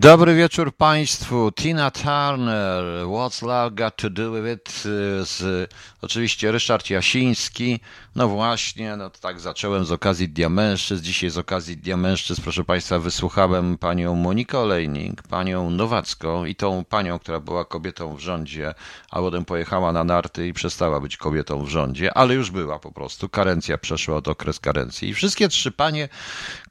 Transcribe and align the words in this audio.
Dobry 0.00 0.34
wieczór 0.34 0.76
Państwu. 0.76 1.52
Tina 1.52 1.90
Turner, 1.90 2.84
What's 3.06 3.42
Love 3.42 3.70
Got 3.70 3.96
to 3.96 4.10
Do 4.10 4.32
With 4.32 4.52
It? 4.52 4.82
Z, 5.22 5.70
oczywiście 6.02 6.52
Ryszard 6.52 6.90
Jasiński. 6.90 7.80
No 8.18 8.28
właśnie, 8.28 8.96
no 8.96 9.10
to 9.10 9.18
tak 9.18 9.40
zacząłem 9.40 9.84
z 9.84 9.92
okazji 9.92 10.28
Dnia 10.28 10.48
Mężczyzn. 10.48 11.04
Dzisiaj 11.04 11.30
z 11.30 11.38
okazji 11.38 11.76
Dnia 11.76 11.96
Mężczyzn, 11.96 12.42
proszę 12.42 12.64
Państwa, 12.64 12.98
wysłuchałem 12.98 13.78
panią 13.78 14.14
Monikę 14.14 14.58
Olejnik, 14.58 15.22
panią 15.22 15.70
Nowacką 15.70 16.44
i 16.44 16.54
tą 16.54 16.84
panią, 16.84 17.18
która 17.18 17.40
była 17.40 17.64
kobietą 17.64 18.14
w 18.16 18.20
rządzie, 18.20 18.74
a 19.10 19.20
potem 19.20 19.44
pojechała 19.44 19.92
na 19.92 20.04
narty 20.04 20.48
i 20.48 20.52
przestała 20.52 21.00
być 21.00 21.16
kobietą 21.16 21.64
w 21.64 21.68
rządzie, 21.68 22.14
ale 22.16 22.34
już 22.34 22.50
była 22.50 22.78
po 22.78 22.92
prostu. 22.92 23.28
Karencja 23.28 23.78
przeszła 23.78 24.16
od 24.16 24.28
okres 24.28 24.60
karencji. 24.60 25.08
I 25.08 25.14
wszystkie 25.14 25.48
trzy 25.48 25.72
panie 25.72 26.08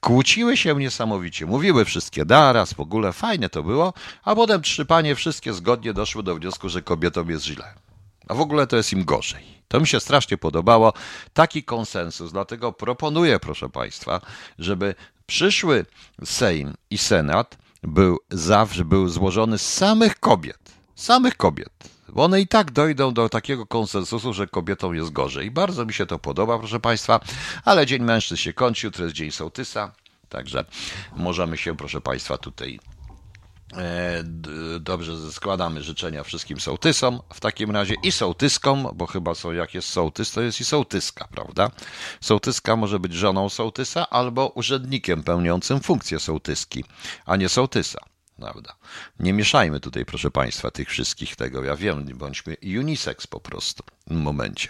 kłóciły 0.01 0.57
się 0.57 0.75
niesamowicie. 0.75 1.45
Mówiły 1.45 1.85
wszystkie 1.85 2.25
naraz, 2.25 2.73
w 2.73 2.79
ogóle 2.79 3.13
fajne 3.13 3.49
to 3.49 3.63
było, 3.63 3.93
a 4.23 4.35
potem 4.35 4.61
trzy 4.61 4.85
panie 4.85 5.15
wszystkie 5.15 5.53
zgodnie 5.53 5.93
doszły 5.93 6.23
do 6.23 6.35
wniosku, 6.35 6.69
że 6.69 6.81
kobietom 6.81 7.29
jest 7.29 7.45
źle. 7.45 7.73
A 8.27 8.33
w 8.33 8.41
ogóle 8.41 8.67
to 8.67 8.77
jest 8.77 8.93
im 8.93 9.05
gorzej. 9.05 9.56
To 9.67 9.79
mi 9.79 9.87
się 9.87 9.99
strasznie 9.99 10.37
podobało. 10.37 10.93
Taki 11.33 11.63
konsensus. 11.63 12.31
Dlatego 12.31 12.73
proponuję, 12.73 13.39
proszę 13.39 13.69
Państwa, 13.69 14.21
żeby 14.59 14.95
przyszły 15.25 15.85
Sejm 16.25 16.73
i 16.89 16.97
Senat 16.97 17.57
był 17.83 18.17
zawsze 18.29 18.85
był 18.85 19.09
złożony 19.09 19.57
z 19.57 19.73
samych 19.73 20.19
kobiet. 20.19 20.59
Samych 20.95 21.37
kobiet. 21.37 21.97
Bo 22.09 22.23
one 22.23 22.41
i 22.41 22.47
tak 22.47 22.71
dojdą 22.71 23.13
do 23.13 23.29
takiego 23.29 23.65
konsensusu, 23.65 24.33
że 24.33 24.47
kobietom 24.47 24.95
jest 24.95 25.11
gorzej. 25.11 25.51
Bardzo 25.51 25.85
mi 25.85 25.93
się 25.93 26.05
to 26.05 26.19
podoba, 26.19 26.59
proszę 26.59 26.79
Państwa. 26.79 27.19
Ale 27.65 27.85
Dzień 27.85 28.03
Mężczyzn 28.03 28.41
się 28.41 28.53
kończy, 28.53 28.87
jutro 28.87 29.03
jest 29.03 29.15
Dzień 29.15 29.31
Sołtysa. 29.31 29.91
Także 30.29 30.65
możemy 31.15 31.57
się, 31.57 31.77
proszę 31.77 32.01
Państwa, 32.01 32.37
tutaj 32.37 32.79
dobrze, 34.79 35.31
składamy 35.31 35.83
życzenia 35.83 36.23
wszystkim 36.23 36.59
sołtysom 36.59 37.19
w 37.33 37.39
takim 37.39 37.71
razie 37.71 37.95
i 38.03 38.11
sołtyskom, 38.11 38.87
bo 38.93 39.05
chyba 39.05 39.35
są, 39.35 39.51
jak 39.51 39.73
jest 39.73 39.89
sołtys, 39.89 40.31
to 40.31 40.41
jest 40.41 40.61
i 40.61 40.65
sołtyska, 40.65 41.27
prawda? 41.31 41.71
Sołtyska 42.21 42.75
może 42.75 42.99
być 42.99 43.13
żoną 43.13 43.49
sołtysa 43.49 44.09
albo 44.09 44.47
urzędnikiem 44.47 45.23
pełniącym 45.23 45.79
funkcję 45.79 46.19
sołtyski, 46.19 46.83
a 47.25 47.35
nie 47.35 47.49
sołtysa. 47.49 47.99
Prawda? 48.39 48.75
Nie 49.19 49.33
mieszajmy 49.33 49.79
tutaj, 49.79 50.05
proszę 50.05 50.31
Państwa, 50.31 50.71
tych 50.71 50.89
wszystkich 50.89 51.35
tego. 51.35 51.63
Ja 51.63 51.75
wiem, 51.75 52.05
bądźmy 52.13 52.57
unisex 52.79 53.27
po 53.27 53.39
prostu 53.39 53.83
w 54.07 54.15
momencie. 54.15 54.69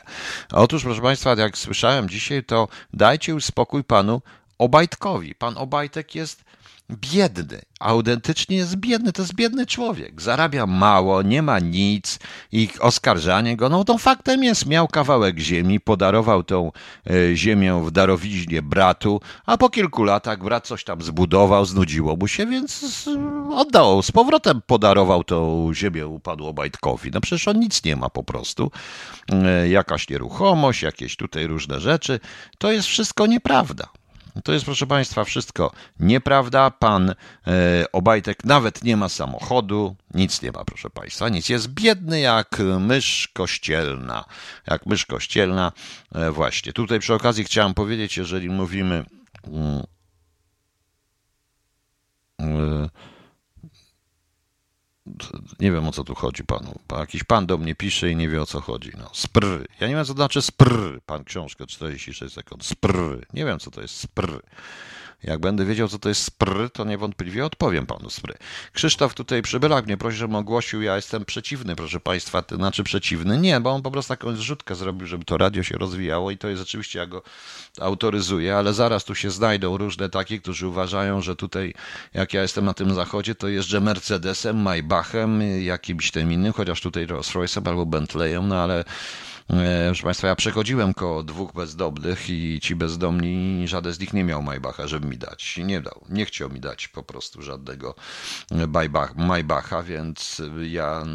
Otóż, 0.52 0.84
proszę 0.84 1.02
Państwa, 1.02 1.36
jak 1.38 1.58
słyszałem 1.58 2.09
dzisiaj, 2.09 2.44
to 2.44 2.68
dajcie 2.94 3.31
już 3.31 3.45
spokój 3.45 3.84
panu 3.84 4.22
Obajtkowi. 4.58 5.36
Pan 5.36 5.58
Obajtek 5.58 6.16
jest 6.16 6.44
biedny, 6.90 7.62
autentycznie 7.80 8.58
jest 8.58 8.76
biedny, 8.76 9.14
to 9.14 9.22
jest 9.22 9.36
biedny 9.36 9.66
człowiek. 9.66 10.22
Zarabia 10.22 10.66
mało, 10.66 11.22
nie 11.22 11.42
ma 11.42 11.60
nic 11.60 12.20
i 12.52 12.70
oskarżanie 12.80 13.58
go, 13.58 13.70
no 13.70 13.84
to 13.84 13.98
faktem 13.98 14.44
jest, 14.44 14.66
miał 14.66 14.88
kawałek 14.88 15.40
ziemi, 15.40 15.80
podarował 15.80 16.44
tą 16.44 16.72
e, 17.10 17.36
ziemię 17.36 17.82
w 17.86 17.92
darowiźnie 17.92 18.62
bratu, 18.62 19.22
a 19.46 19.58
po 19.58 19.70
kilku 19.70 20.04
latach 20.04 20.44
brat 20.44 20.68
coś 20.68 20.84
tam 20.84 21.02
zbudował, 21.02 21.66
znudziło 21.66 22.16
mu 22.16 22.28
się, 22.28 22.46
więc 22.46 23.10
oddał, 23.52 24.02
z 24.02 24.12
powrotem 24.12 24.62
podarował 24.68 25.24
tą 25.24 25.72
ziemię 25.74 26.08
upadł 26.08 26.46
Obajtkowi. 26.46 27.12
No 27.14 27.22
przecież 27.22 27.48
on 27.48 27.60
nic 27.60 27.84
nie 27.84 27.96
ma 27.96 28.10
po 28.10 28.24
prostu. 28.24 28.72
E, 29.32 29.70
jakaś 29.70 30.10
nieruchomość, 30.10 30.82
jakieś 30.82 31.16
tutaj 31.16 31.48
różne 31.48 31.80
rzeczy. 31.80 32.20
To 32.58 32.72
jest 32.72 32.88
wszystko 32.88 33.28
nieprawda. 33.28 33.88
To 34.44 34.54
jest, 34.54 34.66
proszę 34.66 34.88
Państwa, 34.88 35.24
wszystko 35.24 35.72
nieprawda. 36.00 36.72
Pan 36.72 37.10
e, 37.10 37.14
Obajtek 37.92 38.44
nawet 38.44 38.84
nie 38.84 38.98
ma 38.98 39.10
samochodu, 39.10 39.96
nic 40.14 40.42
nie 40.42 40.52
ma, 40.52 40.66
proszę 40.66 40.90
Państwa, 40.90 41.30
nic. 41.30 41.50
Jest 41.50 41.68
biedny 41.68 42.20
jak 42.20 42.60
mysz 42.80 43.28
kościelna. 43.34 44.26
Jak 44.68 44.86
mysz 44.86 45.06
kościelna. 45.06 45.72
E, 46.16 46.32
właśnie. 46.32 46.74
Tutaj 46.74 47.00
przy 47.00 47.14
okazji 47.14 47.44
chciałem 47.44 47.74
powiedzieć, 47.74 48.18
jeżeli 48.18 48.50
mówimy. 48.50 49.06
Mm, 49.47 49.84
e, 52.42 52.90
nie 55.59 55.72
wiem 55.72 55.88
o 55.88 55.91
co 55.91 56.03
tu 56.03 56.16
chodzi 56.16 56.44
panu. 56.44 56.79
Jakiś 56.97 57.23
pan 57.23 57.45
do 57.45 57.57
mnie 57.57 57.75
pisze 57.75 58.12
i 58.12 58.16
nie 58.16 58.29
wie 58.29 58.41
o 58.41 58.45
co 58.45 58.62
chodzi. 58.62 58.91
No, 58.97 59.09
spr. 59.13 59.68
Ja 59.79 59.88
nie 59.88 59.95
wiem 59.95 60.06
co 60.06 60.13
to 60.13 60.18
znaczy 60.18 60.41
spr. 60.41 61.00
Pan 61.06 61.23
książkę 61.23 61.68
46 61.68 62.34
sekund. 62.34 62.66
Spr. 62.66 63.25
Nie 63.34 63.46
wiem 63.46 63.59
co 63.59 63.72
to 63.72 63.81
jest 63.81 63.96
spr. 63.96 64.41
Jak 65.23 65.39
będę 65.39 65.66
wiedział, 65.66 65.88
co 65.88 66.00
to 66.00 66.09
jest 66.09 66.23
spr, 66.23 66.69
to 66.73 66.85
niewątpliwie 66.85 67.45
odpowiem 67.45 67.85
panu 67.85 68.09
spr. 68.09 68.38
Krzysztof 68.73 69.13
tutaj 69.13 69.41
przybylak 69.41 69.85
mnie 69.85 69.97
prosi, 69.97 70.17
żebym 70.17 70.35
ogłosił, 70.35 70.81
ja 70.81 70.95
jestem 70.95 71.25
przeciwny, 71.25 71.75
proszę 71.75 72.00
państwa, 72.00 72.41
to 72.41 72.55
znaczy 72.55 72.83
przeciwny. 72.83 73.38
Nie, 73.38 73.59
bo 73.59 73.72
on 73.72 73.81
po 73.81 73.91
prostu 73.91 74.09
taką 74.09 74.35
zrzutkę 74.35 74.75
zrobił, 74.75 75.07
żeby 75.07 75.25
to 75.25 75.38
radio 75.38 75.63
się 75.63 75.78
rozwijało 75.78 76.31
i 76.31 76.38
to 76.38 76.47
jest 76.47 76.61
oczywiście, 76.61 77.00
ja 77.00 77.05
go 77.05 77.22
autoryzuję, 77.81 78.57
ale 78.57 78.73
zaraz 78.73 79.05
tu 79.05 79.16
się 79.16 79.31
znajdą 79.31 79.78
różne 79.78 80.09
takie, 80.09 80.39
którzy 80.39 80.67
uważają, 80.67 81.22
że 81.22 81.35
tutaj, 81.35 81.73
jak 82.13 82.34
ja 82.34 82.41
jestem 82.41 82.66
na 82.66 82.73
tym 82.73 82.94
zachodzie, 82.94 83.35
to 83.35 83.47
jeżdżę 83.47 83.81
Mercedesem, 83.81 84.61
Maybachem, 84.61 85.41
jakimś 85.61 86.11
tym 86.11 86.31
innym, 86.31 86.53
chociaż 86.53 86.81
tutaj 86.81 87.05
Rolls 87.05 87.31
Royce'em 87.31 87.69
albo 87.69 87.85
Bentleyem, 87.85 88.47
no 88.47 88.55
ale 88.55 88.84
proszę 89.88 90.03
Państwa, 90.03 90.28
ja 90.28 90.35
przechodziłem 90.35 90.94
koło 90.94 91.24
dwóch 91.24 91.53
bezdomnych 91.53 92.30
i 92.30 92.59
ci 92.62 92.75
bezdomni, 92.75 93.68
żaden 93.68 93.94
z 93.94 94.00
nich 94.00 94.13
nie 94.13 94.24
miał 94.24 94.44
Maybacha, 94.44 94.88
żeby 94.88 95.08
mi 95.08 95.18
dać. 95.18 95.58
Nie 95.58 95.81
dał, 95.81 96.06
nie 96.09 96.25
chciał 96.25 96.50
mi 96.50 96.59
dać 96.59 96.88
po 96.88 97.03
prostu 97.03 97.41
żadnego 97.41 97.96
Maybacha, 99.16 99.84
więc 99.84 100.41
ja, 100.62 101.06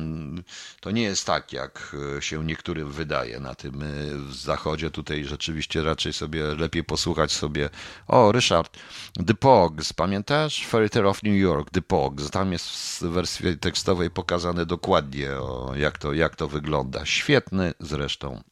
to 0.81 0.91
nie 0.91 1.03
jest 1.03 1.27
tak, 1.27 1.53
jak 1.53 1.97
się 2.21 2.45
niektórym 2.45 2.93
wydaje 2.93 3.41
na 3.41 3.55
tym 3.55 3.83
e, 3.83 3.87
zachodzie. 4.35 4.91
Tutaj 4.91 5.25
rzeczywiście 5.25 5.83
raczej 5.83 6.13
sobie 6.13 6.43
lepiej 6.43 6.85
posłuchać 6.85 7.33
sobie. 7.33 7.71
O, 8.09 8.33
Ryszard, 8.33 8.79
The 9.27 9.35
Pogs, 9.35 9.93
pamiętasz? 9.93 10.67
Fairy 10.67 10.91
Tale 10.91 11.09
of 11.09 11.23
New 11.23 11.37
York, 11.37 11.71
The 11.71 11.83
Pogs. 11.83 12.31
Tam 12.31 12.53
jest 12.53 12.67
w 12.67 13.03
wersji 13.03 13.59
tekstowej 13.59 14.11
pokazane 14.11 14.67
dokładnie, 14.67 15.31
o, 15.31 15.73
jak, 15.77 15.99
to, 15.99 16.13
jak 16.13 16.37
to 16.37 16.49
wygląda. 16.49 17.07
Świetny 17.07 17.75
zresztą 17.81 18.22
zresztą. 18.23 18.43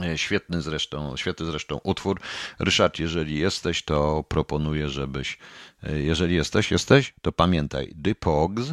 E, 0.00 0.18
świetny 0.18 0.62
zresztą, 0.62 1.16
świetny 1.16 1.46
zresztą 1.46 1.80
utwór. 1.84 2.20
Ryszard, 2.58 2.98
jeżeli 2.98 3.38
jesteś, 3.38 3.82
to 3.82 4.24
proponuję, 4.28 4.88
żebyś, 4.88 5.38
e, 5.82 5.98
jeżeli 5.98 6.34
jesteś, 6.34 6.70
jesteś, 6.70 7.14
to 7.22 7.32
pamiętaj 7.32 7.94
The 8.04 8.14
Pogs 8.14 8.72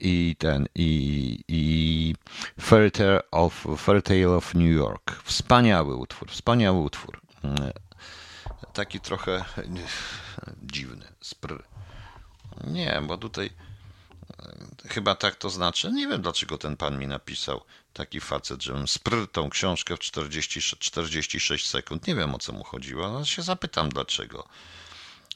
i 0.00 0.36
ten, 0.38 0.66
i, 0.74 1.38
i 1.48 2.14
Fairy 2.60 2.90
Tale 2.90 3.30
of, 3.30 3.66
Tale 4.04 4.28
of 4.28 4.54
New 4.54 4.72
York. 4.72 5.22
Wspaniały 5.24 5.96
utwór, 5.96 6.30
wspaniały 6.30 6.78
utwór. 6.78 7.20
E, 7.44 7.72
taki 8.72 9.00
trochę 9.00 9.44
dziwny, 10.62 11.06
spr. 11.20 11.64
Nie, 12.66 13.02
bo 13.06 13.18
tutaj 13.18 13.50
chyba 14.88 15.14
tak 15.14 15.36
to 15.36 15.50
znaczy. 15.50 15.92
Nie 15.92 16.08
wiem, 16.08 16.22
dlaczego 16.22 16.58
ten 16.58 16.76
pan 16.76 16.98
mi 16.98 17.06
napisał 17.06 17.64
taki 17.92 18.20
facet, 18.20 18.62
żebym 18.62 18.88
sprł 18.88 19.26
tą 19.26 19.50
książkę 19.50 19.96
w 19.96 19.98
40, 19.98 20.60
46 20.78 21.68
sekund. 21.68 22.06
Nie 22.06 22.14
wiem 22.14 22.34
o 22.34 22.38
co 22.38 22.52
mu 22.52 22.64
chodziło, 22.64 23.16
ale 23.16 23.26
się 23.26 23.42
zapytam 23.42 23.88
dlaczego. 23.88 24.48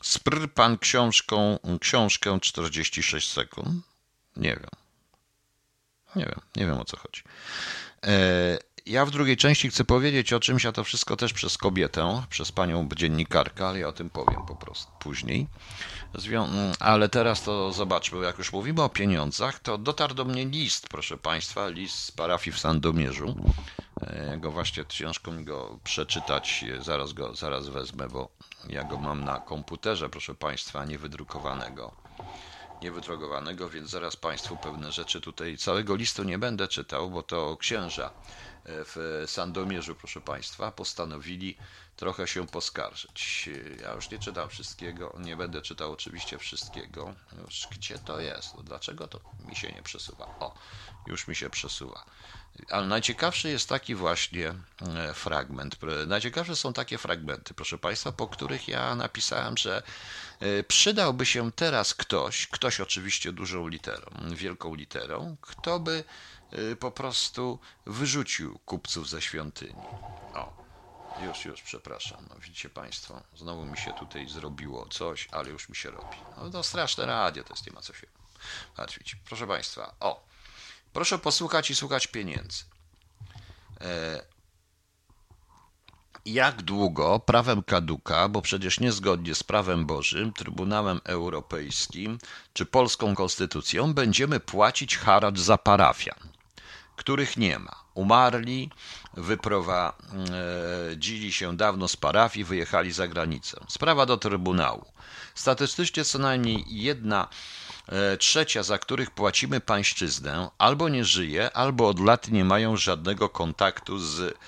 Sprr 0.03 0.49
pan 0.55 0.78
książką, 0.78 1.59
książkę 1.81 2.39
46 2.41 3.33
sekund? 3.33 3.84
Nie 4.37 4.56
wiem. 4.56 4.71
Nie 6.17 6.25
wiem, 6.25 6.41
nie 6.56 6.67
wiem 6.67 6.78
o 6.78 6.84
co 6.84 6.97
chodzi. 6.97 7.23
E, 8.06 8.59
ja 8.86 9.06
w 9.06 9.10
drugiej 9.10 9.36
części 9.36 9.70
chcę 9.70 9.84
powiedzieć 9.84 10.32
o 10.32 10.41
czymś, 10.41 10.66
a 10.66 10.72
to 10.72 10.84
wszystko 10.84 11.16
też 11.16 11.32
przez 11.32 11.58
kobietę, 11.58 12.22
przez 12.30 12.52
panią 12.52 12.88
dziennikarkę, 12.97 13.66
ale 13.66 13.78
ja 13.78 13.88
o 13.88 13.92
tym 13.92 14.10
powiem 14.10 14.47
po 14.47 14.56
prostu 14.56 14.92
później. 14.98 15.47
Ale 16.80 17.08
teraz 17.08 17.42
to 17.42 17.72
zobaczmy, 17.72 18.25
jak 18.25 18.38
już 18.38 18.52
mówimy 18.52 18.82
o 18.82 18.88
pieniądzach, 18.88 19.58
to 19.58 19.78
dotarł 19.78 20.14
do 20.14 20.25
mnie 20.25 20.44
list, 20.44 20.88
proszę 20.88 21.16
Państwa, 21.16 21.69
list 21.69 21.99
z 21.99 22.11
parafii 22.11 22.56
w 22.56 22.58
Sandomierzu. 22.58 23.37
E, 24.00 24.26
ja 24.26 24.37
go 24.37 24.50
właśnie 24.50 24.84
ciężko 24.88 25.32
mi 25.32 25.44
go 25.44 25.78
przeczytać, 25.84 26.64
zaraz 26.81 27.12
go 27.12 27.34
zaraz 27.34 27.69
wezmę, 27.69 28.08
bo 28.08 28.28
ja 28.69 28.84
go 28.84 28.99
mam 28.99 29.25
na 29.25 29.40
komputerze, 29.40 30.08
proszę 30.08 30.34
Państwa, 30.34 30.84
niewydrukowanego. 30.84 31.93
Niewydrukowanego, 32.82 33.69
więc 33.69 33.90
zaraz 33.90 34.16
Państwu 34.16 34.56
pewne 34.56 34.93
rzeczy 34.93 35.20
tutaj, 35.20 35.56
całego 35.56 35.96
listu 35.96 36.22
nie 36.22 36.38
będę 36.38 36.69
czytał, 36.69 37.11
bo 37.11 37.22
to 37.22 37.56
księża 37.56 38.11
w 38.68 39.24
Sandomierzu, 39.26 39.94
proszę 39.94 40.20
Państwa, 40.20 40.72
postanowili 40.72 41.56
trochę 41.96 42.26
się 42.26 42.46
poskarżyć. 42.46 43.50
Ja 43.82 43.92
już 43.92 44.10
nie 44.10 44.18
czytam 44.18 44.48
wszystkiego, 44.48 45.16
nie 45.18 45.36
będę 45.36 45.62
czytał 45.62 45.92
oczywiście 45.92 46.38
wszystkiego. 46.38 47.14
Już 47.44 47.68
gdzie 47.70 47.98
to 47.98 48.20
jest? 48.20 48.54
No 48.56 48.62
dlaczego 48.62 49.08
to 49.08 49.20
mi 49.48 49.56
się 49.56 49.72
nie 49.72 49.82
przesuwa? 49.82 50.24
O, 50.40 50.54
już 51.06 51.28
mi 51.28 51.36
się 51.36 51.50
przesuwa. 51.50 52.04
Ale 52.70 52.86
najciekawszy 52.86 53.48
jest 53.48 53.68
taki 53.68 53.94
właśnie 53.94 54.54
e, 54.96 55.14
fragment. 55.14 55.76
Najciekawsze 56.06 56.56
są 56.56 56.72
takie 56.72 56.98
fragmenty, 56.98 57.54
proszę 57.54 57.78
Państwa, 57.78 58.12
po 58.12 58.28
których 58.28 58.68
ja 58.68 58.94
napisałem, 58.94 59.56
że 59.56 59.82
e, 60.40 60.62
przydałby 60.62 61.26
się 61.26 61.52
teraz 61.52 61.94
ktoś, 61.94 62.46
ktoś 62.46 62.80
oczywiście 62.80 63.32
dużą 63.32 63.68
literą, 63.68 64.10
wielką 64.34 64.74
literą, 64.74 65.36
kto 65.40 65.80
by 65.80 66.04
po 66.81 66.90
prostu 66.90 67.58
wyrzucił 67.87 68.58
kupców 68.58 69.08
ze 69.08 69.22
świątyni. 69.22 69.82
O, 70.34 70.66
już, 71.26 71.44
już, 71.44 71.62
przepraszam. 71.62 72.26
No, 72.31 72.37
widzicie 72.40 72.70
Państwo, 72.70 73.22
znowu 73.37 73.66
mi 73.66 73.78
się 73.78 73.93
tutaj 73.93 74.28
zrobiło 74.28 74.88
coś, 74.88 75.28
ale 75.32 75.50
już 75.50 75.69
mi 75.69 75.76
się 75.76 75.90
robi. 75.90 76.16
No 76.37 76.50
to 76.50 76.62
straszne 76.62 77.06
radio, 77.06 77.44
to 77.44 77.54
jest 77.54 77.66
nie 77.66 77.72
ma 77.72 77.81
co 77.81 77.93
się 77.94 78.06
martwić. 78.78 79.16
Proszę 79.25 79.46
Państwa, 79.46 79.94
o, 80.00 80.26
proszę 80.93 81.19
posłuchać 81.19 81.70
i 81.70 81.75
słuchać 81.75 82.06
pieniędzy. 82.06 82.64
E, 83.81 84.22
jak 86.26 86.62
długo 86.62 87.20
prawem 87.20 87.62
kaduka, 87.62 88.28
bo 88.28 88.42
przecież 88.42 88.81
niezgodnie 88.81 89.34
z 89.34 89.42
prawem 89.42 89.87
Bożym, 89.87 90.32
Trybunałem 90.32 91.00
Europejskim 91.04 92.19
czy 92.52 92.66
polską 92.66 93.14
konstytucją 93.14 93.94
będziemy 93.94 94.40
płacić 94.40 94.96
haracz 94.96 95.38
za 95.38 95.58
parafian, 95.58 96.19
których 96.96 97.37
nie 97.37 97.58
ma. 97.58 97.76
Umarli, 97.94 98.70
wyprowadzili 99.14 101.32
się 101.32 101.56
dawno 101.56 101.88
z 101.88 101.96
parafii, 101.96 102.44
wyjechali 102.44 102.93
za 102.93 103.08
granicę. 103.08 103.60
Sprawa 103.69 104.06
do 104.06 104.16
Trybunału. 104.16 104.84
Statystycznie 105.34 106.04
co 106.04 106.19
najmniej 106.19 106.64
jedna 106.69 107.28
e, 107.88 108.16
trzecia, 108.16 108.62
za 108.62 108.78
których 108.78 109.10
płacimy 109.10 109.60
pańszczyznę, 109.60 110.50
albo 110.58 110.88
nie 110.88 111.04
żyje, 111.04 111.56
albo 111.56 111.88
od 111.88 112.00
lat 112.00 112.28
nie 112.28 112.44
mają 112.44 112.76
żadnego 112.76 113.28
kontaktu 113.28 113.99
z 113.99 114.38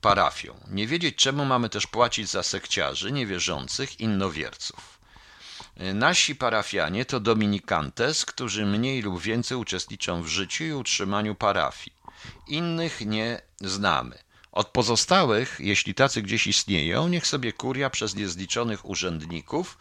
parafią. 0.00 0.54
Nie 0.70 0.86
wiedzieć 0.86 1.16
czemu 1.16 1.44
mamy 1.44 1.68
też 1.68 1.86
płacić 1.86 2.28
za 2.28 2.42
sekciarzy, 2.42 3.12
niewierzących, 3.12 4.00
innowierców. 4.00 4.95
E, 5.76 5.94
nasi 5.94 6.34
parafianie 6.34 7.04
to 7.04 7.20
dominikantes, 7.20 8.24
którzy 8.24 8.66
mniej 8.66 9.02
lub 9.02 9.20
więcej 9.20 9.58
uczestniczą 9.58 10.22
w 10.22 10.26
życiu 10.26 10.64
i 10.64 10.72
utrzymaniu 10.72 11.34
parafii. 11.34 11.96
Innych 12.48 13.00
nie 13.00 13.40
znamy. 13.60 14.18
Od 14.52 14.68
pozostałych, 14.68 15.56
jeśli 15.60 15.94
tacy 15.94 16.22
gdzieś 16.22 16.46
istnieją, 16.46 17.08
niech 17.08 17.26
sobie 17.26 17.52
kuria 17.52 17.90
przez 17.90 18.14
niezliczonych 18.14 18.84
urzędników 18.84 19.78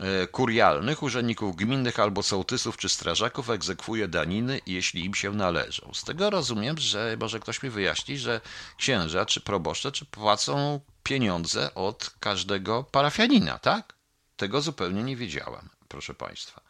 e, 0.00 0.26
kurialnych, 0.26 1.02
urzędników 1.02 1.56
gminnych 1.56 2.00
albo 2.00 2.22
sołtysów 2.22 2.76
czy 2.76 2.88
strażaków 2.88 3.50
egzekwuje 3.50 4.08
daniny, 4.08 4.60
jeśli 4.66 5.04
im 5.04 5.14
się 5.14 5.32
należą. 5.32 5.90
Z 5.94 6.04
tego 6.04 6.30
rozumiem, 6.30 6.78
że 6.78 7.16
może 7.20 7.40
ktoś 7.40 7.62
mi 7.62 7.70
wyjaśni, 7.70 8.18
że 8.18 8.40
księża 8.76 9.26
czy 9.26 9.40
proboszcze 9.40 9.92
czy 9.92 10.04
płacą 10.04 10.80
pieniądze 11.02 11.74
od 11.74 12.10
każdego 12.20 12.84
parafianina, 12.84 13.58
tak? 13.58 13.93
Tego 14.36 14.60
zupełnie 14.60 15.02
nie 15.02 15.16
wiedziałem, 15.16 15.68
proszę 15.88 16.14
Państwa. 16.14 16.60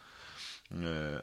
E, 0.72 1.22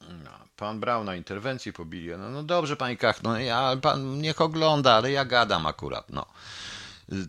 no, 0.00 0.30
pan 0.56 0.80
brał 0.80 1.04
na 1.04 1.16
interwencji, 1.16 1.72
pobili. 1.72 2.08
No, 2.08 2.30
no 2.30 2.42
dobrze, 2.42 2.76
panie 2.76 2.96
Kach, 2.96 3.22
no 3.22 3.38
ja, 3.38 3.76
pan 3.82 4.18
niech 4.18 4.40
ogląda, 4.40 4.92
ale 4.92 5.10
ja 5.10 5.24
gadam 5.24 5.66
akurat, 5.66 6.10
no. 6.10 6.26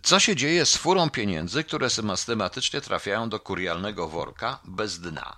Co 0.02 0.20
się 0.20 0.36
dzieje 0.36 0.66
z 0.66 0.76
furą 0.76 1.10
pieniędzy, 1.10 1.64
które 1.64 1.90
systematycznie 1.90 2.80
trafiają 2.80 3.28
do 3.28 3.40
kurialnego 3.40 4.08
worka 4.08 4.58
bez 4.64 5.00
dna? 5.00 5.36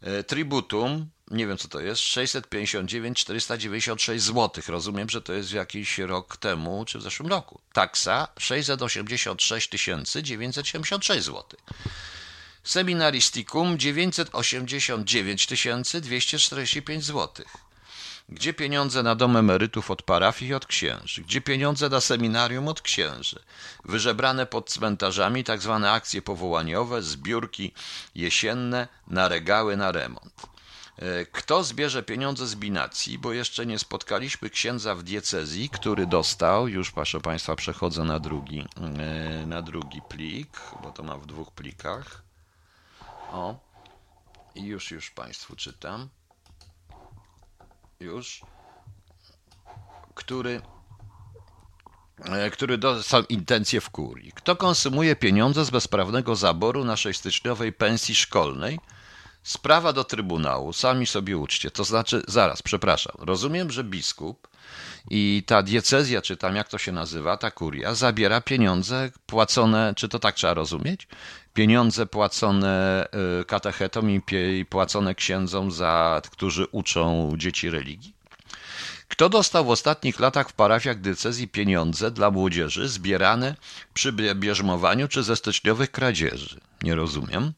E, 0.00 0.24
tributum, 0.24 1.10
nie 1.32 1.46
wiem 1.46 1.58
co 1.58 1.68
to 1.68 1.80
jest, 1.80 2.00
659 2.00 3.18
496 3.18 4.24
zł. 4.24 4.62
Rozumiem, 4.68 5.08
że 5.08 5.22
to 5.22 5.32
jest 5.32 5.52
jakiś 5.52 5.98
rok 5.98 6.36
temu, 6.36 6.84
czy 6.84 6.98
w 6.98 7.02
zeszłym 7.02 7.28
roku. 7.28 7.60
Taksa 7.72 8.28
686 8.38 9.70
976 10.22 11.24
zł. 11.24 11.44
Seminaristikum 12.64 13.78
989 13.78 15.46
245 16.00 17.04
zł. 17.04 17.44
Gdzie 18.28 18.54
pieniądze 18.54 19.02
na 19.02 19.14
dom 19.14 19.36
emerytów 19.36 19.90
od 19.90 20.02
parafii 20.02 20.50
i 20.50 20.54
od 20.54 20.66
księży? 20.66 21.22
Gdzie 21.22 21.40
pieniądze 21.40 21.88
na 21.88 22.00
seminarium 22.00 22.68
od 22.68 22.82
księży? 22.82 23.42
Wyżebrane 23.84 24.46
pod 24.46 24.70
cmentarzami 24.70 25.44
tak 25.44 25.62
zwane 25.62 25.90
akcje 25.90 26.22
powołaniowe, 26.22 27.02
zbiórki 27.02 27.72
jesienne 28.14 28.88
na 29.06 29.28
regały 29.28 29.76
na 29.76 29.92
remont. 29.92 30.51
Kto 31.32 31.64
zbierze 31.64 32.02
pieniądze 32.02 32.46
z 32.46 32.54
binacji, 32.54 33.18
bo 33.18 33.32
jeszcze 33.32 33.66
nie 33.66 33.78
spotkaliśmy 33.78 34.50
księdza 34.50 34.94
w 34.94 35.02
diecezji, 35.02 35.68
który 35.68 36.06
dostał, 36.06 36.68
już 36.68 36.90
proszę 36.90 37.20
Państwa 37.20 37.56
przechodzę 37.56 38.04
na 38.04 38.18
drugi, 38.18 38.64
e, 38.98 39.46
na 39.46 39.62
drugi 39.62 40.02
plik, 40.08 40.60
bo 40.82 40.90
to 40.90 41.02
ma 41.02 41.16
w 41.16 41.26
dwóch 41.26 41.50
plikach. 41.50 42.22
O, 43.32 43.54
i 44.54 44.62
już, 44.62 44.90
już 44.90 45.10
Państwu 45.10 45.56
czytam. 45.56 46.08
Już. 48.00 48.40
Który 50.14 50.62
e, 52.24 52.50
który 52.50 52.78
dostał 52.78 53.22
intencje 53.28 53.80
w 53.80 53.90
kurii. 53.90 54.32
Kto 54.32 54.56
konsumuje 54.56 55.16
pieniądze 55.16 55.64
z 55.64 55.70
bezprawnego 55.70 56.36
zaboru 56.36 56.84
naszej 56.84 57.14
styczniowej 57.14 57.72
pensji 57.72 58.14
szkolnej? 58.14 58.78
Sprawa 59.42 59.92
do 59.92 60.04
Trybunału, 60.04 60.72
sami 60.72 61.06
sobie 61.06 61.36
uczcie. 61.36 61.70
To 61.70 61.84
znaczy, 61.84 62.22
zaraz, 62.28 62.62
przepraszam, 62.62 63.14
rozumiem, 63.18 63.70
że 63.70 63.84
biskup 63.84 64.48
i 65.10 65.42
ta 65.46 65.62
diecezja, 65.62 66.22
czy 66.22 66.36
tam 66.36 66.56
jak 66.56 66.68
to 66.68 66.78
się 66.78 66.92
nazywa, 66.92 67.36
ta 67.36 67.50
kuria, 67.50 67.94
zabiera 67.94 68.40
pieniądze 68.40 69.10
płacone, 69.26 69.92
czy 69.96 70.08
to 70.08 70.18
tak 70.18 70.34
trzeba 70.34 70.54
rozumieć? 70.54 71.08
Pieniądze 71.54 72.06
płacone 72.06 73.06
y, 73.40 73.44
katechetom 73.44 74.10
i 74.10 74.20
płacone 74.70 75.14
księdzom, 75.14 75.70
za, 75.70 76.22
którzy 76.30 76.66
uczą 76.66 77.32
dzieci 77.36 77.70
religii? 77.70 78.14
Kto 79.08 79.28
dostał 79.28 79.64
w 79.64 79.70
ostatnich 79.70 80.20
latach 80.20 80.48
w 80.48 80.52
parafiach 80.52 81.00
diecezji 81.00 81.48
pieniądze 81.48 82.10
dla 82.10 82.30
młodzieży 82.30 82.88
zbierane 82.88 83.56
przy 83.94 84.12
bierzmowaniu 84.34 85.08
czy 85.08 85.22
ze 85.22 85.36
styczniowych 85.36 85.90
kradzieży? 85.90 86.60
Nie 86.82 86.94
rozumiem. 86.94 87.52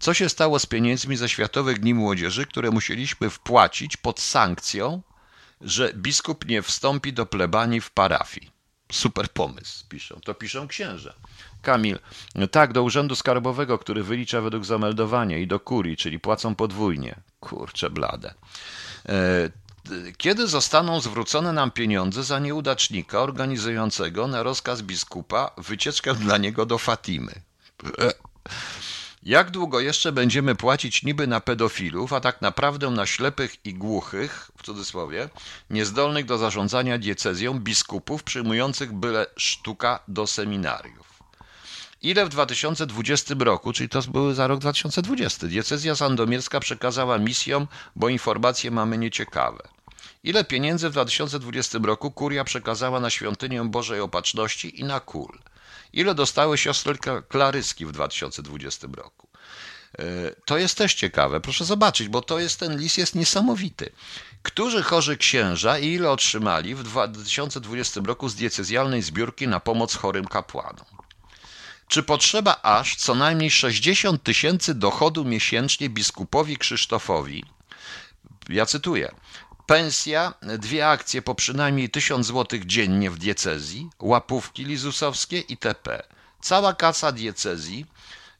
Co 0.00 0.14
się 0.14 0.28
stało 0.28 0.58
z 0.58 0.66
pieniędzmi 0.66 1.16
ze 1.16 1.28
Światowych 1.28 1.80
Dni 1.80 1.94
Młodzieży, 1.94 2.46
które 2.46 2.70
musieliśmy 2.70 3.30
wpłacić 3.30 3.96
pod 3.96 4.20
sankcją 4.20 5.02
że 5.64 5.92
biskup 5.94 6.46
nie 6.46 6.62
wstąpi 6.62 7.12
do 7.12 7.26
plebanii 7.26 7.80
w 7.80 7.90
parafii. 7.90 8.50
Super 8.92 9.28
pomysł, 9.28 9.84
piszą. 9.88 10.20
To 10.24 10.34
piszą 10.34 10.68
księża. 10.68 11.14
Kamil, 11.62 11.98
tak, 12.50 12.72
do 12.72 12.82
urzędu 12.82 13.16
skarbowego, 13.16 13.78
który 13.78 14.02
wylicza 14.02 14.40
według 14.40 14.64
zameldowania 14.64 15.38
i 15.38 15.46
do 15.46 15.60
kurii, 15.60 15.96
czyli 15.96 16.20
płacą 16.20 16.54
podwójnie. 16.54 17.20
Kurcze 17.40 17.90
blade. 17.90 18.34
E, 19.08 19.50
kiedy 20.16 20.46
zostaną 20.46 21.00
zwrócone 21.00 21.52
nam 21.52 21.70
pieniądze 21.70 22.24
za 22.24 22.38
nieudacznika 22.38 23.20
organizującego 23.20 24.26
na 24.26 24.42
rozkaz 24.42 24.82
biskupa 24.82 25.50
wycieczkę 25.58 26.14
dla 26.14 26.38
niego 26.38 26.66
do 26.66 26.78
Fatimy? 26.78 27.32
Jak 29.24 29.50
długo 29.50 29.80
jeszcze 29.80 30.12
będziemy 30.12 30.54
płacić 30.54 31.02
niby 31.02 31.26
na 31.26 31.40
pedofilów, 31.40 32.12
a 32.12 32.20
tak 32.20 32.42
naprawdę 32.42 32.90
na 32.90 33.06
ślepych 33.06 33.66
i 33.66 33.74
głuchych, 33.74 34.50
w 34.58 34.62
cudzysłowie, 34.62 35.28
niezdolnych 35.70 36.24
do 36.24 36.38
zarządzania 36.38 36.98
diecezją 36.98 37.58
biskupów 37.58 38.22
przyjmujących 38.22 38.92
byle 38.92 39.26
sztuka 39.36 40.00
do 40.08 40.26
seminariów? 40.26 41.22
Ile 42.02 42.26
w 42.26 42.28
2020 42.28 43.34
roku, 43.38 43.72
czyli 43.72 43.88
to 43.88 44.02
były 44.02 44.34
za 44.34 44.46
rok 44.46 44.60
2020, 44.60 45.46
diecezja 45.46 45.96
sandomierska 45.96 46.60
przekazała 46.60 47.18
misjom, 47.18 47.66
bo 47.96 48.08
informacje 48.08 48.70
mamy 48.70 48.98
nieciekawe? 48.98 49.68
Ile 50.24 50.44
pieniędzy 50.44 50.88
w 50.88 50.92
2020 50.92 51.78
roku 51.82 52.10
kuria 52.10 52.44
przekazała 52.44 53.00
na 53.00 53.10
świątynię 53.10 53.64
Bożej 53.64 54.00
Opatrzności 54.00 54.80
i 54.80 54.84
na 54.84 55.00
kul? 55.00 55.38
Ile 55.94 56.14
dostały 56.14 56.58
siostry 56.58 56.94
Klaryski 57.28 57.86
w 57.86 57.92
2020 57.92 58.88
roku? 58.96 59.28
E, 59.98 60.04
to 60.44 60.58
jest 60.58 60.78
też 60.78 60.94
ciekawe, 60.94 61.40
proszę 61.40 61.64
zobaczyć, 61.64 62.08
bo 62.08 62.22
to 62.22 62.38
jest 62.38 62.60
ten 62.60 62.78
list 62.78 62.98
jest 62.98 63.14
niesamowity. 63.14 63.92
Którzy 64.42 64.82
chorzy 64.82 65.16
księża 65.16 65.78
i 65.78 65.86
ile 65.86 66.10
otrzymali 66.10 66.74
w 66.74 66.82
2020 66.82 68.00
roku 68.04 68.28
z 68.28 68.34
diecezjalnej 68.34 69.02
zbiórki 69.02 69.48
na 69.48 69.60
pomoc 69.60 69.94
chorym 69.94 70.24
kapłanom? 70.24 70.86
Czy 71.88 72.02
potrzeba 72.02 72.60
aż 72.62 72.96
co 72.96 73.14
najmniej 73.14 73.50
60 73.50 74.22
tysięcy 74.22 74.74
dochodu 74.74 75.24
miesięcznie 75.24 75.88
biskupowi 75.90 76.56
Krzysztofowi? 76.56 77.44
Ja 78.48 78.66
cytuję 78.66 79.14
pensja, 79.66 80.34
dwie 80.42 80.88
akcje 80.88 81.22
po 81.22 81.34
przynajmniej 81.34 81.90
1000 81.90 82.26
zł 82.26 82.60
dziennie 82.64 83.10
w 83.10 83.18
diecezji, 83.18 83.90
łapówki 84.00 84.64
lizusowskie 84.64 85.40
itp. 85.40 86.02
Cała 86.40 86.74
kasa 86.74 87.12
diecezji 87.12 87.86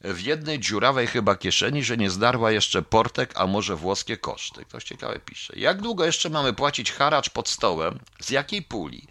w 0.00 0.20
jednej 0.20 0.60
dziurawej 0.60 1.06
chyba 1.06 1.36
kieszeni, 1.36 1.84
że 1.84 1.96
nie 1.96 2.10
zdarła 2.10 2.50
jeszcze 2.50 2.82
portek, 2.82 3.32
a 3.34 3.46
może 3.46 3.76
włoskie 3.76 4.16
koszty. 4.16 4.64
Ktoś 4.64 4.84
ciekawe 4.84 5.20
pisze. 5.20 5.52
Jak 5.56 5.80
długo 5.82 6.04
jeszcze 6.04 6.30
mamy 6.30 6.52
płacić 6.52 6.92
haracz 6.92 7.30
pod 7.30 7.48
stołem? 7.48 7.98
Z 8.20 8.30
jakiej 8.30 8.62
puli? 8.62 9.08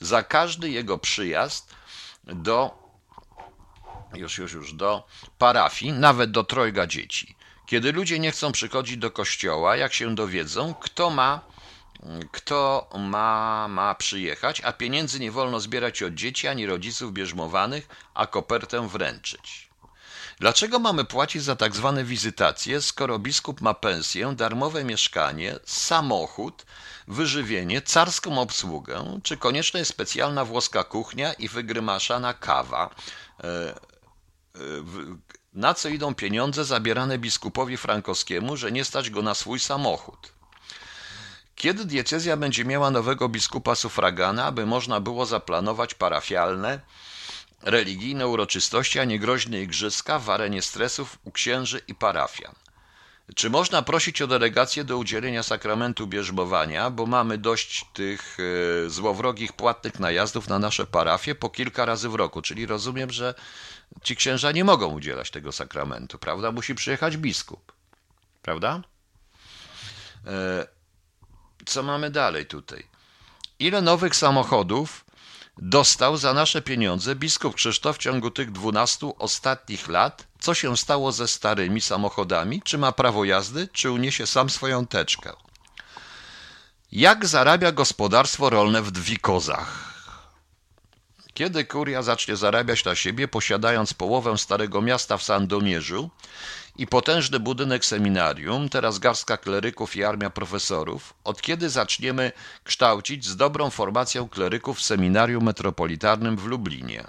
Za 0.00 0.22
każdy 0.22 0.70
jego 0.70 0.98
przyjazd 0.98 1.74
do 2.24 2.82
już, 4.14 4.38
już, 4.38 4.52
już 4.52 4.72
do 4.72 5.06
parafii, 5.38 5.92
nawet 5.92 6.30
do 6.30 6.44
trojga 6.44 6.86
dzieci. 6.86 7.36
Kiedy 7.66 7.92
ludzie 7.92 8.18
nie 8.18 8.30
chcą 8.30 8.52
przychodzić 8.52 8.96
do 8.96 9.10
kościoła, 9.10 9.76
jak 9.76 9.92
się 9.92 10.14
dowiedzą, 10.14 10.74
kto 10.74 11.10
ma, 11.10 11.40
kto 12.32 12.90
ma, 12.98 13.68
ma 13.68 13.94
przyjechać, 13.94 14.60
a 14.60 14.72
pieniędzy 14.72 15.20
nie 15.20 15.30
wolno 15.30 15.60
zbierać 15.60 16.02
od 16.02 16.14
dzieci 16.14 16.48
ani 16.48 16.66
rodziców 16.66 17.12
bierzmowanych, 17.12 17.88
a 18.14 18.26
kopertę 18.26 18.88
wręczyć. 18.88 19.72
Dlaczego 20.40 20.78
mamy 20.78 21.04
płacić 21.04 21.42
za 21.42 21.56
tak 21.56 21.76
zwane 21.76 22.04
wizytacje, 22.04 22.82
skoro 22.82 23.18
biskup 23.18 23.60
ma 23.60 23.74
pensję, 23.74 24.34
darmowe 24.36 24.84
mieszkanie, 24.84 25.58
samochód, 25.64 26.66
wyżywienie, 27.08 27.82
carską 27.82 28.40
obsługę, 28.40 29.20
czy 29.22 29.36
konieczna 29.36 29.78
jest 29.78 29.90
specjalna 29.90 30.44
włoska 30.44 30.84
kuchnia 30.84 31.32
i 31.32 31.48
wygrymaszana 31.48 32.34
kawa? 32.34 32.90
E, 33.44 33.48
e, 33.48 33.78
na 35.52 35.74
co 35.74 35.88
idą 35.88 36.14
pieniądze 36.14 36.64
zabierane 36.64 37.18
biskupowi 37.18 37.76
frankowskiemu, 37.76 38.56
że 38.56 38.72
nie 38.72 38.84
stać 38.84 39.10
go 39.10 39.22
na 39.22 39.34
swój 39.34 39.60
samochód? 39.60 40.31
Kiedy 41.62 41.84
diecezja 41.84 42.36
będzie 42.36 42.64
miała 42.64 42.90
nowego 42.90 43.28
biskupa 43.28 43.74
sufragana, 43.74 44.44
aby 44.44 44.66
można 44.66 45.00
było 45.00 45.26
zaplanować 45.26 45.94
parafialne, 45.94 46.80
religijne 47.62 48.26
uroczystości, 48.26 48.98
a 48.98 49.04
nie 49.04 49.18
groźne 49.18 49.62
igrzyska 49.62 50.18
w 50.18 50.30
arenie 50.30 50.62
stresów 50.62 51.18
u 51.24 51.32
księży 51.32 51.80
i 51.88 51.94
parafian? 51.94 52.54
Czy 53.34 53.50
można 53.50 53.82
prosić 53.82 54.22
o 54.22 54.26
delegację 54.26 54.84
do 54.84 54.98
udzielenia 54.98 55.42
sakramentu 55.42 56.06
bierzmowania, 56.06 56.90
bo 56.90 57.06
mamy 57.06 57.38
dość 57.38 57.86
tych 57.92 58.36
e, 58.86 58.90
złowrogich 58.90 59.52
płatnych 59.52 60.00
najazdów 60.00 60.48
na 60.48 60.58
nasze 60.58 60.86
parafie 60.86 61.34
po 61.34 61.50
kilka 61.50 61.84
razy 61.84 62.08
w 62.08 62.14
roku? 62.14 62.42
Czyli 62.42 62.66
rozumiem, 62.66 63.10
że 63.10 63.34
ci 64.02 64.16
księża 64.16 64.52
nie 64.52 64.64
mogą 64.64 64.86
udzielać 64.86 65.30
tego 65.30 65.52
sakramentu, 65.52 66.18
prawda? 66.18 66.52
Musi 66.52 66.74
przyjechać 66.74 67.16
biskup, 67.16 67.72
prawda? 68.42 68.82
Co 71.66 71.82
mamy 71.82 72.10
dalej 72.10 72.46
tutaj? 72.46 72.86
Ile 73.58 73.82
nowych 73.82 74.16
samochodów 74.16 75.04
dostał 75.58 76.16
za 76.16 76.34
nasze 76.34 76.62
pieniądze 76.62 77.16
biskup 77.16 77.54
Krzysztof 77.54 77.96
w 77.96 78.00
ciągu 78.00 78.30
tych 78.30 78.52
12 78.52 79.06
ostatnich 79.18 79.88
lat? 79.88 80.26
Co 80.40 80.54
się 80.54 80.76
stało 80.76 81.12
ze 81.12 81.28
starymi 81.28 81.80
samochodami? 81.80 82.62
Czy 82.62 82.78
ma 82.78 82.92
prawo 82.92 83.24
jazdy, 83.24 83.68
czy 83.72 83.90
uniesie 83.90 84.26
sam 84.26 84.50
swoją 84.50 84.86
teczkę? 84.86 85.32
Jak 86.92 87.26
zarabia 87.26 87.72
gospodarstwo 87.72 88.50
rolne 88.50 88.82
w 88.82 88.90
Dwikozach? 88.90 89.92
Kiedy 91.34 91.64
kuria 91.64 92.02
zacznie 92.02 92.36
zarabiać 92.36 92.84
na 92.84 92.94
siebie, 92.94 93.28
posiadając 93.28 93.94
połowę 93.94 94.38
Starego 94.38 94.82
Miasta 94.82 95.16
w 95.16 95.22
Sandomierzu 95.22 96.10
i 96.76 96.86
potężny 96.86 97.40
budynek 97.40 97.84
seminarium, 97.84 98.68
teraz 98.68 98.98
garstka 98.98 99.36
kleryków 99.36 99.96
i 99.96 100.04
armia 100.04 100.30
profesorów, 100.30 101.14
od 101.24 101.42
kiedy 101.42 101.70
zaczniemy 101.70 102.32
kształcić 102.64 103.24
z 103.24 103.36
dobrą 103.36 103.70
formacją 103.70 104.28
kleryków 104.28 104.78
w 104.78 104.82
seminarium 104.82 105.44
metropolitarnym 105.44 106.36
w 106.36 106.44
Lublinie? 106.44 107.04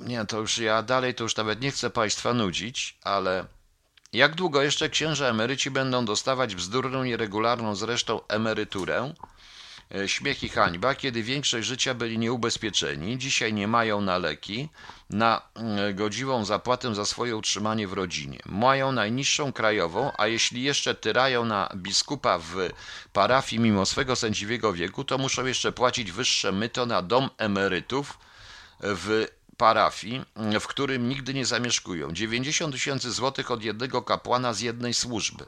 Nie, 0.00 0.24
to 0.24 0.40
już 0.40 0.58
ja 0.58 0.82
dalej 0.82 1.14
to 1.14 1.24
już 1.24 1.36
nawet 1.36 1.60
nie 1.60 1.70
chcę 1.70 1.90
Państwa 1.90 2.34
nudzić, 2.34 2.98
ale 3.02 3.44
jak 4.12 4.34
długo 4.34 4.62
jeszcze 4.62 4.88
księża 4.88 5.26
emeryci 5.26 5.70
będą 5.70 6.04
dostawać 6.04 6.54
bzdurną, 6.54 7.04
nieregularną 7.04 7.74
zresztą 7.74 8.20
emeryturę? 8.28 9.14
E, 9.94 10.08
śmiech 10.08 10.42
i 10.42 10.48
hańba, 10.48 10.94
kiedy 10.94 11.22
większość 11.22 11.66
życia 11.66 11.94
byli 11.94 12.18
nieubezpieczeni, 12.18 13.18
dzisiaj 13.18 13.52
nie 13.52 13.68
mają 13.68 14.00
na 14.00 14.18
leki, 14.18 14.68
na 15.10 15.42
mm, 15.54 15.96
godziwą 15.96 16.44
zapłatę 16.44 16.94
za 16.94 17.04
swoje 17.04 17.36
utrzymanie 17.36 17.88
w 17.88 17.92
rodzinie. 17.92 18.38
Mają 18.46 18.92
najniższą 18.92 19.52
krajową, 19.52 20.12
a 20.18 20.26
jeśli 20.26 20.62
jeszcze 20.62 20.94
tyrają 20.94 21.44
na 21.44 21.68
biskupa 21.76 22.38
w 22.38 22.54
parafii 23.12 23.62
mimo 23.62 23.86
swego 23.86 24.16
sędziwego 24.16 24.72
wieku, 24.72 25.04
to 25.04 25.18
muszą 25.18 25.46
jeszcze 25.46 25.72
płacić 25.72 26.12
wyższe 26.12 26.52
myto 26.52 26.86
na 26.86 27.02
dom 27.02 27.30
emerytów 27.38 28.18
w 28.80 29.26
parafii, 29.56 30.24
w 30.60 30.66
którym 30.66 31.08
nigdy 31.08 31.34
nie 31.34 31.46
zamieszkują. 31.46 32.12
90 32.12 32.74
tysięcy 32.74 33.12
złotych 33.12 33.50
od 33.50 33.62
jednego 33.62 34.02
kapłana 34.02 34.54
z 34.54 34.60
jednej 34.60 34.94
służby. 34.94 35.46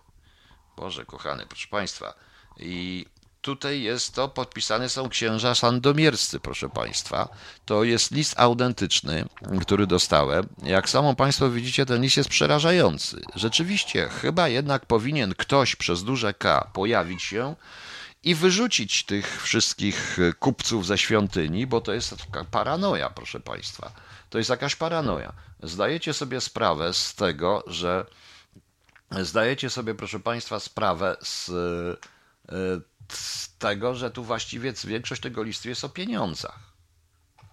Boże 0.76 1.04
kochany, 1.04 1.46
proszę 1.46 1.68
Państwa. 1.68 2.14
I 2.56 3.06
tutaj 3.40 3.82
jest 3.82 4.14
to, 4.14 4.28
podpisane 4.28 4.88
są 4.88 5.08
księża 5.08 5.54
sandomierscy, 5.54 6.40
proszę 6.40 6.68
Państwa. 6.68 7.28
To 7.64 7.84
jest 7.84 8.10
list 8.10 8.34
autentyczny, 8.36 9.24
który 9.60 9.86
dostałem. 9.86 10.48
Jak 10.62 10.88
samo 10.88 11.14
Państwo 11.14 11.50
widzicie, 11.50 11.86
ten 11.86 12.02
list 12.02 12.16
jest 12.16 12.28
przerażający. 12.28 13.22
Rzeczywiście, 13.34 14.08
chyba 14.08 14.48
jednak 14.48 14.86
powinien 14.86 15.34
ktoś 15.34 15.76
przez 15.76 16.04
duże 16.04 16.34
K 16.34 16.70
pojawić 16.72 17.22
się 17.22 17.54
i 18.22 18.34
wyrzucić 18.34 19.04
tych 19.04 19.42
wszystkich 19.42 20.18
kupców 20.38 20.86
ze 20.86 20.98
świątyni, 20.98 21.66
bo 21.66 21.80
to 21.80 21.92
jest 21.92 22.14
paranoja, 22.50 23.10
proszę 23.10 23.40
Państwa. 23.40 23.92
To 24.30 24.38
jest 24.38 24.50
jakaś 24.50 24.76
paranoja. 24.76 25.32
Zdajecie 25.62 26.14
sobie 26.14 26.40
sprawę 26.40 26.94
z 26.94 27.14
tego, 27.14 27.64
że 27.66 28.06
zdajecie 29.10 29.70
sobie, 29.70 29.94
proszę 29.94 30.20
Państwa, 30.20 30.60
sprawę 30.60 31.16
z, 31.22 31.50
z 33.12 33.56
tego, 33.58 33.94
że 33.94 34.10
tu 34.10 34.24
właściwie 34.24 34.72
większość 34.84 35.22
tego 35.22 35.42
listu 35.42 35.68
jest 35.68 35.84
o 35.84 35.88
pieniądzach. 35.88 36.70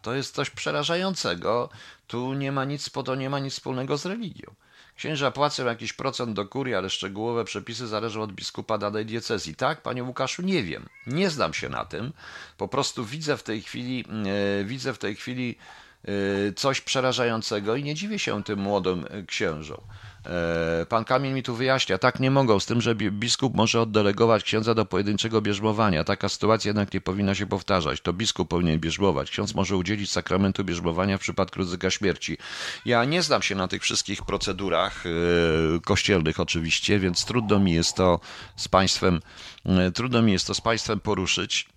To 0.02 0.14
jest 0.14 0.36
coś 0.36 0.50
przerażającego. 0.50 1.70
Tu 2.08 2.34
nie 2.34 2.52
ma 2.52 2.66
nic, 2.66 2.92
to 3.06 3.16
nie 3.16 3.30
ma 3.30 3.40
nic 3.40 3.54
wspólnego 3.54 3.98
z 3.98 4.06
religią. 4.06 4.56
Księża 4.96 5.32
płacą 5.32 5.66
jakiś 5.66 5.94
procent 5.94 6.34
do 6.34 6.46
kurii, 6.46 6.76
ale 6.76 6.90
szczegółowe 6.90 7.46
przepisy 7.46 7.88
zależą 7.88 8.22
od 8.22 8.32
biskupa 8.32 8.78
danej 8.78 9.06
diecezji. 9.06 9.56
Tak, 9.56 9.82
panie 9.82 10.04
Łukaszu, 10.04 10.42
nie 10.42 10.64
wiem. 10.64 10.90
Nie 11.08 11.30
znam 11.30 11.54
się 11.54 11.70
na 11.70 11.86
tym. 11.86 12.14
Po 12.58 12.68
prostu 12.68 13.06
widzę 13.06 13.38
w 13.38 13.44
tej 13.44 13.62
chwili, 13.62 14.06
e, 14.62 14.64
widzę 14.64 14.94
w 14.94 14.98
tej 14.98 15.16
chwili 15.16 15.58
e, 16.04 16.54
coś 16.54 16.82
przerażającego 16.82 17.76
i 17.76 17.84
nie 17.84 17.96
dziwię 17.96 18.20
się 18.20 18.44
tym 18.44 18.60
młodym 18.60 19.06
księżom. 19.28 19.82
E, 20.28 20.86
pan 20.86 21.06
Kamil 21.06 21.34
mi 21.34 21.44
tu 21.44 21.56
wyjaśnia, 21.56 21.98
tak 21.98 22.20
nie 22.20 22.32
mogą, 22.32 22.60
z 22.60 22.66
tym, 22.66 22.82
że 22.82 22.96
biskup 22.96 23.56
może 23.56 23.82
oddelegować 23.82 24.44
księdza 24.44 24.74
do 24.74 24.86
pojedynczego 24.86 25.42
bierzmowania. 25.42 26.04
Taka 26.04 26.30
sytuacja 26.30 26.70
jednak 26.70 26.94
nie 26.94 27.02
powinna 27.02 27.36
się 27.36 27.46
powtarzać. 27.46 28.02
To 28.02 28.14
biskup 28.14 28.50
powinien 28.50 28.80
bierzmować. 28.80 29.32
Ksiądz 29.32 29.56
może 29.56 29.76
udzielić 29.78 30.12
sakramentu 30.12 30.64
bierzmowania 30.64 31.18
w 31.18 31.22
przypadku 31.22 31.60
ryzyka 31.60 31.90
śmierci. 31.90 32.38
Ja 32.86 33.06
nie 33.06 33.24
znam 33.24 33.42
się 33.42 33.56
na 33.56 33.68
tych 33.68 33.82
wszystkich 33.82 34.26
procedurach 34.26 35.06
yy, 35.06 35.82
kościelnych 35.82 36.40
oczywiście, 36.40 37.00
więc 37.00 37.26
trudno 37.26 37.60
mi 37.60 37.74
jest 37.74 37.96
to 37.96 38.20
z 38.56 38.68
państwem, 38.68 39.20
yy, 39.66 39.92
trudno 39.92 40.22
mi 40.22 40.32
jest 40.32 40.48
to 40.48 40.54
z 40.54 40.62
państwem 40.62 41.00
poruszyć, 41.00 41.68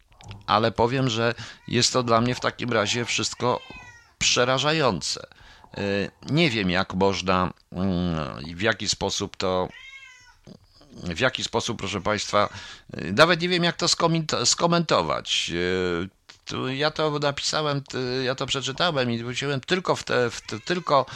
ale 0.46 0.72
powiem, 0.72 1.08
że 1.08 1.34
jest 1.68 1.92
to 1.92 2.02
dla 2.02 2.20
mnie 2.20 2.34
w 2.34 2.40
takim 2.40 2.72
razie 2.72 3.04
wszystko 3.04 3.60
przerażające. 4.18 5.39
E, 5.76 6.10
nie 6.32 6.50
wiem, 6.50 6.70
jak 6.70 6.94
można 6.94 7.52
mm, 7.72 8.46
i 8.46 8.54
w 8.54 8.60
jaki 8.60 8.88
sposób 8.88 9.36
to. 9.36 9.68
W 10.92 11.20
jaki 11.20 11.44
sposób, 11.44 11.78
proszę 11.78 12.00
Państwa, 12.00 12.48
e, 12.96 13.12
nawet 13.12 13.40
nie 13.40 13.48
wiem, 13.48 13.64
jak 13.64 13.76
to 13.76 13.86
skomentować. 14.44 15.52
E, 15.54 16.74
ja 16.76 16.90
to 16.90 17.18
napisałem, 17.18 17.82
ja 18.24 18.34
to 18.34 18.46
przeczytałem 18.46 19.10
i 19.10 19.18
wróciłem 19.18 19.60
tylko 19.60 19.96
w 19.96 20.04
te, 20.04 20.30
w 20.30 20.40
te 20.40 20.60
tylko 20.60 21.06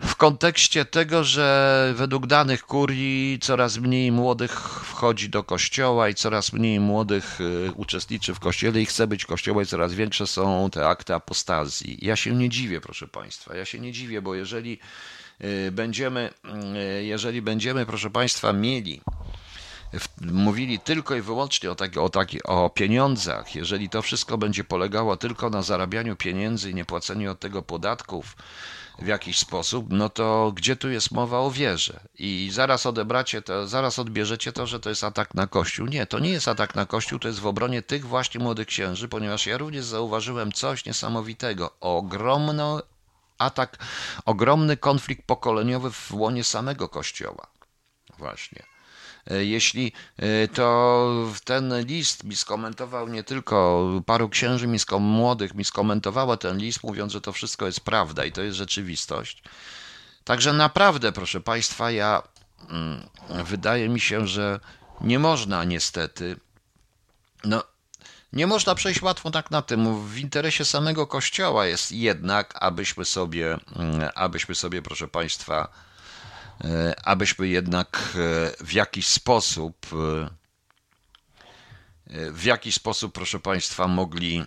w 0.00 0.16
kontekście 0.16 0.84
tego, 0.84 1.24
że 1.24 1.92
według 1.96 2.26
danych 2.26 2.62
kurii 2.62 3.38
coraz 3.38 3.78
mniej 3.78 4.12
młodych 4.12 4.60
wchodzi 4.84 5.28
do 5.28 5.44
kościoła 5.44 6.08
i 6.08 6.14
coraz 6.14 6.52
mniej 6.52 6.80
młodych 6.80 7.40
y, 7.40 7.72
uczestniczy 7.74 8.34
w 8.34 8.40
kościele 8.40 8.80
i 8.80 8.86
chce 8.86 9.06
być 9.06 9.24
kościoła 9.24 9.62
i 9.62 9.66
coraz 9.66 9.94
większe 9.94 10.26
są 10.26 10.70
te 10.70 10.88
akty 10.88 11.14
apostazji. 11.14 11.98
Ja 12.02 12.16
się 12.16 12.34
nie 12.34 12.48
dziwię, 12.48 12.80
proszę 12.80 13.08
Państwa, 13.08 13.56
ja 13.56 13.64
się 13.64 13.78
nie 13.78 13.92
dziwię, 13.92 14.22
bo 14.22 14.34
jeżeli 14.34 14.78
y, 15.40 15.72
będziemy, 15.72 16.30
y, 16.98 17.04
jeżeli 17.04 17.42
będziemy, 17.42 17.86
proszę 17.86 18.10
Państwa, 18.10 18.52
mieli 18.52 19.00
mówili 20.20 20.78
tylko 20.78 21.14
i 21.14 21.20
wyłącznie 21.20 21.70
o, 21.70 21.74
taki, 21.74 21.98
o, 21.98 22.08
taki, 22.08 22.42
o 22.42 22.70
pieniądzach, 22.70 23.54
jeżeli 23.54 23.88
to 23.88 24.02
wszystko 24.02 24.38
będzie 24.38 24.64
polegało 24.64 25.16
tylko 25.16 25.50
na 25.50 25.62
zarabianiu 25.62 26.16
pieniędzy 26.16 26.70
i 26.70 26.74
nie 26.74 26.84
płaceniu 26.84 27.30
od 27.30 27.40
tego 27.40 27.62
podatków, 27.62 28.36
w 29.00 29.06
jakiś 29.06 29.38
sposób, 29.38 29.86
no 29.88 30.08
to 30.08 30.52
gdzie 30.54 30.76
tu 30.76 30.90
jest 30.90 31.10
mowa 31.10 31.38
o 31.38 31.50
wierze? 31.50 32.00
I 32.18 32.50
zaraz 32.52 32.86
odebracie 32.86 33.42
to, 33.42 33.68
zaraz 33.68 33.98
odbierzecie 33.98 34.52
to, 34.52 34.66
że 34.66 34.80
to 34.80 34.88
jest 34.88 35.04
atak 35.04 35.34
na 35.34 35.46
Kościół. 35.46 35.86
Nie, 35.86 36.06
to 36.06 36.18
nie 36.18 36.30
jest 36.30 36.48
atak 36.48 36.74
na 36.74 36.86
Kościół, 36.86 37.18
to 37.18 37.28
jest 37.28 37.40
w 37.40 37.46
obronie 37.46 37.82
tych 37.82 38.06
właśnie 38.06 38.40
młodych 38.40 38.66
księży, 38.66 39.08
ponieważ 39.08 39.46
ja 39.46 39.58
również 39.58 39.84
zauważyłem 39.84 40.52
coś 40.52 40.84
niesamowitego. 40.84 41.70
Ogromno 41.80 42.82
atak, 43.38 43.78
ogromny 44.24 44.76
konflikt 44.76 45.26
pokoleniowy 45.26 45.90
w 45.90 46.12
łonie 46.14 46.44
samego 46.44 46.88
Kościoła. 46.88 47.46
Właśnie. 48.18 48.62
E, 49.26 49.44
jeśli 49.44 49.92
e, 50.16 50.48
to 50.48 51.06
ten 51.44 51.84
list 51.84 52.24
mi 52.24 52.36
skomentował 52.36 53.08
nie 53.08 53.24
tylko 53.24 53.88
paru 54.06 54.28
księży 54.28 54.66
mi 54.66 54.78
skom, 54.78 55.02
młodych, 55.02 55.54
mi 55.54 55.64
skomentowało 55.64 56.36
ten 56.36 56.58
list, 56.58 56.84
mówiąc, 56.84 57.12
że 57.12 57.20
to 57.20 57.32
wszystko 57.32 57.66
jest 57.66 57.80
prawda 57.80 58.24
i 58.24 58.32
to 58.32 58.42
jest 58.42 58.56
rzeczywistość. 58.56 59.42
Także 60.24 60.52
naprawdę, 60.52 61.12
proszę 61.12 61.40
Państwa, 61.40 61.90
ja 61.90 62.22
mm, 62.68 63.08
wydaje 63.44 63.88
mi 63.88 64.00
się, 64.00 64.26
że 64.26 64.60
nie 65.00 65.18
można 65.18 65.64
niestety, 65.64 66.36
no, 67.44 67.62
nie 68.32 68.46
można 68.46 68.74
przejść 68.74 69.02
łatwo 69.02 69.30
tak 69.30 69.50
na 69.50 69.62
tym. 69.62 70.06
W 70.06 70.18
interesie 70.18 70.64
samego 70.64 71.06
Kościoła 71.06 71.66
jest 71.66 71.92
jednak, 71.92 72.54
abyśmy 72.60 73.04
sobie, 73.04 73.58
mm, 73.76 74.10
abyśmy 74.14 74.54
sobie, 74.54 74.82
proszę 74.82 75.08
Państwa, 75.08 75.68
abyśmy 77.04 77.48
jednak 77.48 78.14
e, 78.14 78.64
w 78.64 78.72
jakiś 78.72 79.06
sposób, 79.06 79.86
e, 79.92 80.30
w 82.32 82.44
jakiś 82.44 82.74
sposób, 82.74 83.12
proszę 83.12 83.38
Państwa, 83.40 83.88
mogli, 83.88 84.44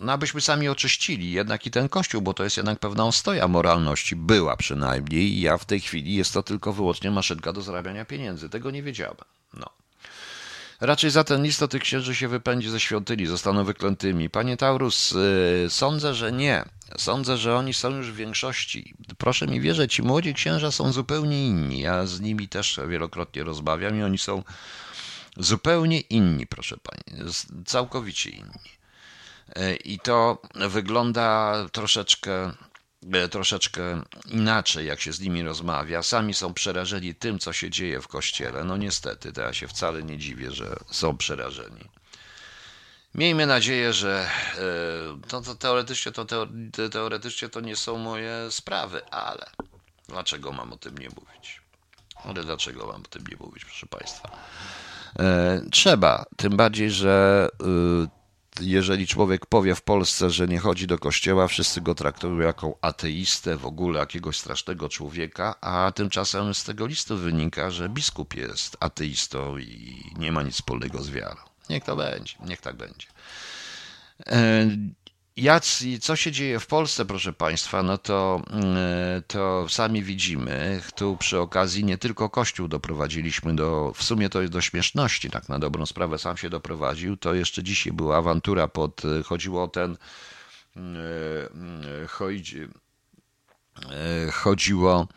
no 0.00 0.12
abyśmy 0.12 0.40
sami 0.40 0.68
oczyścili 0.68 1.32
jednak 1.32 1.66
i 1.66 1.70
ten 1.70 1.88
Kościół, 1.88 2.22
bo 2.22 2.34
to 2.34 2.44
jest 2.44 2.56
jednak 2.56 2.78
pewna 2.78 3.06
ostoja 3.06 3.48
moralności, 3.48 4.16
była 4.16 4.56
przynajmniej, 4.56 5.40
ja 5.40 5.58
w 5.58 5.64
tej 5.64 5.80
chwili 5.80 6.14
jest 6.14 6.32
to 6.32 6.42
tylko 6.42 6.72
wyłącznie 6.72 7.10
maszynka 7.10 7.52
do 7.52 7.62
zarabiania 7.62 8.04
pieniędzy, 8.04 8.48
tego 8.48 8.70
nie 8.70 8.82
wiedziałem. 8.82 9.16
Raczej 10.84 11.10
za 11.10 11.24
ten 11.24 11.42
list 11.42 11.62
o 11.62 11.68
tych 11.68 11.82
księży 11.82 12.14
się 12.14 12.28
wypędzi 12.28 12.70
ze 12.70 12.80
świątyni, 12.80 13.26
zostaną 13.26 13.64
wyklętymi. 13.64 14.30
Panie 14.30 14.56
Taurus, 14.56 15.10
yy, 15.10 15.70
sądzę, 15.70 16.14
że 16.14 16.32
nie. 16.32 16.64
Sądzę, 16.98 17.36
że 17.36 17.56
oni 17.56 17.74
są 17.74 17.90
już 17.90 18.10
w 18.10 18.14
większości. 18.14 18.94
Proszę 19.18 19.46
mi 19.46 19.60
wierzyć, 19.60 19.94
ci 19.94 20.02
młodzi 20.02 20.34
księża 20.34 20.70
są 20.70 20.92
zupełnie 20.92 21.46
inni. 21.46 21.80
Ja 21.80 22.06
z 22.06 22.20
nimi 22.20 22.48
też 22.48 22.80
wielokrotnie 22.88 23.44
rozmawiam 23.44 23.98
i 23.98 24.02
oni 24.02 24.18
są 24.18 24.42
zupełnie 25.36 26.00
inni, 26.00 26.46
proszę 26.46 26.76
pani. 26.76 27.32
Całkowicie 27.66 28.30
inni. 28.30 28.70
Yy, 29.56 29.76
I 29.76 29.98
to 29.98 30.42
wygląda 30.54 31.54
troszeczkę 31.72 32.52
troszeczkę 33.30 34.02
inaczej, 34.26 34.86
jak 34.86 35.00
się 35.00 35.12
z 35.12 35.20
nimi 35.20 35.42
rozmawia. 35.42 36.02
Sami 36.02 36.34
są 36.34 36.54
przerażeni 36.54 37.14
tym, 37.14 37.38
co 37.38 37.52
się 37.52 37.70
dzieje 37.70 38.00
w 38.00 38.08
kościele. 38.08 38.64
No 38.64 38.76
niestety, 38.76 39.32
to 39.32 39.40
ja 39.40 39.52
się 39.52 39.68
wcale 39.68 40.02
nie 40.02 40.18
dziwię, 40.18 40.50
że 40.50 40.76
są 40.90 41.16
przerażeni. 41.16 41.88
Miejmy 43.14 43.46
nadzieję, 43.46 43.92
że 43.92 44.28
e, 44.58 45.28
to, 45.28 45.40
to 45.40 45.54
teoretycznie, 45.54 46.12
to 46.12 46.26
teoretycznie 46.92 47.48
to 47.48 47.60
nie 47.60 47.76
są 47.76 47.98
moje 47.98 48.50
sprawy, 48.50 49.06
ale 49.10 49.46
dlaczego 50.08 50.52
mam 50.52 50.72
o 50.72 50.76
tym 50.76 50.98
nie 50.98 51.08
mówić? 51.08 51.60
Ale 52.24 52.44
dlaczego 52.44 52.86
mam 52.86 53.00
o 53.00 53.08
tym 53.08 53.24
nie 53.30 53.36
mówić, 53.36 53.64
proszę 53.64 53.86
Państwa? 53.86 54.30
E, 55.18 55.62
trzeba, 55.70 56.24
tym 56.36 56.56
bardziej, 56.56 56.90
że 56.90 57.48
jeżeli 58.60 59.06
człowiek 59.06 59.46
powie 59.46 59.74
w 59.74 59.82
Polsce, 59.82 60.30
że 60.30 60.48
nie 60.48 60.58
chodzi 60.58 60.86
do 60.86 60.98
kościoła, 60.98 61.48
wszyscy 61.48 61.80
go 61.80 61.94
traktują 61.94 62.38
jako 62.38 62.78
ateistę, 62.80 63.56
w 63.56 63.66
ogóle 63.66 64.00
jakiegoś 64.00 64.38
strasznego 64.38 64.88
człowieka, 64.88 65.54
a 65.60 65.92
tymczasem 65.94 66.54
z 66.54 66.64
tego 66.64 66.86
listu 66.86 67.16
wynika, 67.16 67.70
że 67.70 67.88
biskup 67.88 68.34
jest 68.34 68.76
ateistą 68.80 69.58
i 69.58 70.02
nie 70.18 70.32
ma 70.32 70.42
nic 70.42 70.54
wspólnego 70.54 71.02
z 71.02 71.10
wiarą. 71.10 71.40
Niech 71.70 71.84
to 71.84 71.96
będzie, 71.96 72.34
niech 72.46 72.60
tak 72.60 72.76
będzie. 72.76 73.06
E, 75.38 75.40
jak, 75.40 75.64
co 76.00 76.16
się 76.16 76.32
dzieje 76.32 76.60
w 76.60 76.66
Polsce, 76.66 77.04
proszę 77.04 77.32
Państwa, 77.32 77.82
no 77.82 77.98
to, 77.98 78.42
mm, 78.50 78.76
to 79.26 79.66
sami 79.68 80.02
widzimy. 80.02 80.80
Tu 80.96 81.16
przy 81.16 81.38
okazji 81.38 81.84
nie 81.84 81.98
tylko 81.98 82.30
Kościół 82.30 82.68
doprowadziliśmy 82.68 83.56
do, 83.56 83.92
w 83.94 84.02
sumie 84.02 84.28
to 84.28 84.40
jest 84.40 84.52
do 84.52 84.60
śmieszności, 84.60 85.30
tak 85.30 85.48
na 85.48 85.58
dobrą 85.58 85.86
sprawę 85.86 86.18
sam 86.18 86.36
się 86.36 86.50
doprowadził. 86.50 87.16
To 87.16 87.34
jeszcze 87.34 87.62
dzisiaj 87.62 87.92
była 87.92 88.16
awantura 88.16 88.68
pod, 88.68 89.02
chodziło 89.24 89.62
o 89.62 89.68
ten, 89.68 89.96
mm, 90.76 90.96
mm, 91.54 92.06
chodzi, 92.08 92.68
e, 93.90 94.30
chodziło 94.32 95.08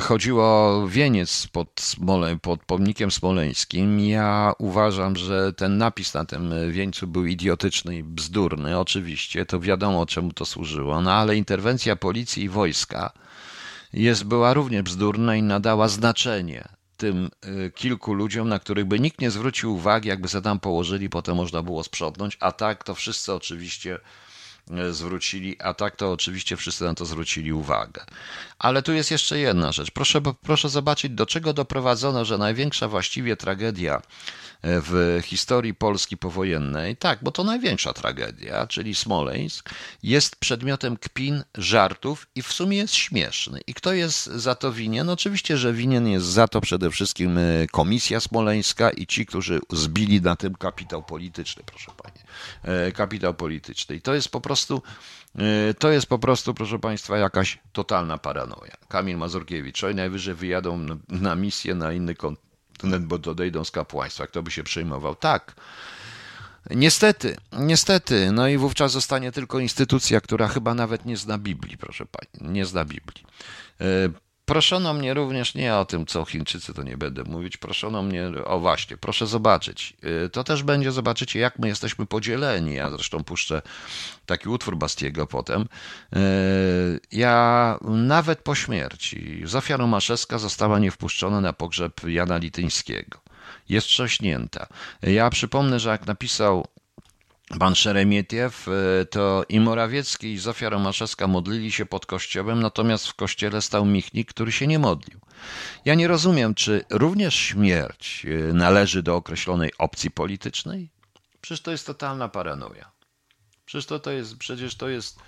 chodziło 0.00 0.44
o 0.44 0.88
wieniec 0.88 1.46
pod, 1.46 1.80
Smole, 1.80 2.38
pod 2.38 2.64
pomnikiem 2.64 3.10
smoleńskim. 3.10 4.00
Ja 4.00 4.52
uważam, 4.58 5.16
że 5.16 5.52
ten 5.52 5.78
napis 5.78 6.14
na 6.14 6.24
tym 6.24 6.52
wieńcu 6.70 7.06
był 7.06 7.26
idiotyczny 7.26 7.96
i 7.96 8.02
bzdurny. 8.02 8.78
Oczywiście, 8.78 9.46
to 9.46 9.60
wiadomo, 9.60 10.06
czemu 10.06 10.32
to 10.32 10.44
służyło. 10.44 11.00
No 11.00 11.12
ale 11.12 11.36
interwencja 11.36 11.96
policji 11.96 12.42
i 12.42 12.48
wojska 12.48 13.12
jest, 13.92 14.24
była 14.24 14.54
również 14.54 14.82
bzdurna 14.82 15.36
i 15.36 15.42
nadała 15.42 15.88
znaczenie 15.88 16.68
tym 16.96 17.30
y, 17.66 17.72
kilku 17.74 18.14
ludziom, 18.14 18.48
na 18.48 18.58
których 18.58 18.84
by 18.84 19.00
nikt 19.00 19.20
nie 19.20 19.30
zwrócił 19.30 19.74
uwagi, 19.74 20.08
jakby 20.08 20.28
se 20.28 20.42
tam 20.42 20.60
położyli, 20.60 21.10
potem 21.10 21.36
można 21.36 21.62
było 21.62 21.84
sprzątnąć, 21.84 22.36
a 22.40 22.52
tak 22.52 22.84
to 22.84 22.94
wszyscy 22.94 23.32
oczywiście 23.32 23.98
zwrócili, 24.90 25.56
a 25.62 25.74
tak 25.74 25.96
to 25.96 26.12
oczywiście 26.12 26.56
wszyscy 26.56 26.84
na 26.84 26.94
to 26.94 27.04
zwrócili 27.04 27.52
uwagę. 27.52 28.04
Ale 28.58 28.82
tu 28.82 28.92
jest 28.92 29.10
jeszcze 29.10 29.38
jedna 29.38 29.72
rzecz. 29.72 29.90
Proszę, 29.90 30.20
proszę 30.42 30.68
zobaczyć, 30.68 31.12
do 31.12 31.26
czego 31.26 31.52
doprowadzono, 31.52 32.24
że 32.24 32.38
największa 32.38 32.88
właściwie 32.88 33.36
tragedia 33.36 34.02
w 34.62 35.20
historii 35.24 35.74
Polski 35.74 36.16
powojennej, 36.16 36.96
tak, 36.96 37.18
bo 37.22 37.30
to 37.30 37.44
największa 37.44 37.92
tragedia, 37.92 38.66
czyli 38.66 38.94
Smoleńsk, 38.94 39.70
jest 40.02 40.36
przedmiotem 40.36 40.96
kpin, 40.96 41.42
żartów 41.54 42.26
i 42.34 42.42
w 42.42 42.52
sumie 42.52 42.76
jest 42.76 42.94
śmieszny. 42.94 43.60
I 43.66 43.74
kto 43.74 43.92
jest 43.92 44.26
za 44.26 44.54
to 44.54 44.72
winien? 44.72 45.06
No 45.06 45.12
oczywiście, 45.12 45.56
że 45.56 45.72
winien 45.72 46.08
jest 46.08 46.26
za 46.26 46.48
to 46.48 46.60
przede 46.60 46.90
wszystkim 46.90 47.38
e, 47.38 47.66
Komisja 47.72 48.20
Smoleńska 48.20 48.90
i 48.90 49.06
ci, 49.06 49.26
którzy 49.26 49.60
zbili 49.72 50.20
na 50.20 50.36
tym 50.36 50.54
kapitał 50.54 51.02
polityczny, 51.02 51.62
proszę 51.66 51.92
Panie. 52.02 52.19
E, 52.62 52.92
kapitał 52.92 53.34
polityczny. 53.34 53.96
I 53.96 54.00
to 54.00 54.14
jest 54.14 54.28
po 54.28 54.40
prostu 54.40 54.82
e, 55.38 55.74
to 55.74 55.90
jest 55.90 56.06
po 56.06 56.18
prostu, 56.18 56.54
proszę 56.54 56.78
Państwa, 56.78 57.18
jakaś 57.18 57.58
totalna 57.72 58.18
paranoja. 58.18 58.76
Kamil 58.88 59.16
Mazurkiewicz, 59.16 59.84
oni 59.84 59.94
najwyżej 59.94 60.34
wyjadą 60.34 60.86
na 61.08 61.34
misję 61.34 61.74
na 61.74 61.92
inny 61.92 62.14
kontynent 62.14 63.06
bo 63.06 63.30
odejdą 63.30 63.64
z 63.64 63.70
kapłaństwa. 63.70 64.26
Kto 64.26 64.42
by 64.42 64.50
się 64.50 64.62
przejmował? 64.62 65.14
Tak. 65.14 65.54
Niestety, 66.70 67.36
niestety. 67.52 68.32
No 68.32 68.48
i 68.48 68.56
wówczas 68.56 68.92
zostanie 68.92 69.32
tylko 69.32 69.58
instytucja, 69.58 70.20
która 70.20 70.48
chyba 70.48 70.74
nawet 70.74 71.06
nie 71.06 71.16
zna 71.16 71.38
Biblii, 71.38 71.78
proszę 71.78 72.06
pani. 72.06 72.52
Nie 72.52 72.64
zna 72.64 72.84
Biblii. 72.84 73.24
Proszono 74.50 74.94
mnie 74.94 75.14
również 75.14 75.54
nie 75.54 75.74
o 75.76 75.84
tym, 75.84 76.06
co 76.06 76.24
Chińczycy, 76.24 76.74
to 76.74 76.82
nie 76.82 76.96
będę 76.96 77.24
mówić. 77.24 77.56
Proszono 77.56 78.02
mnie, 78.02 78.30
o 78.44 78.58
właśnie, 78.58 78.96
proszę 78.96 79.26
zobaczyć. 79.26 79.96
Y, 80.26 80.30
to 80.30 80.44
też 80.44 80.62
będzie, 80.62 80.92
zobaczycie, 80.92 81.38
jak 81.38 81.58
my 81.58 81.68
jesteśmy 81.68 82.06
podzieleni. 82.06 82.74
Ja 82.74 82.90
zresztą 82.90 83.24
puszczę 83.24 83.62
taki 84.26 84.48
utwór 84.48 84.76
Bastiego 84.76 85.26
potem. 85.26 85.62
Y, 85.62 87.00
ja 87.12 87.78
nawet 87.82 88.42
po 88.42 88.54
śmierci 88.54 89.42
Zofia 89.44 89.76
Romaszewska 89.76 90.38
została 90.38 90.78
niewpuszczona 90.78 91.40
na 91.40 91.52
pogrzeb 91.52 92.00
Jana 92.06 92.36
Lityńskiego. 92.36 93.20
Jest 93.68 93.86
trzaśnięta. 93.86 94.66
Ja 95.02 95.30
przypomnę, 95.30 95.80
że 95.80 95.90
jak 95.90 96.06
napisał 96.06 96.66
pan 97.58 97.74
Szeremietiew, 97.74 98.68
e, 98.68 99.04
to 99.04 99.44
i 99.48 99.60
Morawiecki, 99.60 100.32
i 100.32 100.38
Zofia 100.38 100.68
Romaszewska 100.68 101.26
modlili 101.26 101.72
się 101.72 101.86
pod 101.86 102.06
kościołem, 102.06 102.60
natomiast 102.60 103.08
w 103.08 103.14
kościele 103.14 103.62
stał 103.62 103.86
Michnik, 103.86 104.28
który 104.28 104.52
się 104.52 104.66
nie 104.66 104.78
modlił. 104.78 105.20
Ja 105.84 105.94
nie 105.94 106.08
rozumiem, 106.08 106.54
czy 106.54 106.84
również 106.90 107.34
śmierć 107.34 108.26
e, 108.26 108.52
należy 108.52 109.02
do 109.02 109.16
określonej 109.16 109.70
opcji 109.78 110.10
politycznej? 110.10 110.90
Przecież 111.40 111.62
to 111.62 111.70
jest 111.70 111.86
totalna 111.86 112.28
paranoja. 112.28 112.90
Przecież 113.66 113.86
to, 113.86 113.98
to 113.98 114.10
jest, 114.10 114.38
przecież 114.38 114.74
to 114.74 114.88
jest 114.88 115.18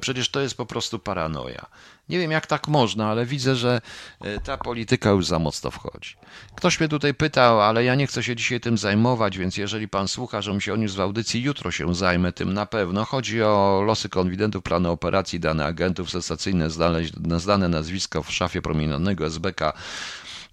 przecież 0.00 0.28
to 0.28 0.40
jest 0.40 0.56
po 0.56 0.66
prostu 0.66 0.98
paranoja. 0.98 1.66
Nie 2.08 2.18
wiem, 2.18 2.30
jak 2.30 2.46
tak 2.46 2.68
można, 2.68 3.10
ale 3.10 3.26
widzę, 3.26 3.56
że 3.56 3.80
e, 4.20 4.40
ta 4.40 4.56
polityka 4.56 5.10
już 5.10 5.26
za 5.26 5.38
mocno 5.38 5.70
wchodzi. 5.70 6.16
Ktoś 6.54 6.80
mnie 6.80 6.88
tutaj 6.88 7.14
pytał, 7.14 7.60
ale 7.60 7.84
ja 7.84 7.94
nie 7.94 8.06
chcę 8.06 8.22
się 8.22 8.36
dzisiaj 8.36 8.60
tym 8.60 8.78
zajmować, 8.78 9.38
więc 9.38 9.56
jeżeli 9.56 9.88
pan 9.88 10.08
słucha, 10.08 10.42
żebym 10.42 10.60
się 10.60 10.74
odniósł 10.74 10.96
w 10.96 11.00
audycji, 11.00 11.42
jutro 11.42 11.70
się 11.70 11.94
zajmę 11.94 12.32
tym 12.32 12.52
na 12.52 12.66
pewno. 12.66 13.04
Chodzi 13.04 13.42
o 13.42 13.82
losy 13.86 14.08
konwidentów, 14.08 14.62
plany 14.62 14.88
operacji, 14.88 15.40
dane 15.40 15.66
agentów, 15.66 16.10
sensacyjne, 16.10 16.70
znane, 16.70 17.00
znane 17.36 17.68
nazwisko 17.68 18.22
w 18.22 18.32
szafie 18.32 18.62
promienionego 18.62 19.26
SBK 19.26 19.72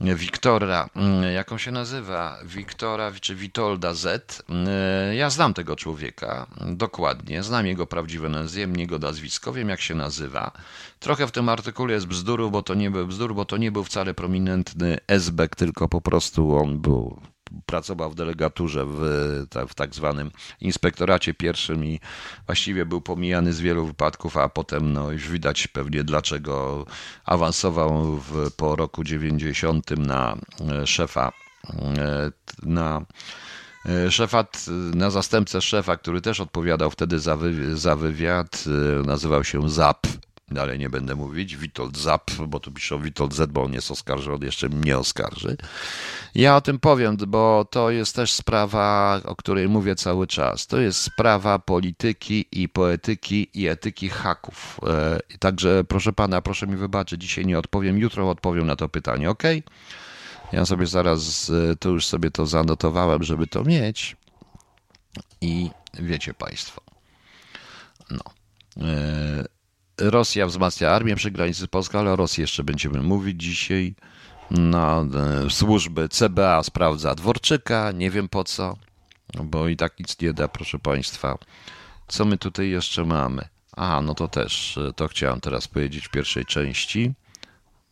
Wiktora, 0.01 0.89
jak 1.33 1.51
on 1.51 1.57
się 1.57 1.71
nazywa? 1.71 2.37
Wiktora 2.43 3.11
czy 3.21 3.35
Witolda 3.35 3.93
Z. 3.93 4.43
Ja 5.13 5.29
znam 5.29 5.53
tego 5.53 5.75
człowieka 5.75 6.47
dokładnie, 6.65 7.43
znam 7.43 7.65
jego 7.65 7.87
prawdziwe 7.87 8.29
nazwisko, 8.29 8.79
jego 8.79 8.99
nazwisko, 8.99 9.53
wiem 9.53 9.69
jak 9.69 9.81
się 9.81 9.95
nazywa. 9.95 10.51
Trochę 10.99 11.27
w 11.27 11.31
tym 11.31 11.49
artykule 11.49 11.93
jest 11.93 12.07
bzduru, 12.07 12.51
bo 12.51 12.61
to 12.61 12.73
nie 12.73 12.91
był 12.91 13.07
bzdur, 13.07 13.35
bo 13.35 13.45
to 13.45 13.57
nie 13.57 13.71
był 13.71 13.83
wcale 13.83 14.13
prominentny 14.13 14.97
esbek, 15.07 15.55
tylko 15.55 15.89
po 15.89 16.01
prostu 16.01 16.57
on 16.57 16.79
był 16.81 17.21
pracował 17.65 18.11
w 18.11 18.15
delegaturze 18.15 18.85
w, 18.85 18.99
w 19.69 19.73
tak 19.75 19.95
zwanym 19.95 20.31
inspektoracie 20.61 21.33
pierwszym 21.33 21.85
i 21.85 21.99
właściwie 22.45 22.85
był 22.85 23.01
pomijany 23.01 23.53
z 23.53 23.61
wielu 23.61 23.85
wypadków, 23.85 24.37
a 24.37 24.49
potem 24.49 24.93
no, 24.93 25.11
już 25.11 25.29
widać 25.29 25.67
pewnie 25.67 26.03
dlaczego 26.03 26.85
awansował 27.25 28.17
w, 28.17 28.51
po 28.57 28.75
roku 28.75 29.03
90 29.03 29.91
na 29.91 30.37
e, 30.71 30.87
szefa 30.87 31.31
e, 31.69 32.31
na 32.63 33.05
e, 33.85 34.11
szefa, 34.11 34.45
na 34.95 35.09
zastępcę 35.09 35.61
szefa, 35.61 35.97
który 35.97 36.21
też 36.21 36.39
odpowiadał 36.39 36.91
wtedy 36.91 37.19
za, 37.19 37.37
wy, 37.37 37.77
za 37.77 37.95
wywiad, 37.95 38.63
nazywał 39.05 39.43
się 39.43 39.69
ZAP 39.69 40.07
dalej 40.51 40.79
nie 40.79 40.89
będę 40.89 41.15
mówić, 41.15 41.57
Witold 41.57 41.97
Zap, 41.97 42.31
bo 42.47 42.59
tu 42.59 42.71
piszą 42.71 43.01
Witold 43.01 43.33
Z, 43.33 43.51
bo 43.51 43.63
on 43.63 43.73
jest 43.73 43.91
oskarżony, 43.91 44.45
jeszcze 44.45 44.69
mnie 44.69 44.97
oskarży. 44.97 45.57
Ja 46.35 46.55
o 46.55 46.61
tym 46.61 46.79
powiem, 46.79 47.17
bo 47.27 47.65
to 47.71 47.91
jest 47.91 48.15
też 48.15 48.33
sprawa, 48.33 49.19
o 49.25 49.35
której 49.35 49.69
mówię 49.69 49.95
cały 49.95 50.27
czas. 50.27 50.67
To 50.67 50.77
jest 50.77 51.01
sprawa 51.01 51.59
polityki 51.59 52.45
i 52.51 52.69
poetyki 52.69 53.49
i 53.53 53.67
etyki 53.67 54.09
haków. 54.09 54.79
E, 54.87 55.37
także 55.39 55.83
proszę 55.83 56.13
pana, 56.13 56.41
proszę 56.41 56.67
mi 56.67 56.75
wybaczyć, 56.75 57.21
dzisiaj 57.21 57.45
nie 57.45 57.59
odpowiem, 57.59 57.97
jutro 57.97 58.29
odpowiem 58.29 58.67
na 58.67 58.75
to 58.75 58.89
pytanie, 58.89 59.29
ok? 59.29 59.43
Ja 60.51 60.65
sobie 60.65 60.87
zaraz, 60.87 61.51
e, 61.71 61.75
to 61.75 61.89
już 61.89 62.05
sobie 62.05 62.31
to 62.31 62.45
zanotowałem, 62.45 63.23
żeby 63.23 63.47
to 63.47 63.63
mieć. 63.63 64.17
I 65.41 65.69
wiecie 65.93 66.33
państwo, 66.33 66.81
no. 68.09 68.23
Rosja 69.97 70.47
wzmacnia 70.47 70.91
armię 70.91 71.15
przy 71.15 71.31
granicy 71.31 71.67
Polski, 71.67 71.97
ale 71.97 72.11
o 72.11 72.15
Rosji 72.15 72.41
jeszcze 72.41 72.63
będziemy 72.63 73.01
mówić 73.01 73.43
dzisiaj. 73.43 73.95
No, 74.51 75.05
e, 75.45 75.49
służby 75.49 76.09
CBA 76.09 76.63
sprawdza 76.63 77.15
Dworczyka, 77.15 77.91
nie 77.91 78.11
wiem 78.11 78.29
po 78.29 78.43
co, 78.43 78.77
bo 79.43 79.67
i 79.67 79.75
tak 79.75 79.99
nic 79.99 80.21
nie 80.21 80.33
da, 80.33 80.47
proszę 80.47 80.79
Państwa. 80.79 81.37
Co 82.07 82.25
my 82.25 82.37
tutaj 82.37 82.69
jeszcze 82.69 83.05
mamy? 83.05 83.47
A, 83.71 84.01
no 84.01 84.15
to 84.15 84.27
też, 84.27 84.77
e, 84.77 84.93
to 84.93 85.07
chciałem 85.07 85.41
teraz 85.41 85.67
powiedzieć 85.67 86.07
w 86.07 86.11
pierwszej 86.11 86.45
części. 86.45 87.13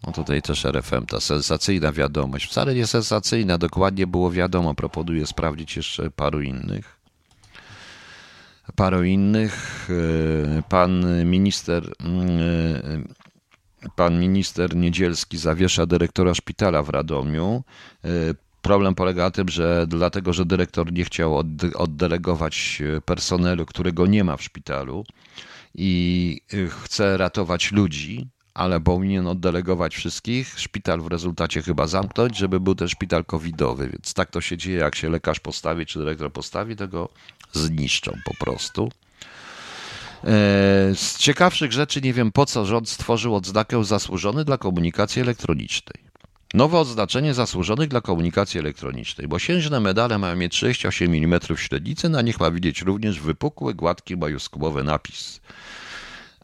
No 0.07 0.13
tutaj 0.13 0.41
też 0.41 0.65
RFM, 0.65 1.05
ta 1.05 1.19
sensacyjna 1.19 1.91
wiadomość. 1.91 2.45
Wcale 2.45 2.75
nie 2.75 2.87
sensacyjna, 2.87 3.57
dokładnie 3.57 4.07
było 4.07 4.31
wiadomo. 4.31 4.75
Proponuję 4.75 5.27
sprawdzić 5.27 5.75
jeszcze 5.75 6.11
paru 6.11 6.41
innych 6.41 7.02
paru 8.75 9.03
innych. 9.03 9.87
E, 9.89 10.63
pan 10.69 11.05
minister, 11.25 11.83
e, 11.85 11.91
pan 13.95 14.19
minister 14.19 14.75
Niedzielski 14.75 15.37
zawiesza 15.37 15.85
dyrektora 15.85 16.33
szpitala 16.33 16.83
w 16.83 16.89
Radomiu. 16.89 17.63
E, 18.05 18.09
problem 18.61 18.95
polega 18.95 19.23
na 19.23 19.31
tym, 19.31 19.49
że 19.49 19.85
dlatego, 19.87 20.33
że 20.33 20.45
dyrektor 20.45 20.93
nie 20.93 21.05
chciał 21.05 21.43
oddelegować 21.75 22.83
personelu, 23.05 23.65
którego 23.65 24.07
nie 24.07 24.23
ma 24.23 24.37
w 24.37 24.43
szpitalu 24.43 25.05
i 25.75 26.41
chce 26.69 27.17
ratować 27.17 27.71
ludzi, 27.71 28.27
ale 28.53 28.81
powinien 28.81 29.27
oddelegować 29.27 29.95
wszystkich, 29.95 30.59
szpital 30.59 31.01
w 31.01 31.07
rezultacie 31.07 31.61
chyba 31.61 31.87
zamknąć, 31.87 32.37
żeby 32.37 32.59
był 32.59 32.75
ten 32.75 32.87
szpital 32.87 33.25
covidowy, 33.25 33.89
więc 33.89 34.13
tak 34.13 34.31
to 34.31 34.41
się 34.41 34.57
dzieje, 34.57 34.77
jak 34.77 34.95
się 34.95 35.09
lekarz 35.09 35.39
postawi, 35.39 35.85
czy 35.85 35.99
dyrektor 35.99 36.31
postawi, 36.31 36.75
tego 36.75 37.09
zniszczą 37.53 38.17
po 38.25 38.45
prostu. 38.45 38.91
E, 40.23 40.29
z 40.95 41.17
ciekawszych 41.17 41.71
rzeczy 41.71 42.01
nie 42.01 42.13
wiem 42.13 42.31
po 42.31 42.45
co 42.45 42.65
rząd 42.65 42.89
stworzył 42.89 43.35
odznakę 43.35 43.83
zasłużony 43.83 44.45
dla 44.45 44.57
komunikacji 44.57 45.21
elektronicznej. 45.21 46.03
Nowe 46.53 46.79
odznaczenie 46.79 47.33
zasłużonych 47.33 47.89
dla 47.89 48.01
komunikacji 48.01 48.59
elektronicznej, 48.59 49.27
bo 49.27 49.37
księżne 49.37 49.79
medale 49.79 50.17
mają 50.17 50.35
mieć 50.35 50.53
38 50.53 51.13
mm 51.13 51.39
średnicy, 51.55 52.09
na 52.09 52.21
nich 52.21 52.39
ma 52.39 52.51
widzieć 52.51 52.81
również 52.81 53.19
wypukły, 53.19 53.73
gładki, 53.73 54.17
majuskułowy 54.17 54.83
napis. 54.83 55.41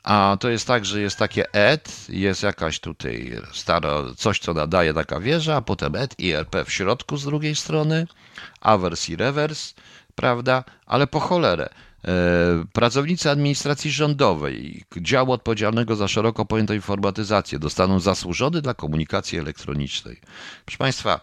A 0.10 0.38
to 0.39 0.50
jest 0.50 0.67
tak, 0.67 0.86
że 0.86 1.02
jest 1.02 1.17
takie 1.17 1.52
ED, 1.54 2.10
jest 2.10 2.43
jakaś 2.43 2.80
tutaj 2.80 3.32
stara, 3.54 3.89
coś 4.17 4.39
co 4.39 4.54
nadaje 4.54 4.93
taka 4.93 5.19
wieża, 5.19 5.56
a 5.56 5.62
potem 5.62 5.95
ED 5.95 6.15
i 6.17 6.32
RP 6.32 6.65
w 6.65 6.72
środku 6.72 7.17
z 7.17 7.26
drugiej 7.26 7.56
strony, 7.56 8.08
awers 8.62 9.10
i 9.10 9.15
rewers 9.15 9.74
prawda? 10.19 10.63
Ale 10.86 11.08
po 11.08 11.19
cholerę. 11.19 11.69
E, 12.06 12.12
pracownicy 12.74 13.30
administracji 13.30 13.91
rządowej, 13.91 14.84
działu 14.98 15.32
odpowiedzialnego 15.32 15.95
za 15.95 16.08
szeroko 16.08 16.45
pojętą 16.45 16.74
informatyzację, 16.74 17.60
dostaną 17.60 18.00
zasłużony 18.00 18.62
dla 18.62 18.74
komunikacji 18.74 19.39
elektronicznej. 19.39 20.22
Proszę 20.65 20.78
Państwa, 20.78 21.19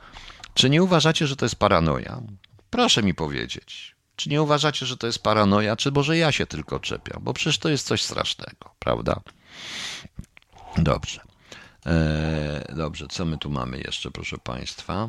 czy 0.55 0.71
nie 0.71 0.83
uważacie, 0.83 1.27
że 1.27 1.37
to 1.37 1.45
jest 1.45 1.57
paranoja? 1.57 2.21
Proszę 2.71 3.03
mi 3.03 3.15
powiedzieć. 3.15 3.96
Czy 4.17 4.29
nie 4.29 4.43
uważacie, 4.43 4.87
że 4.87 4.97
to 4.97 5.07
jest 5.07 5.23
paranoja, 5.23 5.77
czy 5.77 5.93
może 5.93 6.17
ja 6.17 6.33
się 6.33 6.47
tylko 6.47 6.81
czepiam? 6.81 7.23
Bo 7.25 7.35
przecież 7.35 7.59
to 7.59 7.69
jest 7.69 7.87
coś 7.87 8.03
strasznego, 8.03 8.71
prawda? 8.79 9.21
Dobrze. 10.77 11.21
Eee, 11.87 12.77
dobrze, 12.77 13.07
co 13.09 13.25
my 13.25 13.39
tu 13.39 13.51
mamy 13.51 13.79
jeszcze, 13.79 14.11
proszę 14.11 14.39
Państwa? 14.39 15.09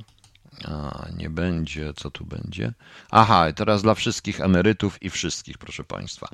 A, 0.65 1.05
nie 1.17 1.29
będzie, 1.29 1.93
co 1.93 2.11
tu 2.11 2.25
będzie? 2.25 2.73
Aha, 3.11 3.53
teraz 3.53 3.81
dla 3.81 3.95
wszystkich 3.95 4.41
emerytów 4.41 5.03
i 5.03 5.09
wszystkich, 5.09 5.57
proszę 5.57 5.83
Państwa. 5.83 6.27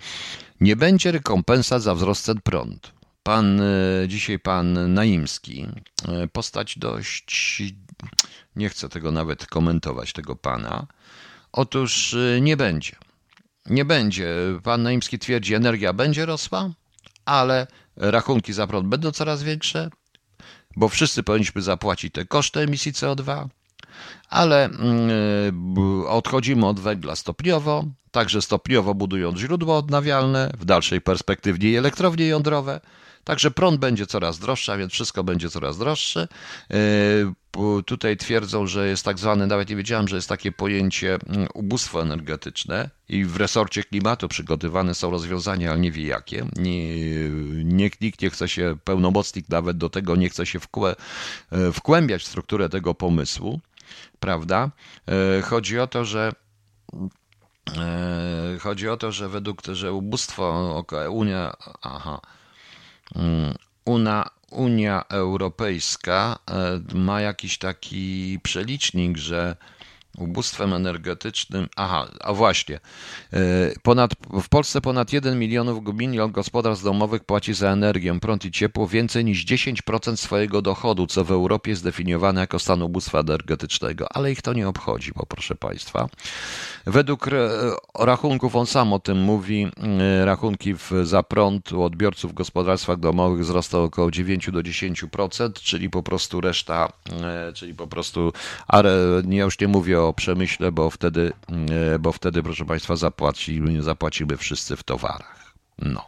Nie 0.62 0.76
będzie 0.76 1.12
rekompensat 1.12 1.82
za 1.82 1.96
wzrost 1.96 2.26
cen 2.26 2.42
prąd. 2.42 2.92
Pan, 3.24 3.62
e, 3.62 4.08
dzisiaj 4.08 4.40
pan 4.40 4.94
Naimski, 4.94 5.68
e, 6.08 6.28
postać 6.28 6.78
dość, 6.80 7.64
nie 8.56 8.70
chcę 8.70 8.90
tego 8.90 9.12
nawet 9.12 9.46
komentować, 9.46 10.14
tego 10.14 10.36
pana. 10.36 10.88
Otóż 11.54 12.14
e, 12.14 12.42
nie 12.42 12.58
będzie. 12.58 12.96
Nie 13.66 13.86
będzie. 13.86 14.36
Pan 14.64 14.84
Naimski 14.84 15.20
twierdzi, 15.20 15.54
energia 15.54 15.94
będzie 15.94 16.26
rosła, 16.26 16.70
ale 17.26 17.68
rachunki 17.96 18.54
za 18.54 18.68
prąd 18.68 18.88
będą 18.88 19.12
coraz 19.12 19.44
większe, 19.44 19.90
bo 20.76 20.90
wszyscy 20.90 21.24
powinniśmy 21.24 21.62
zapłacić 21.62 22.14
te 22.14 22.26
koszty 22.26 22.60
emisji 22.60 22.94
CO2 22.94 23.48
ale 24.30 24.66
mm, 24.66 25.10
y, 26.04 26.08
odchodzimy 26.08 26.68
od 26.68 26.80
węgla 26.80 27.16
stopniowo, 27.16 27.86
także 28.12 28.42
stopniowo 28.42 28.94
budując 28.94 29.40
źródła 29.40 29.78
odnawialne, 29.78 30.52
w 30.60 30.66
dalszej 30.66 31.02
perspektywie 31.02 31.72
i 31.72 31.76
elektrownie 31.76 32.28
jądrowe. 32.28 32.82
Także 33.24 33.52
prąd 33.52 33.80
będzie 33.80 34.08
coraz 34.08 34.40
droższy, 34.40 34.72
a 34.72 34.78
więc 34.78 34.94
wszystko 34.94 35.24
będzie 35.24 35.50
coraz 35.50 35.78
droższe. 35.78 36.28
Tutaj 37.86 38.18
twierdzą, 38.18 38.68
że 38.68 38.88
jest 38.88 39.06
tak 39.06 39.20
zwany, 39.20 39.48
nawet 39.48 39.70
nie 39.70 39.76
wiedziałem, 39.76 40.08
że 40.08 40.16
jest 40.16 40.30
takie 40.30 40.52
pojęcie 40.52 41.18
mm, 41.28 41.48
ubóstwo 41.54 42.02
energetyczne 42.02 42.90
i 43.10 43.26
w 43.26 43.38
resorcie 43.38 43.84
klimatu 43.84 44.28
przygotowane 44.28 44.96
są 44.96 45.12
rozwiązania, 45.12 45.72
ale 45.72 45.80
nie 45.80 45.92
wie 45.92 46.08
jakie. 46.08 46.46
Nie, 46.56 46.96
nikt 48.02 48.22
nie 48.22 48.30
chce 48.30 48.48
się, 48.50 48.78
pełnomocnik 48.84 49.50
nawet 49.50 49.78
do 49.78 49.90
tego 49.90 50.16
nie 50.16 50.30
chce 50.30 50.46
się 50.46 50.60
wkłę, 50.60 50.96
y, 51.70 51.74
wkłębiać 51.74 52.22
w 52.22 52.28
strukturę 52.28 52.70
tego 52.70 52.94
pomysłu 52.94 53.62
prawda? 54.24 54.70
E, 55.08 55.42
chodzi 55.42 55.80
o 55.80 55.88
to, 55.88 56.06
że 56.06 56.32
e, 57.78 58.58
chodzi 58.60 58.90
o 58.90 58.98
to, 58.98 59.12
że 59.12 59.30
według 59.30 59.62
że 59.72 59.94
ubóstwo 59.94 60.86
Unia, 61.10 61.54
aha, 61.82 62.22
mm, 63.16 63.56
Una, 63.86 64.30
Unia 64.54 65.04
Europejska 65.10 66.40
e, 66.52 66.80
ma 66.96 67.22
jakiś 67.22 67.58
taki 67.58 68.40
przelicznik, 68.44 69.18
że 69.18 69.56
ubóstwem 70.18 70.74
energetycznym. 70.74 71.68
Aha, 71.76 72.08
a 72.22 72.34
właśnie. 72.34 72.80
E, 73.34 73.40
ponad, 73.84 74.12
w 74.42 74.50
Polsce 74.50 74.82
ponad 74.82 75.14
1 75.14 75.40
milionów 75.40 75.94
milion 75.94 76.32
gospodarstw 76.32 76.84
domowych 76.84 77.24
płaci 77.24 77.54
za 77.54 77.70
energię, 77.70 78.20
prąd 78.20 78.46
i 78.46 78.52
ciepło 78.52 78.88
więcej 78.88 79.26
niż 79.26 79.46
10% 79.46 80.18
swojego 80.18 80.62
dochodu, 80.62 81.08
co 81.08 81.24
w 81.24 81.32
Europie 81.32 81.72
jest 81.72 81.84
definiowane 81.84 82.42
jako 82.42 82.60
stan 82.60 82.82
ubóstwa 82.82 83.20
energetycznego, 83.20 84.08
ale 84.16 84.32
ich 84.32 84.42
to 84.42 84.54
nie 84.54 84.68
obchodzi, 84.68 85.12
bo 85.16 85.26
proszę 85.26 85.56
Państwa. 85.56 86.10
Według 86.86 87.30
rachunków, 88.00 88.56
on 88.56 88.66
sam 88.66 88.94
o 88.94 89.00
tym 89.00 89.22
mówi, 89.22 89.68
e, 90.22 90.26
rachunki 90.26 90.76
za 91.04 91.24
prąd 91.24 91.72
u 91.72 91.84
odbiorców 91.84 92.32
w 92.32 92.34
gospodarstwach 92.34 93.00
domowych 93.00 93.42
wzrosną 93.42 93.84
około 93.84 94.12
9 94.12 94.52
do 94.52 94.64
10%, 94.64 95.54
czyli 95.54 95.90
po 95.90 96.04
prostu 96.04 96.42
reszta, 96.42 96.94
e, 97.22 97.54
czyli 97.54 97.74
po 97.74 97.88
prostu, 97.88 98.34
ale 98.68 98.98
ja 99.30 99.44
już 99.44 99.60
nie 99.60 99.68
mówię 99.68 100.02
o 100.02 100.03
przemyśle, 100.14 100.72
bo 100.72 100.90
wtedy, 100.90 101.34
e, 101.94 102.00
bo 102.00 102.12
wtedy 102.12 102.44
proszę 102.44 102.66
Państwa, 102.66 102.96
zapłacimy, 102.96 103.84
zapłacimy 103.84 104.38
wszyscy 104.38 104.76
w 104.76 104.84
towarach. 104.84 105.54
No. 105.80 106.08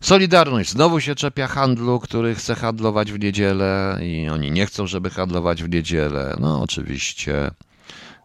Solidarność 0.00 0.70
znowu 0.70 1.00
się 1.00 1.14
czepia 1.14 1.46
handlu, 1.46 2.00
który 2.00 2.34
chce 2.34 2.54
handlować 2.54 3.12
w 3.12 3.18
niedzielę 3.18 3.98
i 4.02 4.28
oni 4.28 4.50
nie 4.50 4.66
chcą, 4.66 4.86
żeby 4.86 5.10
handlować 5.10 5.62
w 5.62 5.68
niedzielę. 5.68 6.36
No 6.40 6.62
oczywiście, 6.62 7.50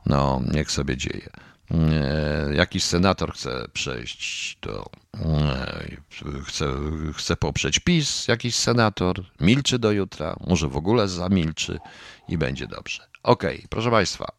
no 0.06 0.42
niech 0.54 0.72
sobie 0.72 0.98
dzieje. 0.98 1.30
E, 1.72 2.56
jakiś 2.56 2.84
senator 2.84 3.34
chce 3.34 3.68
przejść 3.74 4.58
do. 4.62 4.90
E, 5.18 5.88
chce, 6.46 6.66
chce 7.14 7.36
poprzeć 7.36 7.80
PiS, 7.80 8.28
jakiś 8.28 8.56
senator, 8.56 9.26
milczy 9.40 9.80
do 9.80 9.92
jutra, 9.92 10.36
może 10.48 10.68
w 10.68 10.78
ogóle 10.78 11.08
zamilczy 11.08 11.80
i 12.28 12.38
będzie 12.38 12.68
dobrze. 12.68 13.09
Okay, 13.24 13.64
proszę 13.70 13.92
Państwa. 13.92 14.32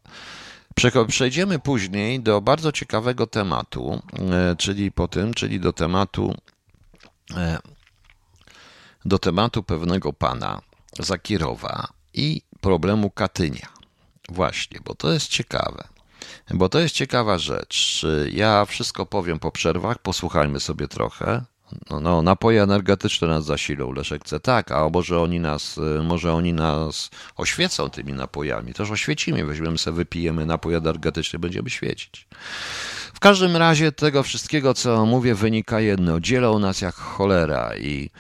Przejdziemy 1.09 1.59
później 1.59 2.21
do 2.21 2.41
bardzo 2.41 2.73
ciekawego 2.73 3.27
tematu, 3.27 4.03
e, 4.19 4.57
czyli 4.57 4.93
po 4.93 5.09
tym, 5.09 5.35
czyli 5.35 5.61
do 5.61 5.73
tematu 5.73 6.35
do 9.05 9.19
tematu 9.19 9.63
pewnego 9.63 10.13
pana 10.13 10.61
Zakirowa 10.99 11.89
i 12.15 12.43
problemu 12.61 13.11
Katynia. 13.11 13.69
Właśnie, 14.29 14.81
bo 14.85 14.95
to 14.95 15.13
jest 15.13 15.29
ciekawe. 15.29 15.89
Bo 16.51 16.69
to 16.69 16.79
jest 16.79 16.95
ciekawa 16.95 17.39
rzecz. 17.39 18.07
Ja 18.33 18.65
wszystko 18.65 19.07
powiem 19.07 19.39
po 19.39 19.53
przerwach, 19.53 19.99
posłuchajmy 19.99 20.61
sobie 20.61 20.89
trochę. 20.89 21.45
No, 21.91 22.01
no, 22.01 22.23
napoje 22.23 22.63
energetyczne 22.63 23.29
nas 23.29 23.45
zasilą, 23.45 23.93
Leszek 23.93 24.25
chce. 24.25 24.41
Tak, 24.41 24.73
a 24.73 24.89
może 24.89 25.21
oni 25.21 25.41
nas, 25.41 25.81
może 26.03 26.33
oni 26.33 26.53
nas 26.53 27.11
oświecą 27.37 27.91
tymi 27.91 28.13
napojami, 28.13 28.75
też 28.75 28.91
oświecimy, 28.91 29.45
weźmiemy 29.45 29.79
sobie, 29.79 29.97
wypijemy 29.97 30.47
napój 30.47 30.75
energetyczny, 30.75 31.39
będziemy 31.39 31.71
świecić. 31.71 32.27
W 33.15 33.21
każdym 33.21 33.57
razie 33.57 33.93
tego 33.93 34.23
wszystkiego, 34.23 34.75
co 34.75 35.07
mówię, 35.07 35.35
wynika 35.35 35.81
jedno, 35.81 36.21
dzielą 36.21 36.59
nas 36.59 36.81
jak 36.81 36.95
cholera 36.95 37.77
i 37.77 38.11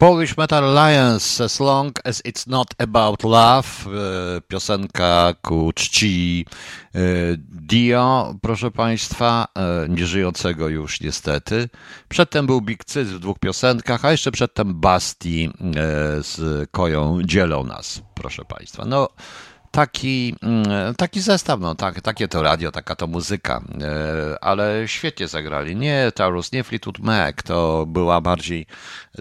Polish 0.00 0.36
Metal 0.38 0.64
Alliance, 0.64 1.44
As 1.44 1.60
Long 1.60 1.92
as 2.04 2.22
It's 2.24 2.46
Not 2.46 2.74
About 2.78 3.22
Love, 3.22 3.68
e, 3.86 4.40
piosenka 4.40 5.34
ku 5.42 5.72
czci 5.74 6.46
e, 6.94 7.00
Dio, 7.38 8.34
proszę 8.42 8.70
Państwa, 8.70 9.46
e, 9.54 9.88
nieżyjącego 9.88 10.68
już 10.68 11.00
niestety. 11.00 11.68
Przedtem 12.08 12.46
był 12.46 12.60
Big 12.60 12.84
Cyz 12.84 13.08
w 13.08 13.18
dwóch 13.18 13.38
piosenkach, 13.38 14.04
a 14.04 14.10
jeszcze 14.10 14.32
przedtem 14.32 14.80
Basti 14.80 15.50
z 16.20 16.70
Koją 16.70 17.22
dzielą 17.22 17.64
nas, 17.64 18.02
proszę 18.14 18.44
Państwa. 18.44 18.84
No, 18.84 19.08
taki, 19.70 20.34
mm, 20.42 20.94
taki 20.94 21.20
zestaw, 21.20 21.60
no 21.60 21.74
tak, 21.74 22.00
takie 22.00 22.28
to 22.28 22.42
radio, 22.42 22.72
taka 22.72 22.96
to 22.96 23.06
muzyka, 23.06 23.60
e, 23.82 24.44
ale 24.44 24.82
świetnie 24.86 25.28
zagrali. 25.28 25.76
Nie 25.76 26.12
Taurus, 26.14 26.52
nie 26.52 26.64
Fleetwood 26.64 26.98
Mac, 26.98 27.36
to 27.44 27.86
była 27.86 28.20
bardziej, 28.20 28.66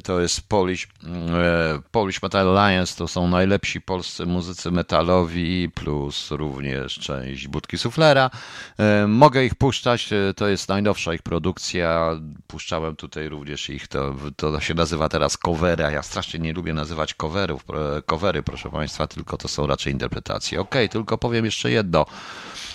to 0.03 0.21
jest 0.21 0.49
Polish, 0.49 0.87
mm, 1.03 1.35
e, 1.35 1.81
Polish 1.91 2.21
Metal 2.21 2.57
Alliance, 2.57 2.95
to 2.95 3.07
są 3.07 3.27
najlepsi 3.27 3.81
polscy 3.81 4.25
muzycy 4.25 4.71
metalowi, 4.71 5.69
plus 5.69 6.31
również 6.31 6.99
część 6.99 7.47
Budki 7.47 7.77
Suflera. 7.77 8.29
E, 8.77 9.07
mogę 9.07 9.45
ich 9.45 9.55
puszczać, 9.55 10.09
to 10.35 10.47
jest 10.47 10.69
najnowsza 10.69 11.13
ich 11.13 11.21
produkcja, 11.21 12.11
puszczałem 12.47 12.95
tutaj 12.95 13.29
również 13.29 13.69
ich, 13.69 13.87
to, 13.87 14.15
to 14.35 14.59
się 14.59 14.73
nazywa 14.73 15.09
teraz 15.09 15.37
covery, 15.37 15.85
a 15.85 15.91
ja 15.91 16.03
strasznie 16.03 16.39
nie 16.39 16.53
lubię 16.53 16.73
nazywać 16.73 17.13
coverów, 17.13 17.65
covery, 18.05 18.43
proszę 18.43 18.69
Państwa, 18.69 19.07
tylko 19.07 19.37
to 19.37 19.47
są 19.47 19.67
raczej 19.67 19.93
interpretacje 19.93 20.38
Okej, 20.47 20.59
okay, 20.59 20.89
tylko 20.89 21.17
powiem 21.17 21.45
jeszcze 21.45 21.71
jedno, 21.71 22.05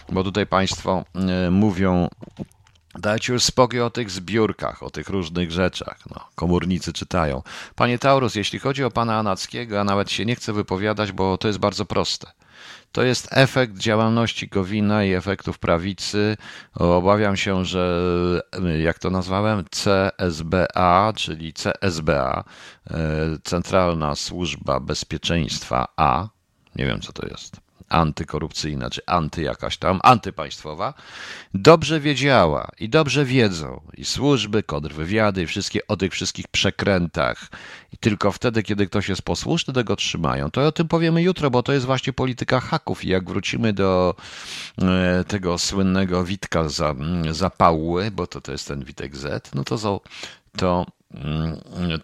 bo 0.08 0.24
tutaj 0.24 0.46
Państwo 0.46 1.04
e, 1.14 1.50
mówią, 1.50 2.08
Dajcie 2.98 3.32
już 3.32 3.42
spokój 3.42 3.80
o 3.80 3.90
tych 3.90 4.10
zbiórkach, 4.10 4.82
o 4.82 4.90
tych 4.90 5.08
różnych 5.08 5.50
rzeczach. 5.50 5.98
No, 6.10 6.20
komórnicy 6.34 6.92
czytają. 6.92 7.42
Panie 7.74 7.98
Taurus, 7.98 8.34
jeśli 8.34 8.58
chodzi 8.58 8.84
o 8.84 8.90
pana 8.90 9.18
Anackiego, 9.18 9.80
a 9.80 9.84
nawet 9.84 10.10
się 10.10 10.24
nie 10.24 10.36
chcę 10.36 10.52
wypowiadać, 10.52 11.12
bo 11.12 11.38
to 11.38 11.48
jest 11.48 11.58
bardzo 11.58 11.84
proste. 11.84 12.26
To 12.92 13.02
jest 13.02 13.28
efekt 13.30 13.78
działalności 13.78 14.48
Gowina 14.48 15.04
i 15.04 15.12
efektów 15.12 15.58
prawicy. 15.58 16.36
Obawiam 16.74 17.36
się, 17.36 17.64
że 17.64 18.02
jak 18.82 18.98
to 18.98 19.10
nazwałem, 19.10 19.64
CSBA, 19.64 21.12
czyli 21.16 21.52
CSBA, 21.52 22.44
e, 22.90 22.96
Centralna 23.44 24.14
Służba 24.14 24.80
Bezpieczeństwa 24.80 25.88
A, 25.96 26.28
nie 26.76 26.86
wiem 26.86 27.00
co 27.00 27.12
to 27.12 27.26
jest, 27.26 27.60
antykorupcyjna, 27.88 28.90
czy 28.90 29.02
anty 29.06 29.42
jakaś 29.42 29.76
tam, 29.76 30.00
antypaństwowa, 30.02 30.94
dobrze 31.54 32.00
wiedziała 32.00 32.70
i 32.80 32.88
dobrze 32.88 33.24
wiedzą 33.24 33.80
i 33.96 34.04
służby, 34.04 34.62
kontrwywiady 34.62 35.42
i 35.42 35.46
wszystkie 35.46 35.86
o 35.86 35.96
tych 35.96 36.12
wszystkich 36.12 36.48
przekrętach. 36.48 37.50
I 37.92 37.96
tylko 37.96 38.32
wtedy, 38.32 38.62
kiedy 38.62 38.86
ktoś 38.86 39.08
jest 39.08 39.22
posłuszny, 39.22 39.74
tego 39.74 39.96
trzymają. 39.96 40.50
To 40.50 40.66
o 40.66 40.72
tym 40.72 40.88
powiemy 40.88 41.22
jutro, 41.22 41.50
bo 41.50 41.62
to 41.62 41.72
jest 41.72 41.86
właśnie 41.86 42.12
polityka 42.12 42.60
haków 42.60 43.04
i 43.04 43.08
jak 43.08 43.28
wrócimy 43.28 43.72
do 43.72 44.14
e, 44.82 45.24
tego 45.28 45.58
słynnego 45.58 46.24
Witka 46.24 46.68
za, 46.68 46.94
zapałły, 47.30 48.10
bo 48.10 48.26
to, 48.26 48.40
to 48.40 48.52
jest 48.52 48.68
ten 48.68 48.84
Witek 48.84 49.16
Z, 49.16 49.54
no 49.54 49.64
to, 49.64 50.00
to 50.56 50.86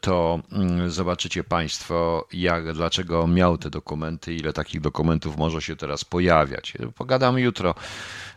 to 0.01 0.41
mm, 0.53 0.91
zobaczycie 0.91 1.45
Państwo, 1.45 2.27
jak, 2.33 2.73
dlaczego 2.73 3.27
miał 3.27 3.59
te 3.59 3.71
dokumenty, 3.71 4.35
ile 4.35 4.53
takich 4.53 4.81
dokumentów 4.81 5.37
może 5.37 5.63
się 5.63 5.77
teraz 5.77 6.05
pojawiać. 6.05 6.73
Pogadamy 6.97 7.41
jutro 7.41 7.75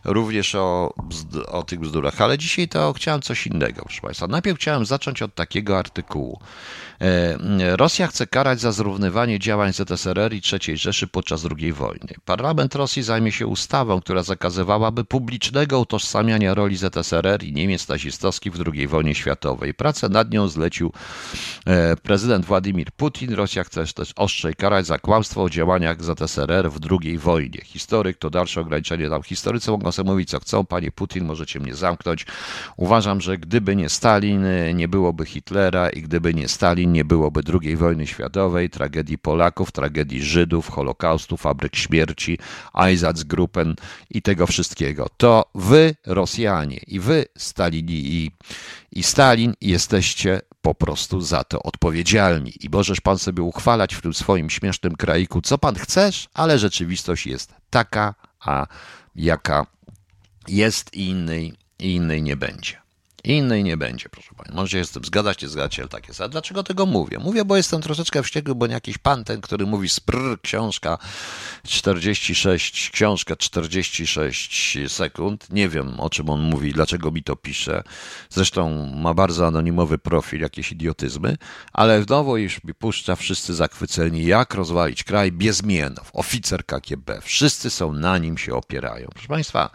również 0.04 0.54
o, 0.54 0.94
o 1.48 1.62
tych 1.62 1.80
bzdurach, 1.80 2.20
ale 2.20 2.38
dzisiaj 2.38 2.68
to 2.68 2.92
chciałem 2.92 3.22
coś 3.22 3.46
innego, 3.46 3.82
proszę 3.82 4.00
Państwa. 4.00 4.26
Najpierw 4.26 4.58
chciałem 4.58 4.86
zacząć 4.86 5.22
od 5.22 5.34
takiego 5.34 5.78
artykułu. 5.78 6.40
E, 7.00 7.76
Rosja 7.76 8.06
chce 8.06 8.26
karać 8.26 8.60
za 8.60 8.72
zrównywanie 8.72 9.38
działań 9.38 9.72
ZSRR 9.72 10.32
i 10.34 10.42
III 10.52 10.76
Rzeszy 10.76 11.06
podczas 11.06 11.46
II 11.58 11.72
wojny. 11.72 12.14
Parlament 12.24 12.74
Rosji 12.74 13.02
zajmie 13.02 13.32
się 13.32 13.46
ustawą, 13.46 14.00
która 14.00 14.22
zakazywałaby 14.22 15.04
publicznego 15.04 15.80
utożsamiania 15.80 16.54
roli 16.54 16.76
ZSRR 16.76 17.42
i 17.44 17.52
Niemiec 17.52 17.88
nazistowskich 17.88 18.52
w 18.52 18.64
II 18.72 18.86
wojnie 18.86 19.14
światowej. 19.14 19.74
Pracę 19.74 20.08
nad 20.08 20.30
nią 20.30 20.48
zlecił 20.64 20.92
e, 21.66 21.96
prezydent 21.96 22.46
Władimir 22.46 22.92
Putin. 22.92 23.34
Rosja 23.34 23.64
chce 23.64 23.86
też 23.86 24.12
ostrzej 24.16 24.54
karać 24.54 24.86
za 24.86 24.98
kłamstwo 24.98 25.42
o 25.42 25.50
działaniach 25.50 26.02
ZSRR 26.02 26.70
w 26.70 26.78
II 26.90 27.18
wojnie. 27.18 27.60
Historyk 27.64 28.18
to 28.18 28.30
dalsze 28.30 28.60
ograniczenie. 28.60 29.10
Tam 29.10 29.22
historycy 29.22 29.70
mogą 29.70 29.92
sobie 29.92 30.10
mówić 30.10 30.30
co 30.30 30.40
chcą. 30.40 30.66
Panie 30.66 30.92
Putin, 30.92 31.24
możecie 31.24 31.60
mnie 31.60 31.74
zamknąć. 31.74 32.26
Uważam, 32.76 33.20
że 33.20 33.38
gdyby 33.38 33.76
nie 33.76 33.88
Stalin, 33.88 34.46
nie 34.74 34.88
byłoby 34.88 35.26
Hitlera 35.26 35.90
i 35.90 36.02
gdyby 36.02 36.34
nie 36.34 36.48
Stalin, 36.48 36.92
nie 36.92 37.04
byłoby 37.04 37.40
II 37.62 37.76
wojny 37.76 38.06
światowej, 38.06 38.70
tragedii 38.70 39.18
Polaków, 39.18 39.72
tragedii 39.72 40.22
Żydów, 40.22 40.68
Holokaustu, 40.70 41.36
fabryk 41.36 41.76
śmierci, 41.76 42.38
Einsatzgruppen 42.74 43.74
i 44.10 44.22
tego 44.22 44.46
wszystkiego. 44.46 45.06
To 45.16 45.44
wy, 45.54 45.94
Rosjanie, 46.06 46.80
i 46.86 47.00
wy, 47.00 47.24
Stalini 47.38 47.94
i, 47.94 48.30
i 48.92 49.02
Stalin, 49.02 49.54
jesteście 49.60 50.40
po 50.64 50.74
prostu 50.74 51.20
za 51.20 51.44
to 51.44 51.62
odpowiedzialni. 51.62 52.52
I 52.60 52.70
możesz 52.70 53.00
pan 53.00 53.18
sobie 53.18 53.42
uchwalać 53.42 53.94
w 53.94 54.02
tym 54.02 54.14
swoim 54.14 54.50
śmiesznym 54.50 54.96
kraiku, 54.96 55.42
co 55.42 55.58
pan 55.58 55.74
chcesz, 55.74 56.28
ale 56.34 56.58
rzeczywistość 56.58 57.26
jest 57.26 57.54
taka, 57.70 58.14
a 58.40 58.66
jaka 59.16 59.66
jest 60.48 60.94
i 60.94 61.08
innej, 61.08 61.54
i 61.78 61.94
innej 61.94 62.22
nie 62.22 62.36
będzie. 62.36 62.83
Innej 63.24 63.64
nie 63.64 63.76
będzie, 63.76 64.08
proszę 64.08 64.34
Państwa. 64.36 64.56
Może 64.56 64.78
się 64.78 64.84
z 64.84 64.90
tym 64.90 65.04
zgadzać, 65.04 65.42
nie 65.42 65.48
zgadzać, 65.48 65.78
ale 65.78 65.88
tak 65.88 66.08
jest. 66.08 66.20
A 66.20 66.28
dlaczego 66.28 66.62
tego 66.62 66.86
mówię? 66.86 67.18
Mówię, 67.18 67.44
bo 67.44 67.56
jestem 67.56 67.82
troszeczkę 67.82 68.22
wściekły, 68.22 68.54
bo 68.54 68.66
jakiś 68.66 68.98
pan 68.98 69.24
ten, 69.24 69.40
który 69.40 69.66
mówi 69.66 69.88
sprr, 69.88 70.40
książka 70.42 70.98
46, 71.62 72.90
książka 72.90 73.36
46 73.36 74.78
sekund. 74.88 75.46
Nie 75.50 75.68
wiem, 75.68 76.00
o 76.00 76.10
czym 76.10 76.30
on 76.30 76.40
mówi, 76.40 76.72
dlaczego 76.72 77.10
mi 77.10 77.22
to 77.22 77.36
pisze. 77.36 77.82
Zresztą 78.30 78.86
ma 78.96 79.14
bardzo 79.14 79.46
anonimowy 79.46 79.98
profil, 79.98 80.40
jakieś 80.40 80.72
idiotyzmy, 80.72 81.36
ale 81.72 82.02
znowu 82.02 82.36
już 82.36 82.64
mi 82.64 82.74
puszcza 82.74 83.16
wszyscy 83.16 83.54
zachwyceni, 83.54 84.26
jak 84.26 84.54
rozwalić 84.54 85.04
kraj 85.04 85.32
Biezmienow, 85.32 86.10
oficer 86.12 86.66
KGB. 86.66 87.20
Wszyscy 87.22 87.70
są 87.70 87.92
na 87.92 88.18
nim 88.18 88.38
się 88.38 88.54
opierają. 88.54 89.08
Proszę 89.12 89.28
Państwa, 89.28 89.70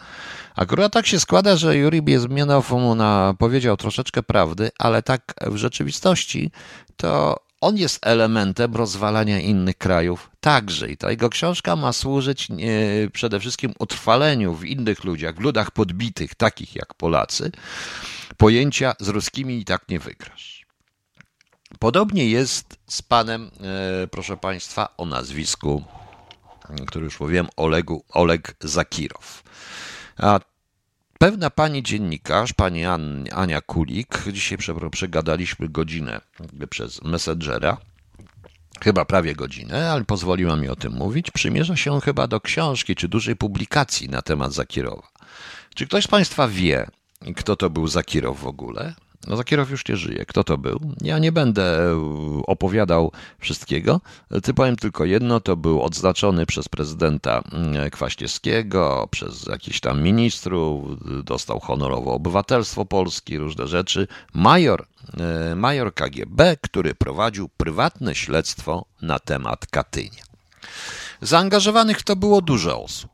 Akurat 0.60 0.94
tak 0.94 1.08
się 1.08 1.20
składa, 1.20 1.56
że 1.56 1.78
Juri 1.78 2.02
Biezmienow 2.02 2.72
mu 2.72 2.96
na, 2.96 3.34
powiedział 3.38 3.78
troszeczkę 3.78 4.24
prawdy, 4.24 4.72
ale 4.80 5.04
tak 5.04 5.34
w 5.42 5.56
rzeczywistości 5.56 6.52
to 6.98 7.40
on 7.62 7.78
jest 7.78 8.08
elementem 8.08 8.76
rozwalania 8.76 9.40
innych 9.40 9.78
krajów 9.78 10.30
także. 10.40 10.90
I 10.90 10.98
ta 10.98 11.12
jego 11.12 11.30
książka 11.30 11.76
ma 11.76 11.94
służyć 11.94 12.50
nie, 12.50 13.10
przede 13.14 13.40
wszystkim 13.40 13.74
utrwaleniu 13.80 14.54
w 14.54 14.66
innych 14.66 15.04
ludziach, 15.04 15.36
w 15.36 15.40
ludach 15.40 15.72
podbitych, 15.72 16.36
takich 16.36 16.76
jak 16.76 16.94
Polacy, 16.94 17.52
pojęcia 18.38 18.94
z 19.00 19.08
ruskimi 19.08 19.60
i 19.60 19.66
tak 19.66 19.90
nie 19.90 20.00
wygrasz. 20.00 20.66
Podobnie 21.80 22.30
jest 22.30 22.78
z 22.88 23.02
panem, 23.02 23.52
e, 24.04 24.08
proszę 24.08 24.38
państwa, 24.38 24.94
o 24.98 25.06
nazwisku, 25.06 25.84
który 26.88 27.06
już 27.06 27.20
mówiłem, 27.20 27.48
Olegu, 27.58 28.04
Oleg 28.10 28.56
Zakirow. 28.60 29.44
A 30.20 30.40
pewna 31.20 31.50
pani 31.50 31.84
dziennikarz, 31.84 32.54
pani 32.54 32.86
Ania 33.32 33.62
Kulik, 33.62 34.24
dzisiaj 34.34 34.58
przegadaliśmy 34.92 35.70
godzinę 35.70 36.22
przez 36.70 37.02
Messengera, 37.02 37.78
chyba 38.82 39.06
prawie 39.06 39.36
godzinę, 39.36 39.92
ale 39.92 40.06
pozwoliła 40.06 40.56
mi 40.56 40.70
o 40.70 40.76
tym 40.76 40.94
mówić, 40.94 41.32
przymierza 41.32 41.76
się 41.76 42.02
chyba 42.02 42.28
do 42.28 42.42
książki 42.42 42.96
czy 42.96 43.08
dużej 43.08 43.36
publikacji 43.36 44.10
na 44.10 44.22
temat 44.22 44.54
Zakirowa. 44.54 45.08
Czy 45.76 45.88
ktoś 45.88 46.04
z 46.04 46.08
Państwa 46.08 46.48
wie, 46.48 46.88
kto 47.36 47.56
to 47.56 47.70
był 47.70 47.88
Zakirow 47.88 48.40
w 48.40 48.48
ogóle? 48.48 48.94
No 49.28 49.38
Zakierow 49.38 49.72
już 49.72 49.88
nie 49.88 49.98
żyje. 49.98 50.26
Kto 50.26 50.44
to 50.44 50.58
był? 50.58 50.80
Ja 51.02 51.20
nie 51.20 51.32
będę 51.32 51.82
e, 51.82 51.96
opowiadał 52.48 53.12
wszystkiego. 53.40 54.02
Ty 54.44 54.54
powiem 54.54 54.76
tylko 54.76 55.06
jedno, 55.06 55.40
to 55.40 55.58
był 55.58 55.82
odznaczony 55.82 56.46
przez 56.46 56.70
prezydenta 56.70 57.42
mm, 57.52 57.90
Kwaśniewskiego, 57.90 59.08
przez 59.12 59.46
jakichś 59.46 59.80
tam 59.80 60.02
ministrów, 60.02 60.84
dostał 61.24 61.60
honorowo 61.60 62.14
obywatelstwo 62.14 62.86
Polski, 62.86 63.38
różne 63.38 63.68
rzeczy. 63.68 64.08
Major, 64.34 64.86
e, 65.20 65.56
major 65.56 65.94
KGB, 65.94 66.58
który 66.62 66.96
prowadził 66.96 67.50
prywatne 67.50 68.16
śledztwo 68.16 68.86
na 69.02 69.20
temat 69.20 69.68
Katynia. 69.68 70.24
Zaangażowanych 71.22 72.00
w 72.00 72.04
to 72.04 72.16
było 72.16 72.42
dużo 72.42 72.84
osób. 72.84 73.12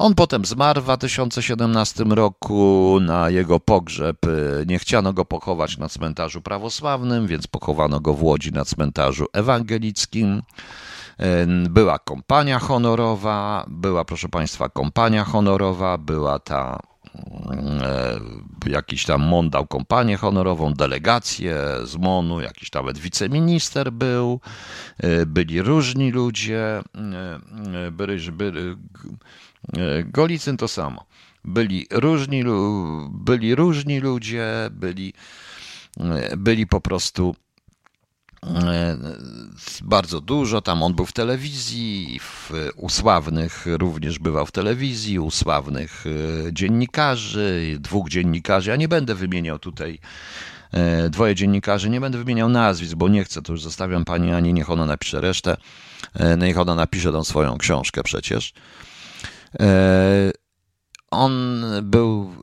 E, 0.00 0.02
on 0.02 0.14
potem 0.14 0.44
zmarł 0.44 0.80
w 0.80 0.84
2017 0.84 2.04
roku. 2.04 2.98
Na 3.00 3.30
jego 3.30 3.60
pogrzeb 3.60 4.18
nie 4.66 4.78
chciano 4.78 5.12
go 5.12 5.24
pochować 5.24 5.78
na 5.78 5.88
cmentarzu 5.88 6.42
prawosławnym, 6.42 7.26
więc 7.26 7.46
pochowano 7.46 8.00
go 8.00 8.14
w 8.14 8.22
Łodzi 8.22 8.52
na 8.52 8.64
cmentarzu 8.64 9.26
ewangelickim. 9.32 10.42
Była 11.70 11.98
kompania 11.98 12.58
honorowa, 12.58 13.64
była, 13.68 14.04
proszę 14.04 14.28
Państwa, 14.28 14.68
kompania 14.68 15.24
honorowa, 15.24 15.98
była 15.98 16.38
ta 16.38 16.78
y, 18.66 18.70
jakiś 18.70 19.04
tam 19.04 19.22
MON 19.22 19.50
dał 19.50 19.66
kompanię 19.66 20.16
honorową, 20.16 20.74
delegację 20.74 21.56
z 21.84 21.96
MONu, 21.96 22.40
jakiś 22.40 22.72
nawet 22.72 22.98
wiceminister 22.98 23.92
był, 23.92 24.40
byli 25.26 25.62
różni 25.62 26.10
ludzie, 26.10 26.82
byli, 27.92 28.32
byli, 28.32 28.60
E, 28.62 28.76
Golicyn 30.04 30.56
to 30.56 30.68
samo. 30.68 31.04
Byli 31.44 31.86
różni, 31.90 32.44
byli 33.10 33.54
różni 33.54 34.00
ludzie, 34.00 34.46
byli, 34.70 35.12
e, 36.00 36.36
byli 36.36 36.66
po 36.66 36.80
prostu 36.80 37.36
e, 38.46 38.96
bardzo 39.82 40.20
dużo. 40.20 40.60
Tam 40.60 40.82
on 40.82 40.94
był 40.94 41.06
w 41.06 41.12
telewizji, 41.12 42.20
w, 42.22 42.50
u 42.76 42.88
sławnych 42.88 43.66
również 43.66 44.18
bywał 44.18 44.46
w 44.46 44.52
telewizji, 44.52 45.18
u 45.18 45.30
sławnych 45.30 46.04
dziennikarzy, 46.52 47.76
dwóch 47.80 48.08
dziennikarzy. 48.08 48.70
Ja 48.70 48.76
nie 48.76 48.88
będę 48.88 49.14
wymieniał 49.14 49.58
tutaj 49.58 49.98
dwoje 51.10 51.34
dziennikarzy, 51.34 51.90
nie 51.90 52.00
będę 52.00 52.18
wymieniał 52.18 52.48
nazwisk, 52.48 52.94
bo 52.94 53.08
nie 53.08 53.24
chcę, 53.24 53.42
to 53.42 53.52
już 53.52 53.62
zostawiam 53.62 54.04
pani 54.04 54.32
Ani, 54.32 54.52
niech 54.52 54.70
ona 54.70 54.86
napisze 54.86 55.20
resztę. 55.20 55.56
Niech 56.38 56.58
ona 56.58 56.74
napisze 56.74 57.12
tą 57.12 57.24
swoją 57.24 57.58
książkę 57.58 58.02
przecież. 58.02 58.52
E, 59.60 60.30
on 61.10 61.64
był, 61.82 62.34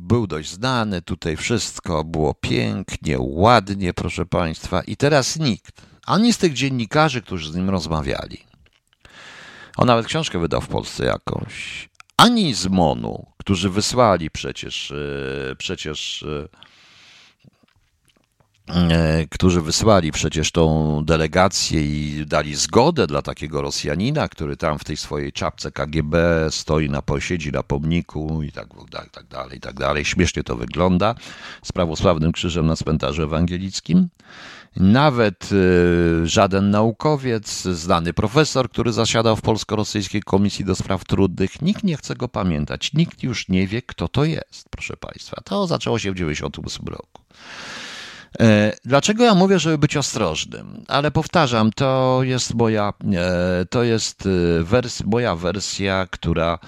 był 0.00 0.26
dość 0.26 0.50
znany, 0.50 1.02
tutaj 1.02 1.36
wszystko 1.36 2.04
było 2.04 2.34
pięknie, 2.34 3.16
ładnie, 3.18 3.94
proszę 3.94 4.26
Państwa, 4.26 4.82
i 4.82 4.96
teraz 4.96 5.36
nikt, 5.38 5.82
ani 6.06 6.32
z 6.32 6.38
tych 6.38 6.52
dziennikarzy, 6.52 7.22
którzy 7.22 7.52
z 7.52 7.56
nim 7.56 7.70
rozmawiali, 7.70 8.44
on 9.76 9.86
nawet 9.86 10.06
książkę 10.06 10.38
wydał 10.38 10.60
w 10.60 10.68
Polsce 10.68 11.04
jakąś, 11.04 11.88
ani 12.16 12.54
z 12.54 12.66
MONU, 12.66 13.26
którzy 13.36 13.70
wysłali 13.70 14.30
przecież, 14.30 14.90
e, 14.90 15.56
przecież 15.56 16.22
e, 16.22 16.48
którzy 19.30 19.60
wysłali 19.60 20.12
przecież 20.12 20.52
tą 20.52 21.02
delegację 21.04 21.82
i 21.82 22.26
dali 22.26 22.54
zgodę 22.54 23.06
dla 23.06 23.22
takiego 23.22 23.62
Rosjanina, 23.62 24.28
który 24.28 24.56
tam 24.56 24.78
w 24.78 24.84
tej 24.84 24.96
swojej 24.96 25.32
czapce 25.32 25.72
KGB 25.72 26.46
stoi 26.50 26.90
na 26.90 27.02
posiedzi 27.02 27.52
na 27.52 27.62
pomniku 27.62 28.42
i 28.42 28.52
tak, 28.52 28.68
tak, 28.90 29.10
tak 29.10 29.26
dalej, 29.26 29.58
i 29.58 29.60
tak 29.60 29.74
dalej. 29.74 30.04
Śmiesznie 30.04 30.44
to 30.44 30.56
wygląda 30.56 31.14
z 31.64 31.72
prawosławnym 31.72 32.32
krzyżem 32.32 32.66
na 32.66 32.76
cmentarzu 32.76 33.22
ewangelickim. 33.22 34.08
Nawet 34.76 35.48
e, 35.52 36.26
żaden 36.26 36.70
naukowiec, 36.70 37.62
znany 37.62 38.12
profesor, 38.12 38.70
który 38.70 38.92
zasiadał 38.92 39.36
w 39.36 39.42
polsko-rosyjskiej 39.42 40.22
komisji 40.22 40.64
do 40.64 40.74
spraw 40.74 41.04
trudnych, 41.04 41.62
nikt 41.62 41.84
nie 41.84 41.96
chce 41.96 42.14
go 42.14 42.28
pamiętać. 42.28 42.92
Nikt 42.92 43.22
już 43.22 43.48
nie 43.48 43.66
wie, 43.66 43.82
kto 43.82 44.08
to 44.08 44.24
jest, 44.24 44.68
proszę 44.70 44.96
Państwa. 44.96 45.40
To 45.44 45.66
zaczęło 45.66 45.98
się 45.98 46.10
w 46.10 46.14
1998 46.14 46.86
roku. 46.86 47.22
E, 48.40 48.72
dlaczego 48.84 49.24
ja 49.24 49.34
mówię, 49.34 49.58
żeby 49.58 49.78
być 49.78 49.96
ostrożnym? 49.96 50.84
Ale 50.88 51.10
powtarzam, 51.10 51.72
to 51.72 52.18
jest 52.22 52.54
moja, 52.54 52.92
e, 53.14 53.64
to 53.70 53.82
jest 53.82 54.26
e, 54.26 54.62
wers 54.62 55.02
moja 55.04 55.36
wersja, 55.36 56.06
która 56.10 56.58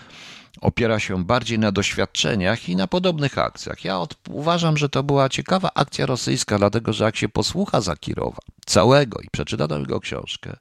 opiera 0.60 0.98
się 1.00 1.24
bardziej 1.24 1.58
na 1.58 1.72
doświadczeniach 1.72 2.68
i 2.68 2.76
na 2.76 2.86
podobnych 2.86 3.38
akcjach. 3.38 3.84
Ja 3.84 3.98
uważam, 4.30 4.76
że 4.76 4.88
to 4.88 5.02
była 5.02 5.28
ciekawa 5.28 5.70
akcja 5.74 6.06
rosyjska, 6.06 6.58
dlatego 6.58 6.92
że 6.92 7.04
jak 7.04 7.16
się 7.16 7.28
posłucha 7.28 7.80
Zakirowa 7.80 8.38
całego 8.66 9.20
i 9.20 9.28
przeczytano 9.32 9.78
jego 9.78 10.00
książkę, 10.00 10.56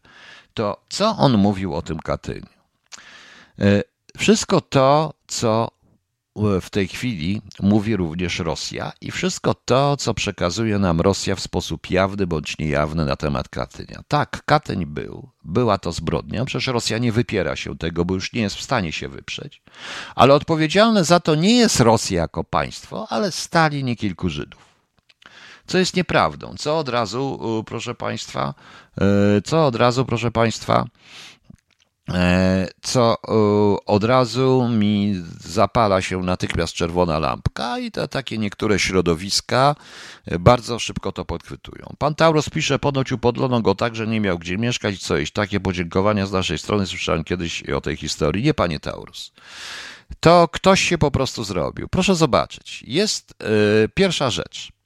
to 0.54 0.82
co 0.89 1.17
on 1.17 1.38
mówił 1.38 1.76
o 1.76 1.82
tym 1.82 2.00
Katyniu? 2.00 2.48
Wszystko 4.17 4.62
to, 4.62 5.13
co 5.28 5.67
w 6.62 6.69
tej 6.69 6.88
chwili 6.88 7.41
mówi 7.60 7.95
również 7.95 8.39
Rosja 8.39 8.91
i 9.02 9.12
wszystko 9.12 9.54
to, 9.54 9.97
co 9.97 10.13
przekazuje 10.13 10.80
nam 10.80 11.02
Rosja 11.02 11.36
w 11.36 11.39
sposób 11.39 11.89
jawny 11.89 12.28
bądź 12.28 12.58
niejawny 12.58 13.06
na 13.06 13.15
temat 13.15 13.50
Katynia. 13.50 14.04
Tak, 14.08 14.43
Katyń 14.45 14.86
był, 14.86 15.30
była 15.43 15.78
to 15.78 15.91
zbrodnia, 15.91 16.45
przecież 16.45 16.67
Rosja 16.67 16.97
nie 16.97 17.12
wypiera 17.12 17.56
się 17.56 17.78
tego, 17.78 18.06
bo 18.06 18.13
już 18.13 18.34
nie 18.34 18.41
jest 18.41 18.56
w 18.56 18.63
stanie 18.63 18.91
się 18.91 19.10
wyprzeć, 19.10 19.62
ale 20.15 20.34
odpowiedzialne 20.34 21.04
za 21.04 21.19
to 21.19 21.36
nie 21.36 21.58
jest 21.58 21.80
Rosja 21.80 22.21
jako 22.21 22.43
państwo, 22.43 23.08
ale 23.10 23.32
Stalin 23.32 23.88
i 23.88 23.95
kilku 23.95 24.30
Żydów. 24.30 24.67
Co 25.67 25.78
jest 25.78 25.95
nieprawdą, 25.95 26.56
co 26.58 26.78
od 26.78 26.89
razu, 26.89 27.39
proszę 27.65 27.95
Państwa, 27.95 28.54
e, 29.02 29.41
co 29.41 29.65
od 29.65 29.76
razu, 29.76 30.06
proszę 30.06 30.32
Państwa, 30.32 30.86
E, 30.86 31.37
co 32.82 33.17
e, 33.28 33.86
od 33.86 34.04
razu 34.04 34.70
mi 34.70 35.24
zapala 35.39 36.02
się 36.02 36.24
natychmiast 36.24 36.74
czerwona 36.74 37.20
lampka 37.20 37.80
i 37.80 37.91
to 37.91 38.08
takie 38.08 38.38
niektóre 38.38 38.80
środowiska 38.80 39.76
e, 40.26 40.39
bardzo 40.39 40.80
szybko 40.80 41.12
to 41.12 41.26
podchwytują. 41.26 41.86
Pan 41.98 42.15
Taurus 42.15 42.50
pisze, 42.50 42.80
ponoć 42.80 43.12
upodlono 43.12 43.62
go 43.62 43.76
tak, 43.76 43.96
że 43.96 44.08
nie 44.08 44.22
miał 44.22 44.39
gdzie 44.39 44.58
mieszkać 44.58 45.00
co 45.00 45.17
iść. 45.17 45.34
Takie 45.34 45.60
podziękowania 45.60 46.26
z 46.26 46.32
naszej 46.32 46.58
strony 46.58 46.88
słyszałem 46.88 47.24
kiedyś 47.24 47.63
o 47.63 47.82
tej 47.82 47.98
historii. 47.98 48.43
Nie, 48.43 48.54
panie 48.54 48.80
Taurus. 48.80 49.32
To 50.20 50.48
ktoś 50.48 50.82
się 50.82 50.98
po 50.98 51.12
prostu 51.12 51.43
zrobił. 51.43 51.88
Proszę 51.88 52.15
zobaczyć. 52.15 52.84
Jest 52.88 53.34
yy, 53.82 53.89
pierwsza 53.93 54.30
rzecz. 54.30 54.77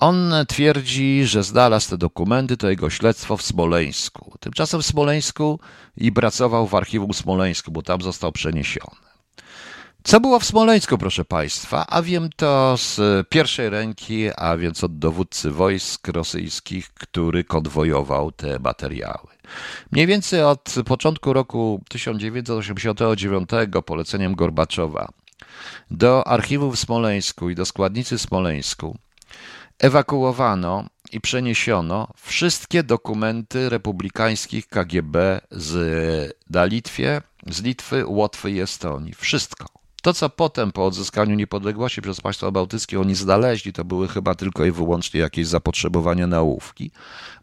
On 0.00 0.32
twierdzi, 0.48 1.26
że 1.26 1.42
znalazł 1.42 1.90
te 1.90 1.98
dokumenty, 1.98 2.56
to 2.56 2.70
jego 2.70 2.90
śledztwo 2.90 3.36
w 3.36 3.42
Smoleńsku. 3.42 4.38
Tymczasem 4.40 4.82
w 4.82 4.86
Smoleńsku 4.86 5.60
i 5.96 6.12
pracował 6.12 6.66
w 6.66 6.74
archiwum 6.74 7.14
Smoleńsku, 7.14 7.70
bo 7.70 7.82
tam 7.82 8.00
został 8.00 8.32
przeniesiony. 8.32 8.96
Co 10.02 10.20
było 10.20 10.40
w 10.40 10.44
Smoleńsku, 10.44 10.98
proszę 10.98 11.24
Państwa? 11.24 11.86
A 11.86 12.02
wiem 12.02 12.30
to 12.36 12.76
z 12.76 13.28
pierwszej 13.28 13.70
ręki, 13.70 14.28
a 14.36 14.56
więc 14.56 14.84
od 14.84 14.98
dowódcy 14.98 15.50
wojsk 15.50 16.08
rosyjskich, 16.08 16.94
który 16.94 17.44
konwojował 17.44 18.32
te 18.32 18.58
materiały. 18.58 19.28
Mniej 19.92 20.06
więcej 20.06 20.42
od 20.42 20.74
początku 20.86 21.32
roku 21.32 21.80
1989 21.88 23.48
poleceniem 23.86 24.34
Gorbaczowa 24.34 25.08
do 25.90 26.26
archiwum 26.26 26.72
w 26.72 26.78
Smoleńsku 26.78 27.50
i 27.50 27.54
do 27.54 27.66
składnicy 27.66 28.18
Smoleńsku 28.18 28.96
ewakuowano 29.78 30.84
i 31.12 31.20
przeniesiono 31.20 32.08
wszystkie 32.16 32.82
dokumenty 32.82 33.68
republikańskich 33.68 34.68
KGB 34.68 35.40
z, 35.50 36.36
na 36.50 36.64
Litwie, 36.64 37.22
z 37.46 37.62
Litwy, 37.62 38.06
Łotwy 38.06 38.50
i 38.50 38.60
Estonii. 38.60 39.14
Wszystko. 39.14 39.66
To, 40.02 40.14
co 40.14 40.30
potem 40.30 40.72
po 40.72 40.86
odzyskaniu 40.86 41.34
niepodległości 41.34 42.02
przez 42.02 42.20
państwa 42.20 42.50
bałtyckie 42.50 43.00
oni 43.00 43.14
znaleźli, 43.14 43.72
to 43.72 43.84
były 43.84 44.08
chyba 44.08 44.34
tylko 44.34 44.64
i 44.64 44.70
wyłącznie 44.70 45.20
jakieś 45.20 45.46
zapotrzebowania 45.46 46.26
na 46.26 46.40
ołówki, 46.40 46.90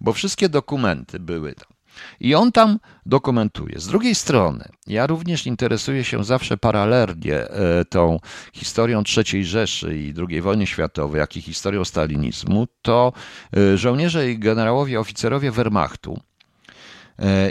bo 0.01 0.13
wszystkie 0.13 0.49
dokumenty 0.49 1.19
były 1.19 1.53
tam. 1.53 1.74
I 2.19 2.35
on 2.35 2.51
tam 2.51 2.79
dokumentuje. 3.05 3.79
Z 3.79 3.87
drugiej 3.87 4.15
strony, 4.15 4.69
ja 4.87 5.07
również 5.07 5.47
interesuję 5.47 6.03
się 6.03 6.23
zawsze 6.23 6.57
paralelnie 6.57 7.35
e, 7.35 7.85
tą 7.85 8.19
historią 8.53 9.03
III 9.17 9.45
Rzeszy 9.45 9.97
i 9.97 10.13
II 10.29 10.41
wojny 10.41 10.67
światowej, 10.67 11.19
jak 11.19 11.37
i 11.37 11.41
historią 11.41 11.85
stalinizmu, 11.85 12.67
to 12.81 13.13
e, 13.57 13.77
żołnierze 13.77 14.31
i 14.31 14.39
generałowie, 14.39 14.99
oficerowie 14.99 15.51
Wehrmachtu 15.51 16.19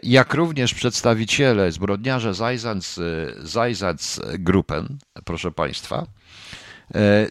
jak 0.02 0.34
również 0.34 0.74
przedstawiciele 0.74 1.72
zbrodniarze 1.72 2.34
Zajzac 3.42 4.20
Gruppen, 4.38 4.98
proszę 5.24 5.50
Państwa, 5.50 6.06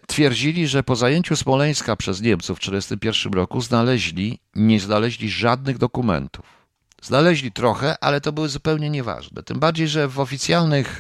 twierdzili, 0.08 0.68
że 0.68 0.84
po 0.84 0.96
zajęciu 0.96 1.36
Smoleńska 1.36 1.96
przez 1.96 2.22
Niemców 2.22 2.58
w 2.58 2.62
1941 2.62 3.34
roku 3.34 3.62
znaleźli, 3.62 4.40
nie 4.56 4.80
znaleźli 4.80 5.30
żadnych 5.30 5.78
dokumentów. 5.78 6.63
Znaleźli 7.04 7.52
trochę, 7.52 7.96
ale 8.02 8.22
to 8.22 8.32
były 8.32 8.50
zupełnie 8.50 8.90
nieważne. 8.90 9.44
Tym 9.44 9.60
bardziej, 9.60 9.88
że 9.88 10.08
w 10.08 10.20
oficjalnych 10.20 11.00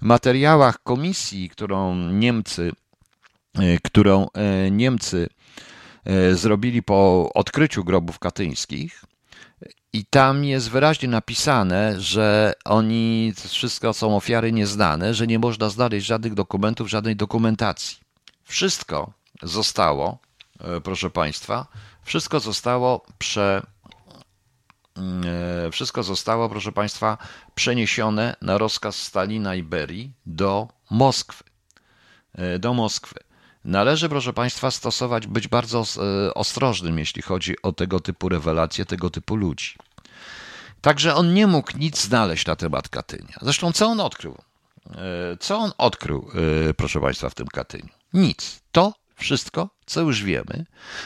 materiałach 0.00 0.82
komisji, 0.82 1.50
którą 1.50 1.96
Niemcy, 1.96 2.72
którą 3.84 4.26
Niemcy 4.70 5.28
zrobili 6.32 6.82
po 6.82 7.30
odkryciu 7.34 7.84
grobów 7.84 8.18
katyńskich, 8.18 9.04
i 9.92 10.04
tam 10.04 10.44
jest 10.44 10.70
wyraźnie 10.70 11.08
napisane, 11.08 12.00
że 12.00 12.52
oni, 12.64 13.32
wszystko 13.48 13.92
są 13.92 14.16
ofiary 14.16 14.52
nieznane, 14.52 15.14
że 15.14 15.26
nie 15.26 15.38
można 15.38 15.68
znaleźć 15.68 16.06
żadnych 16.06 16.34
dokumentów, 16.34 16.90
żadnej 16.90 17.16
dokumentacji. 17.16 17.98
Wszystko 18.44 19.12
zostało, 19.42 20.18
proszę 20.82 21.10
Państwa, 21.10 21.66
wszystko 22.02 22.40
zostało 22.40 23.06
prze, 23.18 23.62
wszystko 25.72 26.02
zostało, 26.02 26.48
proszę 26.48 26.72
Państwa, 26.72 27.18
przeniesione 27.54 28.36
na 28.42 28.58
rozkaz 28.58 28.96
Stalina 28.96 29.54
i 29.54 29.62
Berii 29.62 30.12
do 30.26 30.68
Moskwy. 30.90 31.44
E, 32.34 32.58
do 32.58 32.74
Moskwy. 32.74 33.14
Należy, 33.64 34.08
proszę 34.08 34.32
Państwa, 34.32 34.70
stosować, 34.70 35.26
być 35.26 35.48
bardzo 35.48 35.84
e, 36.26 36.34
ostrożnym, 36.34 36.98
jeśli 36.98 37.22
chodzi 37.22 37.62
o 37.62 37.72
tego 37.72 38.00
typu 38.00 38.28
rewelacje, 38.28 38.86
tego 38.86 39.10
typu 39.10 39.36
ludzi. 39.36 39.74
Także 40.80 41.14
on 41.14 41.34
nie 41.34 41.46
mógł 41.46 41.78
nic 41.78 42.02
znaleźć 42.02 42.46
na 42.46 42.56
temat 42.56 42.88
Katynia. 42.88 43.34
Zresztą, 43.42 43.72
co 43.72 43.86
on 43.86 44.00
odkrył? 44.00 44.38
E, 44.86 45.36
co 45.40 45.58
on 45.58 45.72
odkrył, 45.78 46.30
e, 46.70 46.74
proszę 46.74 47.00
Państwa, 47.00 47.30
w 47.30 47.34
tym 47.34 47.46
Katyniu? 47.46 47.88
Nic. 48.12 48.60
To, 48.72 48.92
wszystko, 49.20 49.70
co 49.86 50.00
już 50.00 50.22
wiemy, 50.22 50.64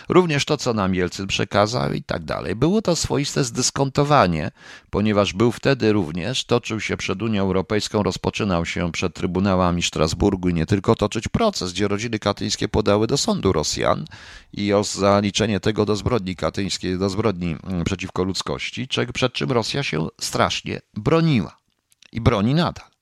również 0.09 0.45
to, 0.45 0.57
co 0.57 0.75
nam 0.75 0.95
Jelcyn 0.95 1.27
przekazał 1.27 1.93
i 1.93 2.03
tak 2.03 2.25
dalej. 2.25 2.57
Było 2.57 2.83
to 2.83 2.97
swoiste 2.97 3.45
zdyskontowanie, 3.45 4.51
ponieważ 4.91 5.33
był 5.33 5.53
wtedy 5.53 5.93
również, 5.93 6.45
toczył 6.45 6.81
się 6.81 6.97
przed 6.97 7.23
Unią 7.23 7.43
Europejską, 7.43 8.03
rozpoczynał 8.03 8.67
się 8.67 8.93
przed 8.93 9.15
Trybunałami 9.15 9.83
Strasburgu 9.83 10.49
i 10.49 10.55
nie 10.55 10.67
tylko 10.67 10.95
toczyć 10.95 11.29
proces, 11.29 11.73
gdzie 11.73 11.89
rodziny 11.89 12.19
katyńskie 12.19 12.69
podały 12.69 13.07
do 13.07 13.17
sądu 13.17 13.53
Rosjan 13.53 14.05
i 14.53 14.73
o 14.73 14.85
zaliczenie 14.85 15.61
tego 15.61 15.85
do 15.85 15.97
zbrodni 15.97 16.37
katyńskiej, 16.37 16.99
do 16.99 17.11
zbrodni 17.11 17.57
mm, 17.65 17.85
przeciwko 17.85 18.25
ludzkości, 18.25 18.89
przed 19.13 19.33
czym 19.33 19.53
Rosja 19.53 19.83
się 19.83 20.09
strasznie 20.21 20.81
broniła 20.95 21.57
i 22.13 22.21
broni 22.21 22.55
nadal. 22.55 22.94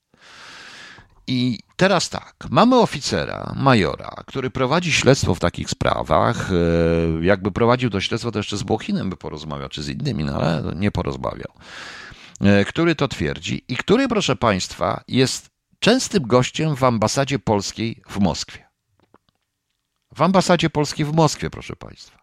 I 1.26 1.58
teraz 1.76 2.10
tak, 2.10 2.34
mamy 2.50 2.76
oficera, 2.76 3.52
majora, 3.56 4.14
który 4.26 4.50
prowadzi 4.50 4.92
śledztwo 4.92 5.34
w 5.34 5.40
takich 5.40 5.70
sprawach. 5.70 6.50
E, 6.52 7.24
jakby 7.24 7.52
prowadził 7.52 7.90
to 7.90 8.00
śledztwo, 8.00 8.32
to 8.32 8.38
jeszcze 8.38 8.56
z 8.56 8.62
Błochinem 8.62 9.10
by 9.10 9.16
porozmawiał, 9.16 9.68
czy 9.68 9.82
z 9.82 9.88
innymi, 9.88 10.24
no 10.24 10.34
ale 10.34 10.62
nie 10.76 10.90
porozmawiał. 10.90 11.52
E, 12.40 12.64
który 12.64 12.94
to 12.94 13.08
twierdzi 13.08 13.64
i 13.68 13.76
który, 13.76 14.08
proszę 14.08 14.36
Państwa, 14.36 15.04
jest 15.08 15.50
częstym 15.78 16.22
gościem 16.22 16.76
w 16.76 16.84
ambasadzie 16.84 17.38
polskiej 17.38 18.02
w 18.08 18.18
Moskwie. 18.18 18.68
W 20.14 20.22
ambasadzie 20.22 20.70
polskiej 20.70 21.06
w 21.06 21.12
Moskwie, 21.12 21.50
proszę 21.50 21.76
Państwa 21.76 22.21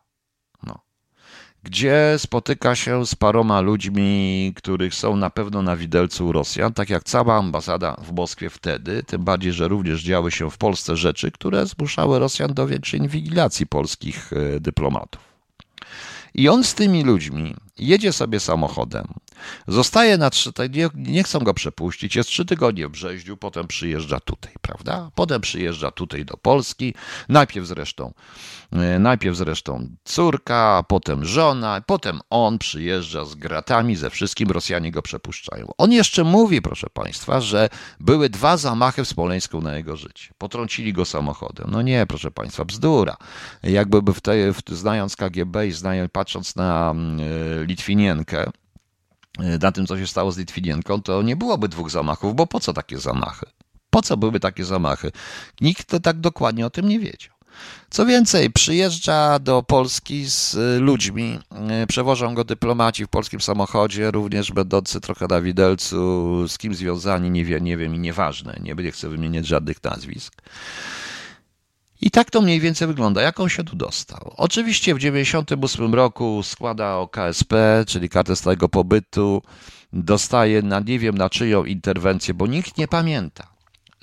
gdzie 1.64 2.16
spotyka 2.18 2.76
się 2.76 3.06
z 3.06 3.16
paroma 3.16 3.62
ludźmi, 3.62 4.54
których 4.56 4.96
są 4.96 5.16
na 5.16 5.30
pewno 5.30 5.62
na 5.62 5.78
widelcu 5.78 6.32
Rosjan, 6.32 6.74
tak 6.74 6.90
jak 6.90 7.04
cała 7.04 7.38
ambasada 7.38 7.96
w 8.02 8.14
Moskwie 8.14 8.50
wtedy, 8.50 9.04
tym 9.04 9.24
bardziej, 9.24 9.54
że 9.54 9.68
również 9.68 10.02
działy 10.02 10.32
się 10.32 10.50
w 10.50 10.58
Polsce 10.58 10.98
rzeczy, 10.98 11.32
które 11.32 11.66
zmuszały 11.66 12.20
Rosjan 12.20 12.54
do 12.54 12.68
większej 12.68 13.00
inwigilacji 13.00 13.68
polskich 13.68 14.34
e, 14.34 14.60
dyplomatów. 14.60 15.22
I 16.34 16.50
on 16.50 16.64
z 16.64 16.74
tymi 16.74 17.04
ludźmi 17.04 17.56
jedzie 17.80 18.14
sobie 18.14 18.40
samochodem, 18.40 19.08
zostaje 19.68 20.18
na 20.18 20.30
trzy, 20.30 20.52
nie, 20.70 20.90
nie 20.96 21.24
chcą 21.24 21.40
go 21.40 21.54
przepuścić, 21.54 22.16
jest 22.16 22.30
trzy 22.30 22.46
tygodnie 22.46 22.88
w 22.88 22.92
Brzeździu, 22.92 23.38
potem 23.38 23.68
przyjeżdża 23.68 24.20
tutaj, 24.20 24.54
prawda? 24.62 25.12
Potem 25.16 25.42
przyjeżdża 25.42 25.92
tutaj 25.92 26.26
do 26.26 26.38
Polski, 26.38 26.94
najpierw 27.30 27.68
zresztą, 27.68 28.14
e, 28.72 29.00
najpierw 29.00 29.38
zresztą 29.38 29.90
córka, 30.04 30.84
potem 30.88 31.26
żona, 31.26 31.82
potem 31.86 32.20
on 32.30 32.58
przyjeżdża 32.58 33.26
z 33.26 33.36
gratami, 33.36 33.96
ze 33.96 34.10
wszystkim 34.10 34.52
Rosjanie 34.52 34.92
go 34.92 35.02
przepuszczają. 35.02 35.68
On 35.78 35.92
jeszcze 35.92 36.24
mówi, 36.24 36.62
proszę 36.62 36.88
Państwa, 36.94 37.42
że 37.42 37.70
były 38.00 38.30
dwa 38.30 38.58
zamachy 38.58 39.04
w 39.04 39.08
Smoleńsku 39.08 39.62
na 39.62 39.78
jego 39.78 39.96
życie. 39.96 40.34
Potrącili 40.38 40.94
go 40.94 41.06
samochodem. 41.06 41.68
No 41.72 41.82
nie, 41.82 42.06
proszę 42.06 42.32
Państwa, 42.32 42.66
bzdura. 42.66 43.18
Jakby 43.64 44.14
w 44.14 44.22
te, 44.22 44.54
w, 44.54 44.62
znając 44.72 45.16
KGB 45.16 45.68
i 45.68 45.72
znając, 45.72 46.12
patrząc 46.12 46.56
na 46.56 46.92
mm, 46.92 47.20
e, 47.20 47.66
Litwinienkę, 47.70 48.52
e, 49.40 49.58
na 49.62 49.72
tym, 49.72 49.88
co 49.88 49.98
się 49.98 50.08
stało 50.08 50.32
z 50.32 50.38
Litwinienką, 50.38 51.02
to 51.02 51.22
nie 51.22 51.36
byłoby 51.36 51.70
dwóch 51.70 51.90
zamachów, 51.90 52.36
bo 52.36 52.48
po 52.48 52.60
co 52.60 52.74
takie 52.74 52.98
zamachy? 52.98 53.46
Po 53.90 54.02
co 54.02 54.18
były 54.18 54.40
takie 54.40 54.66
zamachy? 54.66 55.12
Nikt 55.62 55.88
to 55.88 56.00
tak 56.00 56.20
dokładnie 56.20 56.66
o 56.66 56.70
tym 56.70 56.90
nie 56.90 57.00
wiedział. 57.00 57.40
Co 57.90 58.06
więcej, 58.06 58.52
przyjeżdża 58.52 59.40
do 59.40 59.64
Polski 59.64 60.30
z 60.30 60.56
e, 60.56 60.80
ludźmi, 60.80 61.40
e, 61.52 61.88
przewożą 61.88 62.36
go 62.36 62.44
dyplomaci 62.44 63.06
w 63.06 63.08
polskim 63.08 63.42
samochodzie, 63.42 64.12
również 64.12 64.52
będący 64.52 65.02
trochę 65.02 65.28
na 65.30 65.42
widelcu, 65.42 66.48
z 66.48 66.58
kim 66.58 66.76
związani, 66.76 67.32
nie 67.32 67.46
wiem, 67.46 67.64
nie 67.64 67.78
wiem 67.78 67.96
i 67.96 68.00
nieważne, 68.00 68.60
nie, 68.64 68.74
nie 68.74 68.92
chcę 68.92 69.10
wymieniać 69.10 69.48
żadnych 69.48 69.84
nazwisk. 69.84 70.34
I 72.02 72.12
tak 72.12 72.32
to 72.32 72.42
mniej 72.42 72.60
więcej 72.60 72.88
wygląda. 72.88 73.22
Jak 73.22 73.40
on 73.40 73.50
się 73.50 73.64
tu 73.64 73.76
dostał? 73.76 74.34
Oczywiście 74.38 74.96
w 74.96 74.98
1998 74.98 75.94
roku 75.94 76.44
składa 76.44 76.96
o 76.96 77.08
KSP, 77.08 77.84
czyli 77.88 78.10
kartę 78.10 78.36
stałego 78.36 78.70
pobytu, 78.70 79.42
dostaje 79.94 80.62
na 80.62 80.80
nie 80.80 81.00
wiem 81.00 81.18
na 81.18 81.30
czyją 81.30 81.66
interwencję, 81.66 82.34
bo 82.34 82.48
nikt 82.48 82.78
nie 82.78 82.88
pamięta. 82.88 83.48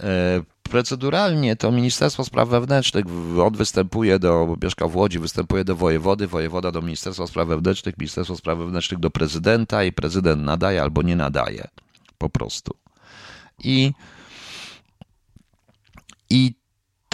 E, 0.01 0.42
proceduralnie 0.62 1.57
to 1.57 1.72
Ministerstwo 1.72 2.24
Spraw 2.24 2.49
Wewnętrznych, 2.49 3.05
on 3.42 3.55
występuje 3.55 4.18
do, 4.18 4.57
mieszka 4.62 4.88
w 4.88 4.97
Łodzi, 4.97 5.18
występuje 5.18 5.64
do 5.64 5.76
wojewody, 5.76 6.26
wojewoda 6.26 6.72
do 6.72 6.82
Ministerstwa 6.82 7.26
Spraw 7.26 7.49
Wewnętrznych, 7.49 7.99
Ministerstwo 7.99 8.36
Spraw 8.36 8.59
Wewnętrznych 8.59 9.01
do 9.01 9.11
prezydenta 9.11 9.84
i 9.84 9.92
prezydent 9.92 10.42
nadaje 10.42 10.82
albo 10.82 11.03
nie 11.03 11.16
nadaje. 11.16 11.68
Po 12.18 12.28
prostu. 12.28 12.74
I, 13.64 13.92
i 16.30 16.55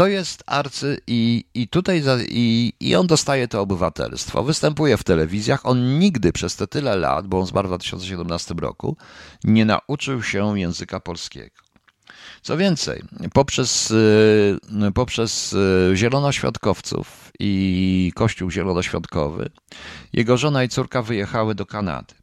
to 0.02 0.06
jest 0.06 0.42
arcy 0.46 0.98
i, 1.06 1.44
i 1.54 1.68
tutaj 1.68 2.02
i, 2.28 2.72
i 2.80 2.94
on 2.94 3.06
dostaje 3.06 3.48
to 3.48 3.60
obywatelstwo. 3.60 4.42
Występuje 4.42 4.96
w 4.96 5.04
telewizjach. 5.04 5.66
On 5.66 5.98
nigdy 5.98 6.32
przez 6.32 6.56
te 6.56 6.66
tyle 6.66 6.96
lat, 6.96 7.26
bo 7.26 7.40
on 7.40 7.46
zmarł 7.46 7.68
w 7.68 7.70
2017 7.70 8.54
roku, 8.54 8.96
nie 9.44 9.64
nauczył 9.64 10.22
się 10.22 10.58
języka 10.58 11.00
polskiego. 11.00 11.56
Co 12.42 12.56
więcej, 12.56 13.02
poprzez, 13.32 13.90
y, 13.90 14.58
poprzez 14.94 15.52
y, 15.52 15.92
zielonoświątkowców 15.94 17.30
i 17.38 18.12
Kościół 18.14 18.50
Zielonoświątkowy, 18.50 19.50
jego 20.12 20.36
żona 20.36 20.64
i 20.64 20.68
córka 20.68 21.02
wyjechały 21.02 21.54
do 21.54 21.66
Kanady. 21.66 22.14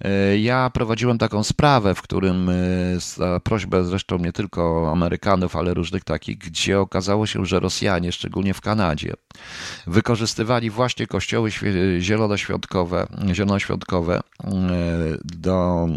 E, 0.00 0.38
ja 0.38 0.70
prowadziłem 0.70 1.18
taką 1.18 1.44
sprawę, 1.44 1.94
w 1.94 2.02
którym 2.02 2.48
e, 2.48 2.54
za 3.00 3.40
prośbę 3.40 3.84
zresztą 3.84 4.18
nie 4.18 4.32
tylko 4.32 4.90
Amerykanów, 4.92 5.56
ale 5.56 5.74
różnych 5.74 6.04
takich, 6.04 6.38
gdzie 6.38 6.80
okazało 6.80 7.26
się, 7.26 7.46
że 7.46 7.60
Rosjanie, 7.60 8.12
szczególnie 8.12 8.54
w 8.54 8.60
Kanadzie, 8.60 9.12
wykorzystywali 9.86 10.70
właśnie 10.70 11.06
kościoły 11.06 11.50
zielonoświątkowe, 11.98 13.06
zielonoświątkowe 13.32 14.16
e, 14.16 14.50
do, 15.24 15.88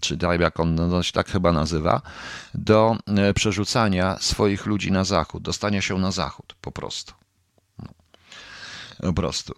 czy 0.00 0.16
tak 0.16 0.40
jak 0.40 0.60
on 0.60 0.74
no, 0.74 1.02
się 1.02 1.12
tak 1.12 1.28
chyba 1.28 1.52
nazywa, 1.52 2.02
do 2.54 2.96
przerzucania 3.34 4.16
swoich 4.20 4.66
ludzi 4.66 4.92
na 4.92 5.04
zachód, 5.04 5.42
dostania 5.42 5.80
się 5.80 5.98
na 5.98 6.10
zachód 6.12 6.54
po 6.60 6.72
prostu. 6.72 7.12
No, 7.78 7.88
po 9.00 9.12
prostu. 9.12 9.54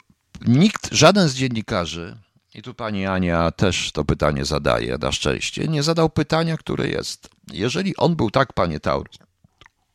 Nikt, 0.47 0.89
żaden 0.93 1.29
z 1.29 1.35
dziennikarzy 1.35 2.17
i 2.55 2.63
tu 2.63 2.75
pani 2.75 3.07
Ania 3.07 3.51
też 3.51 3.93
to 3.93 4.05
pytanie 4.05 4.45
zadaje, 4.45 4.99
na 4.99 5.13
szczęście. 5.13 5.69
Nie 5.69 5.83
zadał 5.83 6.11
pytania, 6.11 6.57
które 6.57 6.89
jest. 6.89 7.29
Jeżeli 7.53 7.97
on 7.97 8.17
był 8.17 8.31
tak, 8.31 8.53
panie 8.53 8.81
Taurus, 8.81 9.19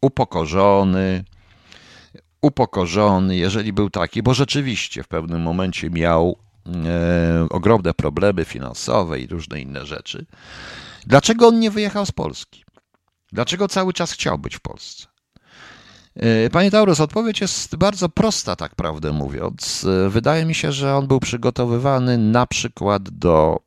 upokorzony, 0.02 1.24
upokorzony, 2.42 3.38
jeżeli 3.38 3.74
był 3.74 3.90
taki, 3.90 4.24
bo 4.24 4.34
rzeczywiście 4.34 5.04
w 5.04 5.08
pewnym 5.08 5.42
momencie 5.42 5.90
miał 5.90 6.38
e, 6.66 7.48
ogromne 7.50 7.94
problemy 7.94 8.46
finansowe 8.46 9.20
i 9.20 9.28
różne 9.28 9.62
inne 9.62 9.86
rzeczy, 9.86 10.26
dlaczego 11.06 11.48
on 11.48 11.60
nie 11.60 11.72
wyjechał 11.72 12.06
z 12.06 12.12
Polski? 12.12 12.66
Dlaczego 13.32 13.68
cały 13.68 13.94
czas 13.94 14.12
chciał 14.12 14.38
być 14.38 14.56
w 14.56 14.60
Polsce? 14.60 15.15
E, 16.16 16.50
panie 16.50 16.72
Taurus, 16.72 17.00
odpowiedź 17.00 17.42
jest 17.42 17.76
bardzo 17.76 18.10
prosta, 18.10 18.56
tak 18.56 18.76
prawdę 18.76 19.12
mówiąc. 19.12 19.86
E, 20.06 20.10
wydaje 20.10 20.46
mi 20.46 20.56
się, 20.56 20.72
że 20.72 20.96
on 20.96 21.08
był 21.08 21.20
przygotowywany 21.20 22.18
na 22.18 22.48
przykład 22.48 23.10
do 23.10 23.60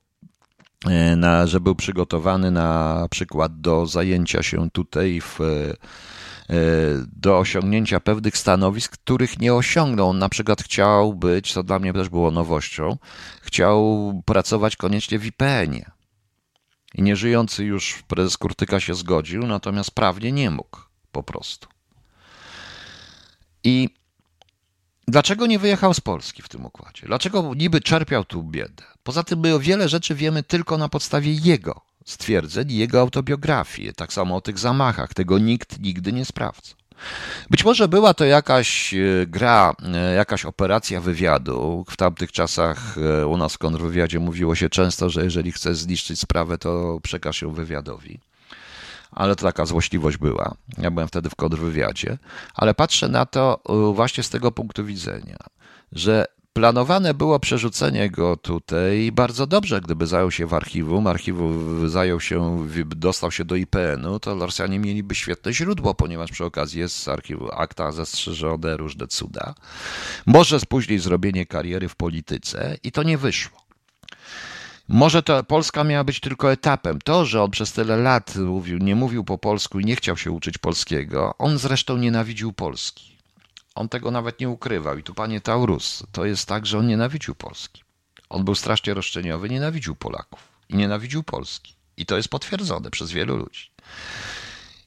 e, 0.86 1.16
na, 1.16 1.46
że 1.46 1.60
był 1.60 1.74
przygotowany 1.74 2.50
na 2.50 3.06
przykład 3.10 3.60
do 3.60 3.86
zajęcia 3.86 4.42
się 4.42 4.70
tutaj 4.70 5.20
w, 5.20 5.38
do 7.16 7.38
osiągnięcia 7.38 8.00
pewnych 8.00 8.38
stanowisk, 8.38 8.92
których 8.92 9.38
nie 9.38 9.54
osiągnął. 9.54 10.08
On 10.08 10.18
na 10.18 10.28
przykład 10.28 10.62
chciał 10.62 11.14
być, 11.14 11.52
co 11.52 11.62
dla 11.62 11.78
mnie 11.78 11.92
też 11.92 12.08
było 12.08 12.30
nowością, 12.30 12.96
chciał 13.42 14.12
pracować 14.24 14.76
koniecznie 14.76 15.18
w 15.18 15.26
IPN-ie. 15.26 15.90
I 16.94 17.02
nieżyjący 17.02 17.64
już 17.64 18.02
prezes 18.08 18.36
Kurtyka 18.36 18.80
się 18.80 18.94
zgodził, 18.94 19.46
natomiast 19.46 19.90
prawnie 19.90 20.32
nie 20.32 20.50
mógł 20.50 20.78
po 21.12 21.22
prostu. 21.22 21.77
I 23.64 23.88
dlaczego 25.08 25.46
nie 25.46 25.58
wyjechał 25.58 25.94
z 25.94 26.00
Polski 26.00 26.42
w 26.42 26.48
tym 26.48 26.66
układzie? 26.66 27.06
Dlaczego 27.06 27.54
niby 27.54 27.80
czerpiał 27.80 28.24
tu 28.24 28.42
biedę? 28.42 28.82
Poza 29.02 29.22
tym 29.22 29.40
my 29.40 29.54
o 29.54 29.60
wiele 29.60 29.88
rzeczy 29.88 30.14
wiemy 30.14 30.42
tylko 30.42 30.78
na 30.78 30.88
podstawie 30.88 31.32
jego 31.32 31.80
stwierdzeń, 32.04 32.72
jego 32.72 33.00
autobiografii. 33.00 33.94
Tak 33.94 34.12
samo 34.12 34.36
o 34.36 34.40
tych 34.40 34.58
zamachach. 34.58 35.14
Tego 35.14 35.38
nikt 35.38 35.80
nigdy 35.80 36.12
nie 36.12 36.24
sprawdza. 36.24 36.74
Być 37.50 37.64
może 37.64 37.88
była 37.88 38.14
to 38.14 38.24
jakaś 38.24 38.94
e, 38.94 39.26
gra, 39.26 39.74
e, 39.94 40.14
jakaś 40.14 40.44
operacja 40.44 41.00
wywiadu. 41.00 41.84
W 41.88 41.96
tamtych 41.96 42.32
czasach 42.32 42.98
e, 42.98 43.26
u 43.26 43.36
nas 43.36 43.54
w 43.54 43.58
kontrwywiadzie 43.58 44.18
mówiło 44.20 44.54
się 44.54 44.68
często, 44.68 45.10
że 45.10 45.24
jeżeli 45.24 45.52
chcesz 45.52 45.78
zniszczyć 45.78 46.20
sprawę, 46.20 46.58
to 46.58 46.98
przekaż 47.02 47.42
ją 47.42 47.52
wywiadowi 47.52 48.20
ale 49.10 49.36
to 49.36 49.42
taka 49.42 49.66
złośliwość 49.66 50.16
była. 50.16 50.54
Ja 50.78 50.90
byłem 50.90 51.08
wtedy 51.08 51.30
w 51.30 51.34
kontrwywiadzie, 51.34 52.18
ale 52.54 52.74
patrzę 52.74 53.08
na 53.08 53.26
to 53.26 53.60
właśnie 53.94 54.22
z 54.22 54.30
tego 54.30 54.52
punktu 54.52 54.84
widzenia, 54.84 55.36
że 55.92 56.24
planowane 56.52 57.14
było 57.14 57.40
przerzucenie 57.40 58.10
go 58.10 58.36
tutaj 58.36 59.12
bardzo 59.12 59.46
dobrze, 59.46 59.80
gdyby 59.80 60.06
zajął 60.06 60.30
się 60.30 60.46
w 60.46 60.54
archiwum, 60.54 61.06
archiwum 61.06 61.88
zajął 61.88 62.20
się, 62.20 62.66
dostał 62.86 63.30
się 63.30 63.44
do 63.44 63.56
IPN-u, 63.56 64.20
to 64.20 64.34
Rosjanie 64.34 64.78
mieliby 64.78 65.14
świetne 65.14 65.52
źródło, 65.52 65.94
ponieważ 65.94 66.30
przy 66.30 66.44
okazji 66.44 66.80
jest 66.80 66.96
z 66.96 67.08
archiwum 67.08 67.48
akta 67.52 67.92
zastrzeżone, 67.92 68.76
różne 68.76 69.06
cuda. 69.06 69.54
Może 70.26 70.60
później 70.68 70.98
zrobienie 70.98 71.46
kariery 71.46 71.88
w 71.88 71.96
polityce 71.96 72.76
i 72.82 72.92
to 72.92 73.02
nie 73.02 73.18
wyszło. 73.18 73.67
Może 74.88 75.22
to 75.22 75.44
Polska 75.44 75.84
miała 75.84 76.04
być 76.04 76.20
tylko 76.20 76.52
etapem. 76.52 77.00
To, 77.00 77.24
że 77.24 77.42
on 77.42 77.50
przez 77.50 77.72
tyle 77.72 77.96
lat 77.96 78.36
mówił, 78.36 78.78
nie 78.78 78.94
mówił 78.94 79.24
po 79.24 79.38
polsku 79.38 79.80
i 79.80 79.84
nie 79.84 79.96
chciał 79.96 80.16
się 80.16 80.30
uczyć 80.30 80.58
polskiego, 80.58 81.34
on 81.38 81.58
zresztą 81.58 81.96
nienawidził 81.96 82.52
Polski. 82.52 83.16
On 83.74 83.88
tego 83.88 84.10
nawet 84.10 84.40
nie 84.40 84.48
ukrywał. 84.48 84.98
I 84.98 85.02
tu, 85.02 85.14
panie 85.14 85.40
Taurus, 85.40 86.02
to 86.12 86.24
jest 86.24 86.48
tak, 86.48 86.66
że 86.66 86.78
on 86.78 86.86
nienawidził 86.86 87.34
Polski. 87.34 87.82
On 88.28 88.44
był 88.44 88.54
strasznie 88.54 88.94
roszczeniowy, 88.94 89.48
nienawidził 89.48 89.96
Polaków 89.96 90.40
i 90.68 90.76
nienawidził 90.76 91.22
Polski. 91.22 91.74
I 91.96 92.06
to 92.06 92.16
jest 92.16 92.28
potwierdzone 92.28 92.90
przez 92.90 93.12
wielu 93.12 93.36
ludzi. 93.36 93.70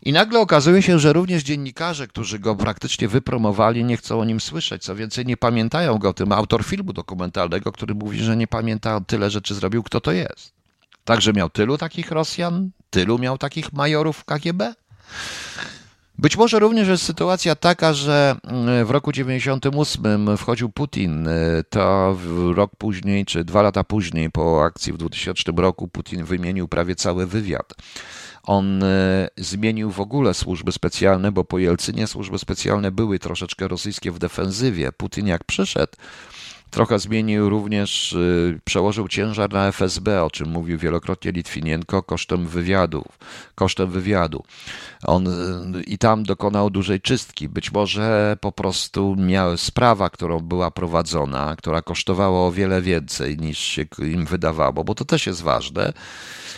I 0.02 0.12
nagle 0.12 0.40
okazuje 0.40 0.82
się, 0.82 1.00
że 1.00 1.14
również 1.14 1.44
dziennikarze, 1.44 2.08
którzy 2.08 2.40
go 2.40 2.56
praktycznie 2.56 3.08
wypromowali, 3.08 3.84
nie 3.84 3.98
chcą 3.98 4.20
o 4.20 4.26
nim 4.26 4.40
słyszeć. 4.40 4.84
Co 4.84 4.96
więcej, 4.96 5.26
nie 5.26 5.38
pamiętają 5.38 5.98
go 5.98 6.14
tym. 6.14 6.32
Autor 6.32 6.64
filmu 6.66 6.94
dokumentalnego, 6.94 7.72
który 7.72 7.96
mówi, 7.96 8.20
że 8.20 8.38
nie 8.38 8.48
pamięta 8.48 9.02
tyle 9.08 9.30
rzeczy 9.30 9.56
zrobił, 9.56 9.84
kto 9.84 10.02
to 10.02 10.12
jest. 10.12 10.54
Także 11.06 11.34
miał 11.34 11.50
tylu 11.50 11.78
takich 11.78 12.12
Rosjan, 12.12 12.70
tylu 12.90 13.20
miał 13.20 13.38
takich 13.38 13.74
majorów 13.74 14.26
KGB. 14.26 14.74
Być 16.18 16.38
może 16.38 16.60
również 16.60 16.88
jest 16.88 17.04
sytuacja 17.04 17.56
taka, 17.56 17.94
że 17.94 18.36
mm, 18.44 18.86
w 18.86 18.90
roku 18.90 19.12
98 19.12 20.38
wchodził 20.38 20.70
Putin, 20.70 21.30
to 21.70 22.18
rok 22.56 22.72
później, 22.78 23.26
czy 23.26 23.44
dwa 23.44 23.62
lata 23.62 23.84
później 23.84 24.32
po 24.32 24.64
akcji 24.64 24.94
w 24.94 24.98
2000 24.98 25.52
roku 25.56 25.88
Putin 25.88 26.24
wymienił 26.24 26.68
prawie 26.68 26.96
cały 26.96 27.28
wywiad. 27.28 27.74
On 28.44 28.84
y, 28.84 29.30
zmienił 29.38 29.92
w 29.92 30.00
ogóle 30.00 30.34
służby 30.34 30.72
specjalne, 30.72 31.32
bo 31.32 31.44
po 31.44 31.60
Jelcynie 31.60 32.08
służby 32.08 32.40
specjalne 32.40 32.92
były 32.92 33.20
troszeczkę 33.20 33.68
rosyjskie 33.68 34.12
w 34.12 34.20
defensywie. 34.20 34.92
Putin 34.92 35.28
jak 35.28 35.44
przyszedł, 35.44 35.94
Trochę 36.72 37.00
zmienił 37.00 37.50
również, 37.50 38.14
y, 38.14 38.60
przełożył 38.64 39.08
ciężar 39.08 39.54
na 39.54 39.68
FSB, 39.68 40.24
o 40.24 40.32
czym 40.32 40.50
mówił 40.50 40.78
wielokrotnie 40.78 41.32
Litwinienko, 41.32 42.04
kosztem 42.04 42.48
wywiadów, 42.48 43.06
kosztem 43.56 43.92
wywiadu. 43.92 44.44
On 45.04 45.28
y, 45.28 45.84
i 45.84 45.98
tam 45.98 46.24
dokonał 46.24 46.70
dużej 46.70 47.02
czystki. 47.02 47.50
Być 47.50 47.72
może 47.72 48.38
po 48.42 48.52
prostu 48.52 49.16
miał 49.16 49.58
sprawa, 49.58 50.10
którą 50.10 50.40
była 50.40 50.72
prowadzona, 50.72 51.56
która 51.56 51.82
kosztowała 51.82 52.48
o 52.48 52.52
wiele 52.52 52.82
więcej 52.82 53.38
niż 53.38 53.58
się 53.58 53.86
im 54.00 54.26
wydawało, 54.26 54.84
bo 54.84 54.96
to 54.96 55.06
też 55.06 55.28
jest 55.28 55.42
ważne. 55.42 55.94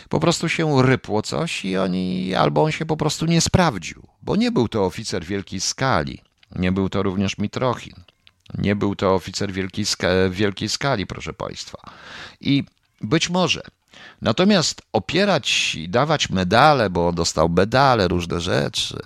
Po 0.09 0.19
prostu 0.19 0.49
się 0.49 0.81
rypło 0.81 1.21
coś 1.21 1.65
i 1.65 1.77
oni, 1.77 2.35
albo 2.35 2.63
on 2.63 2.71
się 2.71 2.85
po 2.85 2.97
prostu 2.97 3.25
nie 3.25 3.41
sprawdził, 3.41 4.03
bo 4.21 4.35
nie 4.35 4.51
był 4.51 4.67
to 4.67 4.85
oficer 4.85 5.25
wielkiej 5.25 5.59
skali. 5.59 6.21
Nie 6.55 6.71
był 6.71 6.89
to 6.89 7.03
również 7.03 7.37
Mitrochin. 7.37 8.12
Nie 8.57 8.75
był 8.75 8.95
to 8.95 9.15
oficer 9.15 9.51
wielkiej, 9.51 9.85
wielkiej 10.29 10.69
skali, 10.69 11.07
proszę 11.07 11.33
Państwa. 11.33 11.77
I 12.41 12.63
być 13.01 13.29
może. 13.29 13.61
Natomiast 14.21 14.81
opierać 14.93 15.75
i 15.75 15.89
dawać 15.89 16.29
medale, 16.29 16.89
bo 16.89 17.07
on 17.07 17.15
dostał 17.15 17.49
medale, 17.49 18.07
różne 18.07 18.41
rzeczy, 18.41 18.97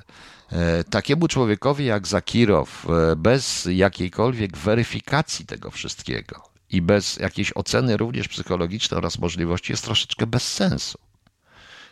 e, 0.51 0.83
takiemu 0.83 1.27
człowiekowi 1.27 1.85
jak 1.85 2.07
Zakirow, 2.07 2.85
e, 2.89 3.15
bez 3.15 3.67
jakiejkolwiek 3.71 4.57
weryfikacji 4.57 5.45
tego 5.45 5.71
wszystkiego 5.71 6.43
i 6.69 6.81
bez 6.81 7.17
jakiejś 7.17 7.51
oceny 7.55 7.97
również 7.97 8.27
psychologicznej 8.27 8.97
oraz 8.97 9.19
możliwości, 9.19 9.73
jest 9.73 9.83
troszeczkę 9.83 10.27
bez 10.27 10.53
sensu. 10.53 10.97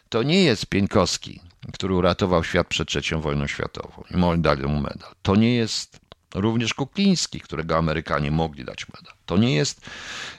To 0.10 0.24
nie 0.24 0.44
jest 0.44 0.66
Pieńkowski, 0.66 1.42
który 1.74 1.94
uratował 1.94 2.44
świat 2.44 2.68
przed 2.68 2.88
trzecią 2.88 3.22
wojną 3.22 3.48
światową 3.48 4.04
i 4.36 4.40
dali 4.40 4.64
mu 4.64 4.82
medal. 4.82 5.12
To 5.22 5.36
nie 5.36 5.56
jest 5.56 6.00
Również 6.36 6.74
Kukliński, 6.74 7.40
którego 7.40 7.78
Amerykanie 7.78 8.32
mogli 8.32 8.66
dać 8.66 8.86
medal. 8.88 9.14
To 9.26 9.38
nie 9.38 9.56
jest, 9.56 9.82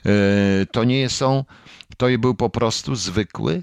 e, 0.07 0.67
to 0.67 0.85
nie 0.85 1.09
są, 1.09 1.45
to 1.97 2.07
był 2.19 2.35
po 2.35 2.51
prostu 2.51 2.95
zwykły, 2.95 3.63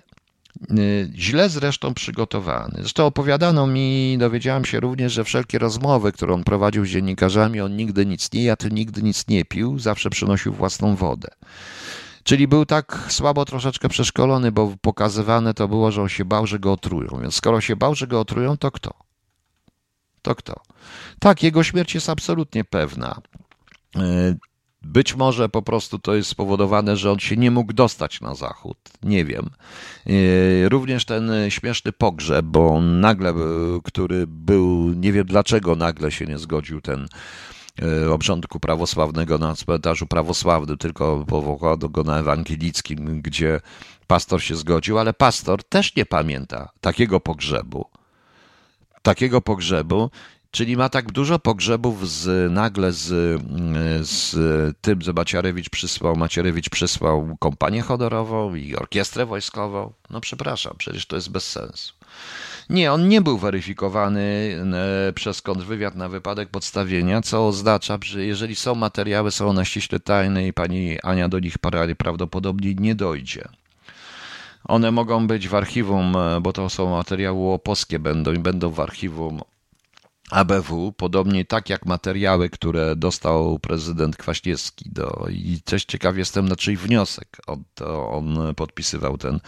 e, 0.61 0.75
źle 1.15 1.49
zresztą 1.49 1.93
przygotowany. 1.93 2.73
Zresztą 2.77 3.05
opowiadano 3.05 3.67
mi, 3.67 4.17
dowiedziałem 4.19 4.65
się 4.65 4.79
również, 4.79 5.13
że 5.13 5.23
wszelkie 5.23 5.59
rozmowy, 5.59 6.11
które 6.11 6.34
on 6.34 6.43
prowadził 6.43 6.86
z 6.86 6.89
dziennikarzami, 6.89 7.61
on 7.61 7.75
nigdy 7.75 8.05
nic 8.05 8.34
nie 8.34 8.43
jadł, 8.43 8.67
nigdy 8.67 9.03
nic 9.03 9.27
nie 9.27 9.45
pił, 9.45 9.79
zawsze 9.79 10.09
przynosił 10.09 10.53
własną 10.53 10.95
wodę. 10.95 11.27
Czyli 12.23 12.47
był 12.47 12.65
tak 12.65 13.05
słabo 13.09 13.45
troszeczkę 13.45 13.89
przeszkolony, 13.89 14.51
bo 14.51 14.73
pokazywane 14.81 15.53
to 15.53 15.67
było, 15.67 15.91
że 15.91 16.01
on 16.01 16.09
się 16.09 16.25
bał, 16.25 16.47
że 16.47 16.59
go 16.59 16.71
otrują. 16.71 17.19
Więc 17.21 17.36
skoro 17.36 17.61
się 17.61 17.75
bał, 17.75 17.95
że 17.95 18.07
go 18.07 18.19
otrują, 18.19 18.57
to 18.57 18.71
kto? 18.71 18.93
To 20.24 20.36
kto? 20.36 20.61
Tak, 21.19 21.43
jego 21.43 21.63
śmierć 21.63 21.95
jest 21.95 22.09
absolutnie 22.09 22.63
pewna. 22.63 23.21
E, 23.95 24.36
być 24.82 25.15
może 25.15 25.49
po 25.49 25.61
prostu 25.61 25.99
to 25.99 26.15
jest 26.15 26.30
spowodowane, 26.30 26.97
że 26.97 27.11
on 27.11 27.19
się 27.19 27.38
nie 27.38 27.51
mógł 27.51 27.74
dostać 27.74 28.21
na 28.21 28.36
zachód. 28.36 28.78
Nie 29.03 29.26
wiem. 29.26 29.49
E, 30.07 30.69
również 30.69 31.05
ten 31.05 31.32
śmieszny 31.49 31.91
pogrzeb, 31.91 32.45
bo 32.45 32.82
nagle, 32.82 33.30
e, 33.30 33.36
który 33.84 34.28
był, 34.28 34.93
nie 34.95 35.11
wiem 35.11 35.26
dlaczego 35.26 35.76
nagle 35.76 36.11
się 36.11 36.26
nie 36.26 36.38
zgodził 36.38 36.82
ten 36.82 37.07
obrządku 38.11 38.59
prawosławnego 38.59 39.38
na 39.38 39.55
cmentarzu 39.55 40.07
prawosławnym, 40.07 40.78
tylko 40.78 41.26
powołał 41.28 41.78
go 41.78 42.03
na 42.03 42.19
ewangelickim, 42.19 43.21
gdzie 43.21 43.61
pastor 44.07 44.41
się 44.41 44.55
zgodził, 44.55 44.99
ale 44.99 45.13
pastor 45.13 45.63
też 45.63 45.95
nie 45.95 46.05
pamięta 46.05 46.69
takiego 46.82 47.19
pogrzebu 47.19 47.86
takiego 49.04 49.41
pogrzebu, 49.41 50.10
czyli 50.51 50.78
ma 50.78 50.89
tak 50.89 51.12
dużo 51.12 51.39
pogrzebów 51.39 52.10
z, 52.10 52.51
nagle 52.51 52.91
z, 52.91 53.08
z 54.08 54.36
tym, 54.82 55.01
że 55.01 55.14
Macierewicz 55.14 55.70
przysłał, 55.70 56.16
Macierewicz 56.16 56.70
przysłał 56.70 57.38
kompanię 57.39 57.82
honorową 57.82 58.56
i 58.56 58.76
orkiestrę 58.76 59.26
wojskową. 59.26 59.93
No 60.10 60.22
przepraszam, 60.22 60.74
przecież 60.78 61.06
to 61.06 61.16
jest 61.16 61.30
bez 61.30 61.51
sensu. 61.51 61.93
Nie, 62.70 62.91
on 62.91 63.08
nie 63.08 63.22
był 63.22 63.38
weryfikowany 63.38 64.56
e, 65.10 65.14
przez 65.14 65.41
kontrwywiad 65.41 65.95
na 65.95 66.10
wypadek 66.10 66.49
podstawienia, 66.49 67.22
co 67.22 67.47
oznacza, 67.47 67.97
że 68.04 68.26
jeżeli 68.26 68.56
są 68.56 68.76
materiały, 68.76 69.32
są 69.32 69.49
one 69.49 69.66
ściśle 69.66 69.99
tajne 69.99 70.47
i 70.47 70.54
pani 70.54 71.01
Ania 71.01 71.30
do 71.30 71.39
nich 71.39 71.58
prawdopodobnie 71.97 72.76
nie 72.76 72.95
dojdzie. 72.95 73.47
One 74.64 74.91
mogą 74.91 75.28
być 75.28 75.47
w 75.47 75.55
archiwum, 75.55 76.16
e, 76.16 76.41
bo 76.41 76.53
to 76.53 76.70
są 76.70 76.89
materiały 76.89 77.38
łoposkie 77.38 77.99
będą 77.99 78.34
i 78.34 78.39
będą 78.39 78.70
w 78.70 78.80
archiwum 78.80 79.41
ABW, 80.30 80.93
podobnie 80.97 81.45
tak 81.45 81.70
jak 81.70 81.86
materiały, 81.86 82.49
które 82.49 82.95
dostał 82.95 83.59
prezydent 83.59 84.18
Kwaśniewski. 84.18 84.89
Do, 84.89 85.28
I 85.30 85.61
też 85.61 85.86
ciekaw 85.86 86.18
jestem 86.18 86.49
na 86.49 86.55
czyj 86.55 86.78
wniosek 86.78 87.38
on, 87.47 87.64
to 87.76 88.09
on 88.11 88.55
podpisywał 88.55 89.18
ten, 89.18 89.39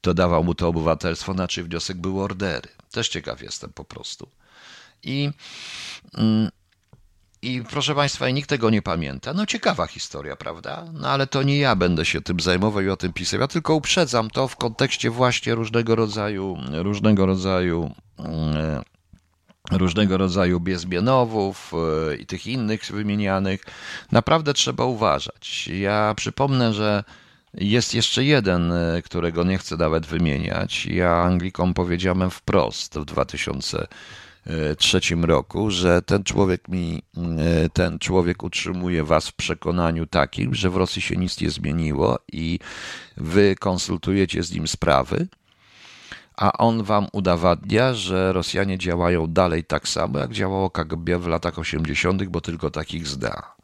to 0.00 0.14
dawał 0.14 0.44
mu 0.44 0.54
to 0.54 0.68
obywatelstwo, 0.68 1.34
na 1.34 1.48
czyj 1.48 1.64
wniosek 1.64 1.96
były 1.96 2.22
ordery. 2.22 2.68
Też 2.90 3.08
ciekaw 3.08 3.42
jestem 3.42 3.72
po 3.72 3.84
prostu. 3.84 4.28
I 5.02 5.30
mm, 6.14 6.50
i 7.42 7.62
proszę 7.70 7.94
Państwa, 7.94 8.28
i 8.28 8.34
nikt 8.34 8.48
tego 8.48 8.70
nie 8.70 8.82
pamięta. 8.82 9.34
No 9.34 9.46
ciekawa 9.46 9.86
historia, 9.86 10.36
prawda? 10.36 10.84
No 10.92 11.08
ale 11.08 11.26
to 11.26 11.42
nie 11.42 11.58
ja 11.58 11.76
będę 11.76 12.04
się 12.04 12.20
tym 12.20 12.40
zajmował 12.40 12.82
i 12.82 12.88
o 12.88 12.96
tym 12.96 13.12
pisał. 13.12 13.40
Ja 13.40 13.48
tylko 13.48 13.74
uprzedzam 13.74 14.30
to 14.30 14.48
w 14.48 14.56
kontekście 14.56 15.10
właśnie 15.10 15.54
różnego 15.54 15.96
rodzaju, 15.96 16.58
różnego 16.72 17.26
rodzaju, 17.26 17.90
e, 18.18 18.82
różnego 19.70 20.16
rodzaju 20.16 20.60
Biezbienowów 20.60 21.72
e, 22.10 22.16
i 22.16 22.26
tych 22.26 22.46
innych 22.46 22.82
wymienianych. 22.82 23.64
Naprawdę 24.12 24.54
trzeba 24.54 24.84
uważać. 24.84 25.68
Ja 25.68 26.14
przypomnę, 26.16 26.72
że 26.74 27.04
jest 27.54 27.94
jeszcze 27.94 28.24
jeden, 28.24 28.72
e, 28.72 29.02
którego 29.02 29.44
nie 29.44 29.58
chcę 29.58 29.76
nawet 29.76 30.06
wymieniać. 30.06 30.86
Ja 30.86 31.16
Anglikom 31.16 31.74
powiedziałem 31.74 32.30
wprost 32.30 32.98
w 32.98 33.04
2000 33.04 33.86
trzecim 34.78 35.24
roku, 35.24 35.70
że 35.70 36.02
ten 36.02 36.24
człowiek 36.24 36.68
mi, 36.68 37.02
e, 37.38 37.68
ten 37.68 37.98
człowiek 37.98 38.42
utrzymuje 38.42 39.04
was 39.04 39.28
w 39.28 39.32
przekonaniu 39.32 40.06
takim, 40.06 40.54
że 40.54 40.70
w 40.70 40.76
Rosji 40.76 41.02
się 41.02 41.16
nic 41.16 41.40
nie 41.40 41.50
zmieniło 41.50 42.18
i 42.32 42.58
wy 43.16 43.54
konsultujecie 43.60 44.42
z 44.42 44.52
nim 44.52 44.68
sprawy, 44.68 45.28
a 46.36 46.52
on 46.52 46.82
wam 46.82 47.06
udowadnia, 47.12 47.94
że 47.94 48.32
Rosjanie 48.32 48.78
działają 48.78 49.26
dalej 49.26 49.64
tak 49.64 49.88
samo, 49.88 50.18
jak 50.18 50.32
działało 50.32 50.70
KGB 50.70 51.18
w 51.18 51.26
latach 51.26 51.58
80., 51.58 52.24
bo 52.24 52.40
tylko 52.40 52.70
takich 52.70 53.06
zda 53.06 53.59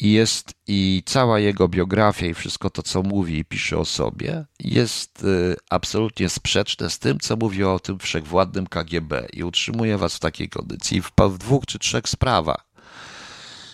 jest 0.00 0.54
i 0.66 1.02
cała 1.06 1.38
jego 1.38 1.68
biografia 1.68 2.26
i 2.26 2.34
wszystko 2.34 2.70
to, 2.70 2.82
co 2.82 3.02
mówi 3.02 3.38
i 3.38 3.44
pisze 3.44 3.78
o 3.78 3.84
sobie, 3.84 4.44
jest 4.60 5.24
y, 5.24 5.56
absolutnie 5.70 6.28
sprzeczne 6.28 6.90
z 6.90 6.98
tym, 6.98 7.18
co 7.20 7.36
mówi 7.36 7.64
o 7.64 7.78
tym 7.78 7.98
wszechwładnym 7.98 8.66
KGB 8.66 9.26
i 9.32 9.44
utrzymuje 9.44 9.98
was 9.98 10.16
w 10.16 10.20
takiej 10.20 10.48
kondycji 10.48 11.02
w, 11.02 11.12
dwóch 11.38 11.66
czy 11.66 11.78
trzech 11.78 12.08
sprawach. 12.08 12.70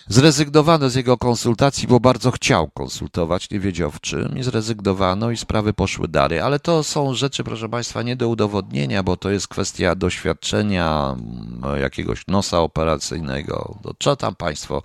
Zrezygnowano 0.09 0.89
z 0.89 0.95
jego 0.95 1.17
konsultacji, 1.17 1.87
bo 1.87 1.99
bardzo 1.99 2.31
chciał 2.31 2.67
konsultować, 2.67 3.49
nie 3.49 3.59
wiedział 3.59 3.91
w 3.91 4.01
czym 4.01 4.37
i 4.37 4.43
zrezygnowano 4.43 5.31
i 5.31 5.37
sprawy 5.37 5.73
poszły 5.73 6.07
dalej. 6.07 6.39
Ale 6.39 6.59
to 6.59 6.83
są 6.83 7.13
rzeczy, 7.13 7.43
proszę 7.43 7.69
Państwa, 7.69 8.03
nie 8.03 8.15
do 8.15 8.29
udowodnienia, 8.29 9.03
bo 9.03 9.17
to 9.17 9.29
jest 9.29 9.47
kwestia 9.47 9.95
doświadczenia 9.95 11.15
mm, 11.17 11.81
jakiegoś 11.81 12.27
nosa 12.27 12.59
operacyjnego. 12.59 13.79
Co 13.99 14.15
tam 14.15 14.35
Państwo 14.35 14.81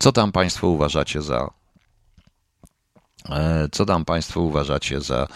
co 0.00 0.12
tam 0.12 0.32
Państwo 0.32 0.68
uważacie 0.68 1.22
za. 1.22 1.50
E, 3.28 3.68
co 3.72 3.86
tam 3.86 4.04
Państwo 4.04 4.40
uważacie 4.40 5.00
za. 5.00 5.26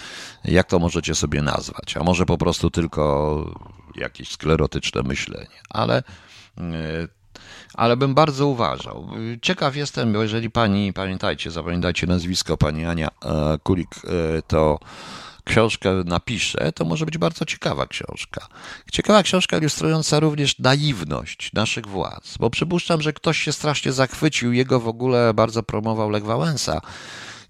Jak 0.45 0.67
to 0.67 0.79
możecie 0.79 1.15
sobie 1.15 1.43
nazwać? 1.43 1.97
A 1.97 2.03
może 2.03 2.27
po 2.27 2.39
prostu 2.39 2.71
tylko 2.71 3.45
jakieś 3.97 4.31
sklerotyczne 4.31 5.03
myślenie. 5.03 5.61
Ale 5.71 6.03
e, 6.59 6.63
ale 7.75 7.97
bym 7.97 8.15
bardzo 8.15 8.47
uważał. 8.47 9.09
Ciekaw 9.43 9.77
jestem, 9.77 10.13
bo 10.13 10.23
jeżeli 10.23 10.51
pani, 10.51 10.93
pamiętajcie, 10.93 11.51
zapamiętajcie 11.51 12.07
nazwisko 12.07 12.57
pani 12.57 12.85
Ania 12.85 13.09
e, 13.09 13.59
Kulik, 13.63 13.95
to 14.47 14.79
książkę 15.45 16.03
napisze, 16.05 16.73
to 16.73 16.85
może 16.85 17.05
być 17.07 17.19
bardzo 17.19 17.45
ciekawa 17.45 17.87
książka. 17.87 18.49
Ciekawa 18.93 19.23
książka 19.23 19.59
ilustrująca 19.59 20.21
również 20.21 20.59
naiwność 20.59 21.53
naszych 21.53 21.87
władz, 21.87 22.37
bo 22.39 22.51
przypuszczam, 22.51 23.03
że 23.03 23.13
ktoś 23.13 23.39
się 23.39 23.53
strasznie 23.53 23.93
zachwycił, 23.93 24.53
jego 24.53 24.81
w 24.81 24.89
ogóle 24.89 25.35
bardzo 25.35 25.63
promował 25.63 26.11
Lech 26.11 26.25
Wałęsa. 26.25 26.81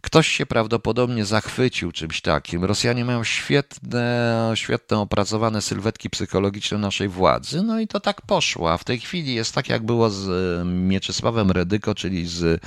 Ktoś 0.01 0.29
się 0.29 0.47
prawdopodobnie 0.47 1.25
zachwycił 1.25 1.93
czymś 1.93 2.21
takim. 2.21 2.65
Rosjanie 2.65 3.05
mają 3.05 3.25
świetne, 3.25 4.53
świetne 4.55 4.99
opracowane 4.99 5.63
sylwetki 5.63 6.11
psychologiczne 6.11 6.79
naszej 6.79 7.09
władzy, 7.09 7.63
no 7.63 7.81
i 7.81 7.89
to 7.89 8.01
tak 8.01 8.23
poszło. 8.23 8.73
A 8.73 8.79
w 8.79 8.85
tej 8.85 9.01
chwili 9.01 9.35
jest 9.35 9.55
tak, 9.55 9.69
jak 9.69 9.83
było 9.83 10.11
z 10.11 10.29
Mieczysławem 10.67 11.51
Redyko, 11.51 11.95
czyli 11.95 12.27
z 12.27 12.63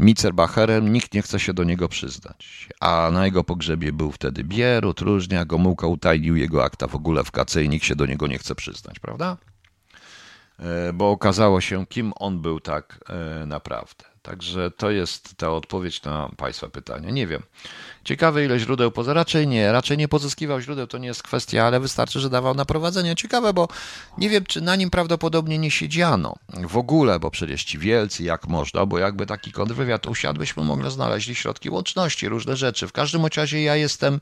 Micerbacherem, 0.00 0.92
nikt 0.92 1.14
nie 1.14 1.22
chce 1.22 1.40
się 1.40 1.54
do 1.54 1.64
niego 1.64 1.88
przyznać. 1.88 2.68
A 2.80 3.10
na 3.12 3.24
jego 3.24 3.44
pogrzebie 3.44 3.92
był 3.92 4.12
wtedy 4.12 4.44
Bierut, 4.44 5.00
Różnia, 5.00 5.44
Gomułka 5.44 5.86
utajnił 5.86 6.36
jego 6.36 6.64
akta 6.64 6.86
w 6.86 6.94
ogóle 6.94 7.24
w 7.24 7.30
KC 7.30 7.64
i 7.64 7.68
nikt 7.68 7.84
się 7.86 7.96
do 7.96 8.06
niego 8.06 8.26
nie 8.26 8.38
chce 8.38 8.54
przyznać, 8.54 8.98
prawda? 8.98 9.36
E, 10.58 10.92
bo 10.92 11.10
okazało 11.10 11.60
się, 11.60 11.86
kim 11.86 12.12
on 12.16 12.42
był 12.42 12.60
tak 12.60 13.04
e, 13.08 13.46
naprawdę. 13.46 14.04
Także 14.26 14.70
to 14.70 14.90
jest 14.90 15.36
ta 15.36 15.50
odpowiedź 15.50 16.02
na 16.02 16.30
Państwa 16.36 16.68
pytanie. 16.68 17.12
Nie 17.12 17.26
wiem. 17.26 17.42
Ciekawe, 18.04 18.44
ile 18.44 18.58
źródeł 18.58 18.90
poza. 18.90 19.14
Raczej 19.14 19.46
nie, 19.46 19.72
raczej 19.72 19.98
nie 19.98 20.08
pozyskiwał 20.08 20.60
źródeł, 20.60 20.86
to 20.86 20.98
nie 20.98 21.08
jest 21.08 21.22
kwestia, 21.22 21.64
ale 21.64 21.80
wystarczy, 21.80 22.20
że 22.20 22.30
dawał 22.30 22.54
na 22.54 22.64
prowadzenie. 22.64 23.16
Ciekawe, 23.16 23.52
bo 23.52 23.68
nie 24.18 24.30
wiem, 24.30 24.44
czy 24.44 24.60
na 24.60 24.76
nim 24.76 24.90
prawdopodobnie 24.90 25.58
nie 25.58 25.70
siedziano 25.70 26.34
w 26.68 26.76
ogóle, 26.76 27.20
bo 27.20 27.30
przecież 27.30 27.64
ci 27.64 27.78
wielcy, 27.78 28.22
jak 28.22 28.48
można, 28.48 28.86
bo 28.86 28.98
jakby 28.98 29.26
taki 29.26 29.52
kontrwywiad 29.52 30.06
usiadł, 30.06 30.38
byśmy 30.38 30.64
mogli 30.64 30.90
znaleźli 30.90 31.34
środki 31.34 31.70
łączności, 31.70 32.28
różne 32.28 32.56
rzeczy. 32.56 32.88
W 32.88 32.92
każdym 32.92 33.26
razie 33.36 33.62
ja 33.62 33.76
jestem, 33.76 34.20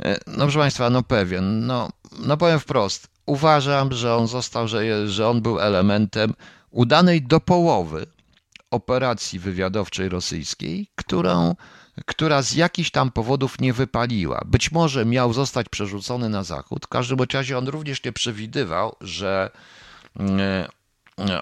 e, 0.00 0.18
no 0.26 0.38
proszę 0.38 0.58
Państwa, 0.58 0.90
no 0.90 1.02
pewien, 1.02 1.66
no, 1.66 1.88
no 2.18 2.36
powiem 2.36 2.60
wprost, 2.60 3.08
uważam, 3.26 3.92
że 3.92 4.16
on 4.16 4.26
został, 4.26 4.68
że, 4.68 5.08
że 5.08 5.28
on 5.28 5.40
był 5.40 5.60
elementem 5.60 6.34
udanej 6.70 7.22
do 7.22 7.40
połowy 7.40 8.06
operacji 8.70 9.38
wywiadowczej 9.38 10.08
rosyjskiej, 10.08 10.90
którą, 10.94 11.54
która 12.06 12.42
z 12.42 12.54
jakichś 12.54 12.90
tam 12.90 13.10
powodów 13.10 13.60
nie 13.60 13.72
wypaliła. 13.72 14.42
Być 14.46 14.72
może 14.72 15.04
miał 15.04 15.32
zostać 15.32 15.68
przerzucony 15.68 16.28
na 16.28 16.44
zachód. 16.44 16.84
W 16.84 16.88
każdym 16.88 17.18
razie 17.32 17.58
on 17.58 17.68
również 17.68 18.04
nie 18.04 18.12
przewidywał, 18.12 18.96
że 19.00 19.50
e, 20.20 20.68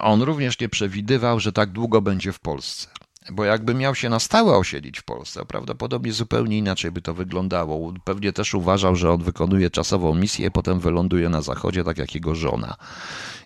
on 0.01 0.23
również 0.23 0.61
nie 0.61 0.69
przewidywał, 0.69 1.41
że 1.41 1.53
tak 1.53 1.71
długo 1.71 2.03
będzie 2.03 2.33
w 2.33 2.41
Polsce. 2.41 2.89
Bo 3.31 3.45
jakby 3.45 3.75
miał 3.75 3.95
się 3.95 4.09
na 4.09 4.21
stałe 4.21 4.57
osiedlić 4.57 5.01
w 5.01 5.05
Polsce, 5.05 5.47
prawdopodobnie 5.47 6.13
zupełnie 6.13 6.59
inaczej 6.59 6.91
by 6.91 7.03
to 7.03 7.15
wyglądało. 7.15 7.93
Pewnie 8.05 8.33
też 8.33 8.55
uważał, 8.55 8.97
że 8.97 9.13
on 9.13 9.23
wykonuje 9.23 9.71
czasową 9.71 10.15
misję, 10.15 10.51
potem 10.51 10.81
wyląduje 10.81 11.29
na 11.29 11.43
zachodzie, 11.43 11.85
tak 11.85 11.99
jak 11.99 12.15
jego 12.15 12.35
żona 12.35 12.77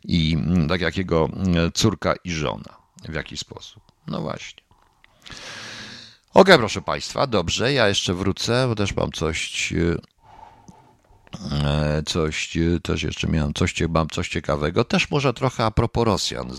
i 0.05 0.37
tak 0.69 0.81
jak 0.81 0.97
jego 0.97 1.29
e, 1.57 1.71
córka 1.71 2.15
i 2.25 2.31
żona. 2.31 2.80
W 3.09 3.15
jaki 3.15 3.37
sposób? 3.37 3.83
No 4.07 4.21
właśnie. 4.21 4.63
Ok, 6.35 6.49
proszę 6.57 6.83
Państwa, 6.83 7.27
dobrze, 7.27 7.73
ja 7.73 7.89
jeszcze 7.89 8.15
wrócę, 8.15 8.67
bo 8.69 8.75
też 8.75 8.97
mam 8.97 9.13
coś, 9.13 9.73
e, 9.73 9.97
coś, 12.07 12.59
też 12.83 13.03
jeszcze 13.03 13.29
miałem 13.29 13.55
coś, 13.55 13.75
mam 13.89 14.09
coś 14.09 14.29
ciekawego. 14.29 14.85
Też 14.85 15.11
może 15.11 15.35
trochę 15.35 15.65
a 15.65 15.71
propos 15.71 16.05
Rosjan 16.05 16.51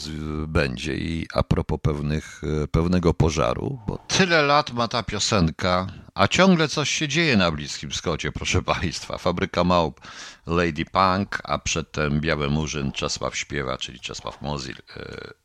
będzie 0.47 0.95
i 0.95 1.27
a 1.33 1.43
propos 1.43 1.79
pewnych, 1.81 2.41
e, 2.63 2.67
pewnego 2.67 3.13
pożaru, 3.13 3.79
bo 3.87 3.97
tyle 3.97 4.41
lat 4.41 4.73
ma 4.73 4.87
ta 4.87 5.03
piosenka, 5.03 5.87
a 6.15 6.27
ciągle 6.27 6.67
coś 6.67 6.89
się 6.89 7.07
dzieje 7.07 7.37
na 7.37 7.51
Bliskim 7.51 7.89
Wschodzie, 7.89 8.31
proszę 8.31 8.61
Państwa. 8.61 9.17
Fabryka 9.17 9.63
Małp, 9.63 10.01
Lady 10.47 10.85
Punk, 10.85 11.41
a 11.43 11.59
przedtem 11.59 12.21
Biały 12.21 12.49
Murzyn, 12.49 12.91
Czesław 12.91 13.37
śpiewa, 13.37 13.77
czyli 13.77 13.99
Czesław 13.99 14.41
Mozil 14.41 14.75
e, 14.97 15.40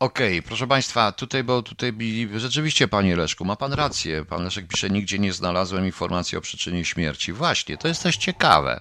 Okej, 0.00 0.38
okay, 0.38 0.48
proszę 0.48 0.66
Państwa, 0.66 1.12
tutaj, 1.12 1.44
bo 1.44 1.62
tutaj 1.62 1.92
rzeczywiście, 2.36 2.88
Panie 2.88 3.16
Leszku, 3.16 3.44
ma 3.44 3.56
Pan 3.56 3.72
rację. 3.72 4.24
Pan 4.24 4.44
Leszek 4.44 4.68
pisze, 4.68 4.90
nigdzie 4.90 5.18
nie 5.18 5.32
znalazłem 5.32 5.86
informacji 5.86 6.38
o 6.38 6.40
przyczynie 6.40 6.84
śmierci. 6.84 7.32
Właśnie, 7.32 7.76
to 7.76 7.88
jest 7.88 8.02
też 8.02 8.16
ciekawe. 8.16 8.80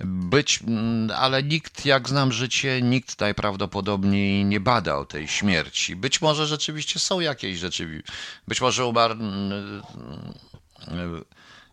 Być, 0.00 0.60
mm, 0.62 1.10
ale 1.16 1.42
nikt, 1.42 1.86
jak 1.86 2.08
znam 2.08 2.32
życie, 2.32 2.82
nikt 2.82 3.20
najprawdopodobniej 3.20 4.44
nie 4.44 4.60
badał 4.60 5.06
tej 5.06 5.28
śmierci. 5.28 5.96
Być 5.96 6.20
może 6.20 6.46
rzeczywiście 6.46 6.98
są 6.98 7.20
jakieś 7.20 7.58
rzeczy. 7.58 8.02
Być 8.48 8.60
może 8.60 8.86
umarł. 8.86 9.12
Mm, 9.12 9.82
mm, 10.88 11.24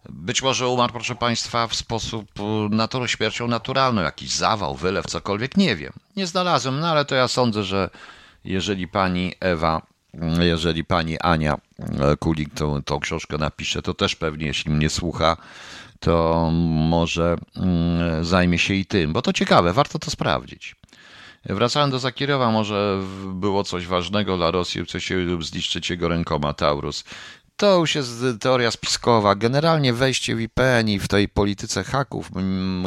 być 0.09 0.41
może 0.41 0.67
umarł, 0.67 0.93
proszę 0.93 1.15
Państwa, 1.15 1.67
w 1.67 1.75
sposób 1.75 2.31
natury, 2.69 3.07
śmiercią 3.07 3.47
naturalną, 3.47 4.01
jakiś 4.01 4.31
zawał, 4.31 4.75
wylew, 4.75 5.05
cokolwiek, 5.05 5.57
nie 5.57 5.75
wiem. 5.75 5.93
Nie 6.15 6.27
znalazłem, 6.27 6.79
no 6.79 6.87
ale 6.87 7.05
to 7.05 7.15
ja 7.15 7.27
sądzę, 7.27 7.63
że 7.63 7.89
jeżeli 8.43 8.87
pani 8.87 9.33
Ewa, 9.39 9.81
jeżeli 10.39 10.83
pani 10.83 11.19
Ania 11.19 11.57
Kulik 12.19 12.53
tą, 12.53 12.83
tą 12.83 12.99
książkę 12.99 13.37
napisze, 13.37 13.81
to 13.81 13.93
też 13.93 14.15
pewnie, 14.15 14.47
jeśli 14.47 14.71
mnie 14.71 14.89
słucha, 14.89 15.37
to 15.99 16.49
może 16.89 17.35
mm, 17.55 18.25
zajmie 18.25 18.59
się 18.59 18.73
i 18.73 18.85
tym, 18.85 19.13
bo 19.13 19.21
to 19.21 19.33
ciekawe, 19.33 19.73
warto 19.73 19.99
to 19.99 20.11
sprawdzić. 20.11 20.75
Wracając 21.45 21.91
do 21.91 21.99
Zakirowa, 21.99 22.51
może 22.51 23.01
było 23.25 23.63
coś 23.63 23.87
ważnego 23.87 24.37
dla 24.37 24.51
Rosji, 24.51 24.85
chcecie 24.85 25.15
lub 25.15 25.45
zniszczyć 25.45 25.89
jego 25.89 26.07
rękoma 26.07 26.53
Taurus. 26.53 27.03
To 27.59 27.79
już 27.79 27.95
jest 27.95 28.23
teoria 28.39 28.71
spiskowa. 28.71 29.35
Generalnie 29.35 29.93
wejście 29.93 30.35
w 30.35 30.41
IPN 30.41 30.89
i 30.89 30.99
w 30.99 31.07
tej 31.07 31.29
polityce 31.29 31.83
haków, 31.83 32.31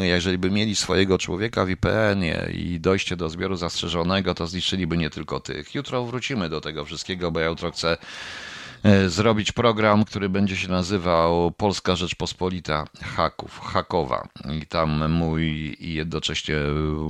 jeżeli 0.01 0.39
by 0.39 0.51
mieli 0.51 0.77
swojego 0.77 1.19
człowieka 1.19 1.65
w 1.65 1.71
IPN-ie 1.71 2.49
i 2.53 2.81
dojście 2.81 3.17
do 3.17 3.29
zbioru 3.29 3.57
zastrzeżonego, 3.57 4.35
to 4.35 4.47
zniszczyliby 4.47 4.97
nie 4.97 5.11
tylko 5.11 5.41
tych. 5.41 5.75
Jutro 5.75 6.05
wrócimy 6.05 6.49
do 6.49 6.61
tego 6.61 6.85
wszystkiego, 6.85 7.31
bo 7.31 7.41
ja 7.41 7.47
jutro 7.47 7.71
chcę 7.73 7.97
e, 8.83 9.09
zrobić 9.09 9.53
program, 9.53 10.05
który 10.05 10.29
będzie 10.29 10.57
się 10.57 10.69
nazywał 10.69 11.51
Polska 11.51 11.97
Rzeczpospolita 11.97 12.85
Haków, 13.17 13.61
Hakowa. 13.61 14.29
I 14.63 14.67
tam 14.67 15.13
mój 15.13 15.77
i 15.81 15.95
jednocześnie 15.95 16.57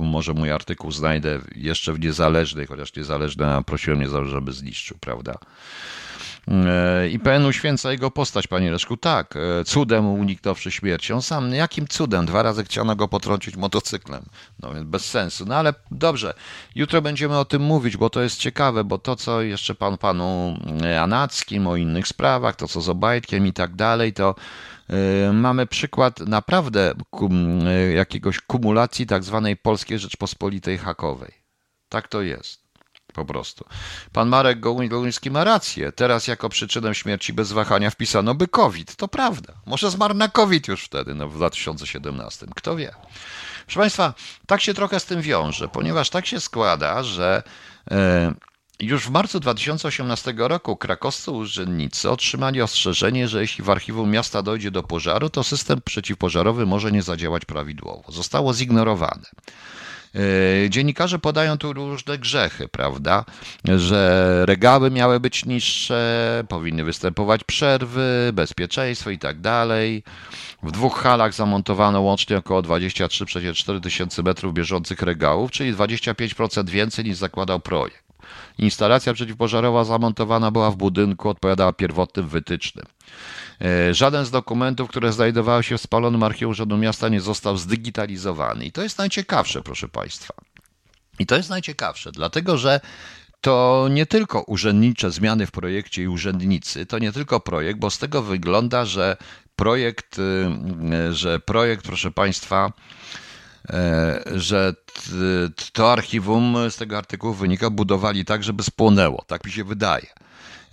może 0.01 0.33
mój 0.33 0.51
artykuł 0.51 0.91
znajdę 0.91 1.39
jeszcze 1.55 1.93
w 1.93 1.99
niezależnej, 1.99 2.67
chociaż 2.67 2.95
niezależna 2.95 3.61
prosiłem 3.61 3.99
mnie, 3.99 4.09
żeby 4.09 4.51
zniszczył, 4.51 4.97
prawda? 4.99 5.33
E, 6.47 7.09
IPN 7.09 7.45
uświęca 7.45 7.91
jego 7.91 8.11
postać, 8.11 8.47
panie 8.47 8.71
Leszku. 8.71 8.97
Tak, 8.97 9.35
e, 9.35 9.63
cudem 9.63 10.07
uniknąwszy 10.07 10.71
śmierci. 10.71 11.13
On 11.13 11.21
sam, 11.21 11.53
jakim 11.53 11.87
cudem? 11.87 12.25
Dwa 12.25 12.43
razy 12.43 12.63
chciano 12.63 12.95
go 12.95 13.07
potrącić 13.07 13.55
motocyklem. 13.55 14.25
No 14.59 14.73
więc 14.73 14.87
bez 14.87 15.05
sensu. 15.05 15.45
No 15.45 15.55
ale 15.55 15.73
dobrze, 15.91 16.33
jutro 16.75 17.01
będziemy 17.01 17.37
o 17.37 17.45
tym 17.45 17.61
mówić, 17.61 17.97
bo 17.97 18.09
to 18.09 18.21
jest 18.21 18.37
ciekawe, 18.37 18.83
bo 18.83 18.97
to, 18.97 19.15
co 19.15 19.41
jeszcze 19.41 19.75
pan 19.75 19.97
panu 19.97 20.57
e, 20.83 21.01
Anackim, 21.01 21.67
o 21.67 21.75
innych 21.75 22.07
sprawach, 22.07 22.55
to 22.55 22.67
co 22.67 22.81
z 22.81 22.89
Obajtkiem 22.89 23.47
i 23.47 23.53
tak 23.53 23.75
dalej, 23.75 24.13
to 24.13 24.35
mamy 25.33 25.67
przykład 25.67 26.19
naprawdę 26.19 26.93
jakiegoś 27.95 28.39
kumulacji 28.39 29.07
tak 29.07 29.23
zwanej 29.23 29.57
Polskiej 29.57 29.99
Rzeczpospolitej 29.99 30.77
Hakowej. 30.77 31.31
Tak 31.89 32.07
to 32.07 32.21
jest. 32.21 32.62
Po 33.13 33.25
prostu. 33.25 33.65
Pan 34.11 34.29
Marek 34.29 34.59
Gołuński 34.59 35.31
ma 35.31 35.43
rację. 35.43 35.91
Teraz 35.91 36.27
jako 36.27 36.49
przyczynę 36.49 36.95
śmierci 36.95 37.33
bez 37.33 37.51
wahania 37.51 37.89
wpisano 37.89 38.35
by 38.35 38.47
COVID. 38.47 38.95
To 38.95 39.07
prawda. 39.07 39.53
Może 39.65 39.91
zmarł 39.91 40.13
na 40.13 40.27
COVID 40.27 40.67
już 40.67 40.83
wtedy, 40.83 41.15
no 41.15 41.29
w 41.29 41.35
2017. 41.35 42.45
Kto 42.55 42.75
wie. 42.75 42.95
Proszę 43.65 43.79
Państwa, 43.79 44.13
tak 44.47 44.61
się 44.61 44.73
trochę 44.73 44.99
z 44.99 45.05
tym 45.05 45.21
wiąże, 45.21 45.67
ponieważ 45.67 46.09
tak 46.09 46.25
się 46.25 46.39
składa, 46.39 47.03
że 47.03 47.43
e, 47.91 48.33
już 48.79 49.07
w 49.07 49.09
marcu 49.09 49.39
2018 49.39 50.33
roku 50.37 50.77
krakowscy 50.77 51.31
urzędnicy 51.31 52.09
otrzymali 52.09 52.61
ostrzeżenie, 52.61 53.27
że 53.27 53.41
jeśli 53.41 53.63
w 53.63 53.69
archiwum 53.69 54.11
miasta 54.11 54.41
dojdzie 54.41 54.71
do 54.71 54.83
pożaru, 54.83 55.29
to 55.29 55.43
system 55.43 55.81
przeciwpożarowy 55.81 56.65
może 56.65 56.91
nie 56.91 57.01
zadziałać 57.01 57.45
prawidłowo. 57.45 58.11
Zostało 58.11 58.53
zignorowane. 58.53 59.25
E, 60.15 60.69
dziennikarze 60.69 61.19
podają 61.19 61.57
tu 61.57 61.73
różne 61.73 62.17
grzechy, 62.17 62.67
prawda? 62.67 63.25
Że 63.75 64.43
regały 64.45 64.91
miały 64.91 65.19
być 65.19 65.45
niższe, 65.45 66.43
powinny 66.49 66.83
występować 66.83 67.43
przerwy, 67.43 68.31
bezpieczeństwo 68.33 69.09
i 69.09 69.19
tak 69.19 69.41
dalej. 69.41 70.03
W 70.63 70.71
dwóch 70.71 70.99
halach 70.99 71.33
zamontowano 71.33 72.01
łącznie 72.01 72.37
około 72.37 72.61
23,4 72.61 73.81
tysięcy 73.81 74.23
metrów 74.23 74.53
bieżących 74.53 75.01
regałów, 75.01 75.51
czyli 75.51 75.73
25% 75.73 76.69
więcej 76.69 77.05
niż 77.05 77.17
zakładał 77.17 77.59
projekt. 77.59 78.03
Instalacja 78.57 79.13
przeciwpożarowa 79.13 79.83
zamontowana 79.83 80.51
była 80.51 80.71
w 80.71 80.75
budynku, 80.75 81.29
odpowiadała 81.29 81.73
pierwotnym 81.73 82.27
wytycznym. 82.27 82.85
E, 83.61 83.93
żaden 83.93 84.25
z 84.25 84.31
dokumentów, 84.31 84.89
które 84.89 85.13
znajdowały 85.13 85.63
się 85.63 85.77
w 85.77 85.81
spalonym 85.81 86.23
archiwum 86.23 86.51
Urzędu 86.51 86.77
Miasta 86.77 87.09
nie 87.09 87.21
został 87.21 87.57
zdigitalizowany. 87.57 88.65
I 88.65 88.71
to 88.71 88.83
jest 88.83 88.97
najciekawsze, 88.97 89.61
proszę 89.61 89.87
Państwa. 89.87 90.33
I 91.19 91.25
to 91.25 91.35
jest 91.35 91.49
najciekawsze, 91.49 92.11
dlatego 92.11 92.57
że 92.57 92.79
to 93.41 93.87
nie 93.91 94.05
tylko 94.05 94.41
urzędnicze 94.41 95.11
zmiany 95.11 95.47
w 95.47 95.51
projekcie 95.51 96.03
i 96.03 96.07
urzędnicy, 96.07 96.85
to 96.85 96.99
nie 96.99 97.11
tylko 97.11 97.39
projekt, 97.39 97.79
bo 97.79 97.89
z 97.89 97.97
tego 97.97 98.21
wygląda, 98.21 98.85
że 98.85 99.17
projekt, 99.55 100.19
y, 100.19 101.13
że 101.13 101.39
projekt, 101.39 101.85
proszę 101.85 102.11
Państwa, 102.11 102.71
e, 103.69 104.23
że 104.35 104.73
to 105.73 105.91
archiwum 105.91 106.57
z 106.69 106.75
tego 106.75 106.97
artykułu 106.97 107.33
wynika, 107.33 107.69
budowali 107.69 108.25
tak, 108.25 108.43
żeby 108.43 108.63
spłonęło. 108.63 109.23
Tak 109.27 109.45
mi 109.45 109.51
się 109.51 109.63
wydaje. 109.63 110.07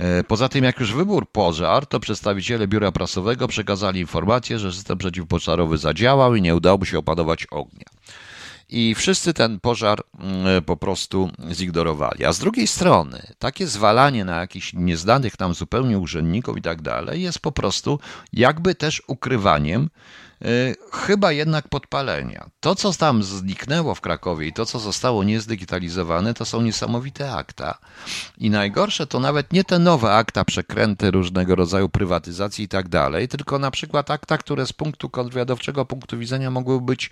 E, 0.00 0.24
poza 0.24 0.48
tym, 0.48 0.64
jak 0.64 0.80
już 0.80 0.94
wybór 0.94 1.28
pożar, 1.28 1.86
to 1.86 2.00
przedstawiciele 2.00 2.68
biura 2.68 2.92
prasowego 2.92 3.48
przekazali 3.48 4.00
informację, 4.00 4.58
że 4.58 4.72
system 4.72 4.98
przeciwpożarowy 4.98 5.78
zadziałał 5.78 6.34
i 6.34 6.42
nie 6.42 6.56
udało 6.56 6.84
się 6.84 6.98
opanować 6.98 7.46
ognia. 7.50 7.84
I 8.68 8.94
wszyscy 8.94 9.34
ten 9.34 9.60
pożar 9.60 9.98
mm, 10.18 10.64
po 10.64 10.76
prostu 10.76 11.30
zignorowali. 11.52 12.24
A 12.24 12.32
z 12.32 12.38
drugiej 12.38 12.66
strony, 12.66 13.22
takie 13.38 13.66
zwalanie 13.66 14.24
na 14.24 14.40
jakichś 14.40 14.72
nieznanych 14.72 15.38
nam 15.38 15.54
zupełnie 15.54 15.98
urzędników 15.98 16.58
i 16.58 16.62
tak 16.62 16.82
dalej 16.82 17.22
jest 17.22 17.38
po 17.38 17.52
prostu 17.52 17.98
jakby 18.32 18.74
też 18.74 19.02
ukrywaniem 19.06 19.90
chyba 20.92 21.32
jednak 21.32 21.68
podpalenia. 21.68 22.50
To, 22.60 22.74
co 22.74 22.92
tam 22.92 23.22
zniknęło 23.22 23.94
w 23.94 24.00
Krakowie 24.00 24.46
i 24.46 24.52
to, 24.52 24.66
co 24.66 24.78
zostało 24.78 25.24
niezdigitalizowane, 25.24 26.34
to 26.34 26.44
są 26.44 26.62
niesamowite 26.62 27.32
akta. 27.32 27.78
I 28.38 28.50
najgorsze 28.50 29.06
to 29.06 29.20
nawet 29.20 29.52
nie 29.52 29.64
te 29.64 29.78
nowe 29.78 30.12
akta, 30.14 30.44
przekręty 30.44 31.10
różnego 31.10 31.54
rodzaju 31.54 31.88
prywatyzacji 31.88 32.64
i 32.64 32.68
tak 32.68 32.88
dalej, 32.88 33.28
tylko 33.28 33.58
na 33.58 33.70
przykład 33.70 34.10
akta, 34.10 34.38
które 34.38 34.66
z 34.66 34.72
punktu 34.72 35.10
kontrwywiadowczego 35.10 35.84
punktu 35.84 36.18
widzenia 36.18 36.50
mogły 36.50 36.80
być 36.80 37.10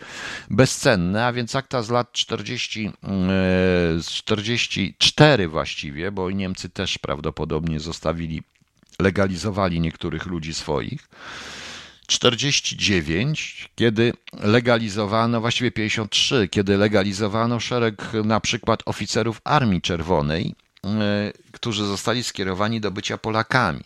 bezcenne, 0.51 1.27
a 1.27 1.33
więc 1.33 1.57
akta 1.57 1.83
z 1.83 1.91
lat 1.91 2.13
40, 2.13 2.93
44 4.07 5.45
y, 5.45 5.49
właściwie, 5.49 6.13
bo 6.13 6.31
Niemcy 6.31 6.69
też 6.69 6.99
prawdopodobnie 6.99 7.81
zostawili, 7.81 8.43
legalizowali 8.99 9.81
niektórych 9.81 10.27
ludzi 10.27 10.55
swoich 10.55 11.09
49, 12.09 13.71
kiedy 13.75 14.13
legalizowano, 14.33 15.41
właściwie 15.41 15.71
53, 15.71 16.49
kiedy 16.49 16.77
legalizowano 16.77 17.61
szereg 17.61 18.03
na 18.25 18.41
przykład 18.41 18.83
oficerów 18.87 19.41
Armii 19.45 19.81
Czerwonej, 19.81 20.55
e, 20.85 21.33
którzy 21.53 21.87
zostali 21.87 22.25
skierowani 22.25 22.81
do 22.81 22.91
bycia 22.91 23.19
Polakami. 23.19 23.85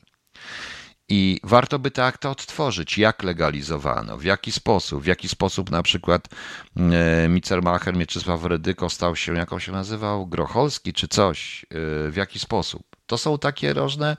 I 1.08 1.40
warto 1.42 1.78
by 1.78 1.90
te 1.90 2.04
akta 2.04 2.30
odtworzyć, 2.30 2.98
jak 2.98 3.22
legalizowano, 3.22 4.18
w 4.18 4.24
jaki 4.24 4.52
sposób, 4.52 5.02
w 5.02 5.06
jaki 5.06 5.28
sposób 5.28 5.70
na 5.70 5.82
przykład 5.82 6.28
e, 6.76 7.28
Micermacher 7.28 7.96
Mieczysław 7.96 8.44
Redyko 8.44 8.90
stał 8.90 9.16
się, 9.16 9.34
jak 9.34 9.52
on 9.52 9.60
się 9.60 9.72
nazywał, 9.72 10.26
Grocholski 10.26 10.92
czy 10.92 11.08
coś, 11.08 11.64
e, 11.64 12.10
w 12.10 12.16
jaki 12.16 12.38
sposób. 12.38 12.91
To 13.12 13.18
są 13.18 13.38
takie 13.38 13.72
różne, 13.72 14.16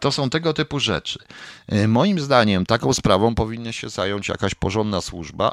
to 0.00 0.12
są 0.12 0.30
tego 0.30 0.52
typu 0.52 0.80
rzeczy. 0.80 1.18
E, 1.68 1.88
moim 1.88 2.20
zdaniem 2.20 2.66
taką 2.66 2.92
sprawą 2.92 3.34
powinna 3.34 3.72
się 3.72 3.88
zająć 3.88 4.28
jakaś 4.28 4.54
porządna 4.54 5.00
służba. 5.00 5.52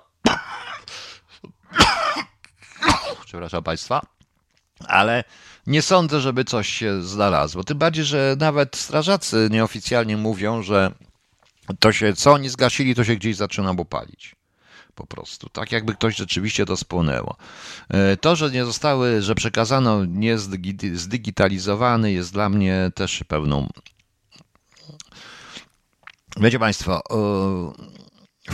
Przepraszam 3.26 3.64
Państwa, 3.64 4.02
ale 4.88 5.24
nie 5.68 5.82
sądzę, 5.82 6.22
żeby 6.22 6.46
coś 6.46 6.70
się 6.70 7.02
znalazło. 7.02 7.64
Tym 7.64 7.78
bardziej, 7.78 8.06
że 8.06 8.36
nawet 8.40 8.76
strażacy 8.76 9.48
nieoficjalnie 9.52 10.18
mówią, 10.18 10.64
że 10.64 10.92
to 11.80 11.92
się, 11.92 12.14
co 12.14 12.34
oni 12.34 12.50
zgasili, 12.50 12.96
to 12.96 13.04
się 13.04 13.16
gdzieś 13.16 13.36
zaczyna 13.36 13.76
palić 13.76 14.36
po 15.02 15.08
prostu. 15.08 15.50
Tak 15.50 15.72
jakby 15.72 15.94
ktoś 15.94 16.16
rzeczywiście 16.16 16.66
to 16.66 16.78
spłonęło. 16.78 17.36
E, 17.90 18.18
to, 18.18 18.36
że 18.36 18.52
nie 18.52 18.66
zostały, 18.66 19.22
że 19.22 19.36
przekazano 19.36 20.06
nie 20.06 20.38
zdigitalizowany 20.94 22.12
jest 22.12 22.34
dla 22.34 22.50
mnie 22.50 22.92
też 22.96 23.24
pewną 23.28 23.68
Wiecie 26.38 26.60
Państwo, 26.60 27.02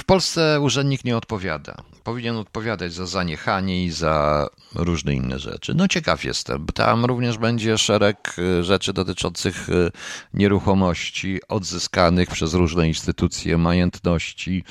Polsce 0.07 0.59
urzędnik 0.61 1.05
nie 1.05 1.17
odpowiada. 1.17 1.75
Powinien 2.03 2.35
odpowiadać 2.35 2.93
za 2.93 3.05
zaniechanie 3.05 3.85
i 3.85 3.91
za 3.91 4.47
różne 4.75 5.13
inne 5.13 5.39
rzeczy. 5.39 5.73
No 5.73 5.87
ciekaw 5.87 6.23
jestem. 6.23 6.65
Tam 6.65 7.05
również 7.05 7.37
będzie 7.37 7.77
szereg 7.77 8.35
y, 8.39 8.63
rzeczy 8.63 8.93
dotyczących 8.93 9.69
y, 9.69 9.91
nieruchomości 10.33 11.39
odzyskanych 11.47 12.29
przez 12.29 12.53
różne 12.53 12.87
instytucje, 12.87 13.57
majątności, 13.57 14.63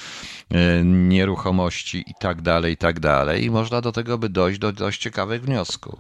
y, 0.52 0.84
nieruchomości 0.84 2.04
i 2.06 2.14
tak 2.20 2.42
dalej, 2.42 2.72
i 2.72 2.76
tak. 2.76 2.96
I 3.40 3.50
można 3.50 3.80
do 3.80 3.92
tego 3.92 4.18
by 4.18 4.28
dojść 4.28 4.58
do 4.58 4.72
dość 4.72 5.00
ciekawych 5.00 5.42
wniosków. 5.42 5.98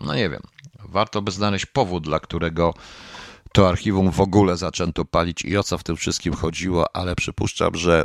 No 0.00 0.14
nie 0.14 0.30
wiem. 0.30 0.42
Warto 0.84 1.22
by 1.22 1.30
znaleźć 1.30 1.66
powód, 1.66 2.04
dla 2.04 2.20
którego 2.20 2.74
to 3.52 3.68
archiwum 3.68 4.10
w 4.10 4.20
ogóle 4.20 4.56
zaczęto 4.56 5.04
palić 5.04 5.44
i 5.44 5.56
o 5.56 5.62
co 5.62 5.78
w 5.78 5.84
tym 5.84 5.96
wszystkim 5.96 6.34
chodziło, 6.34 6.96
ale 6.96 7.16
przypuszczam, 7.16 7.74
że 7.74 8.04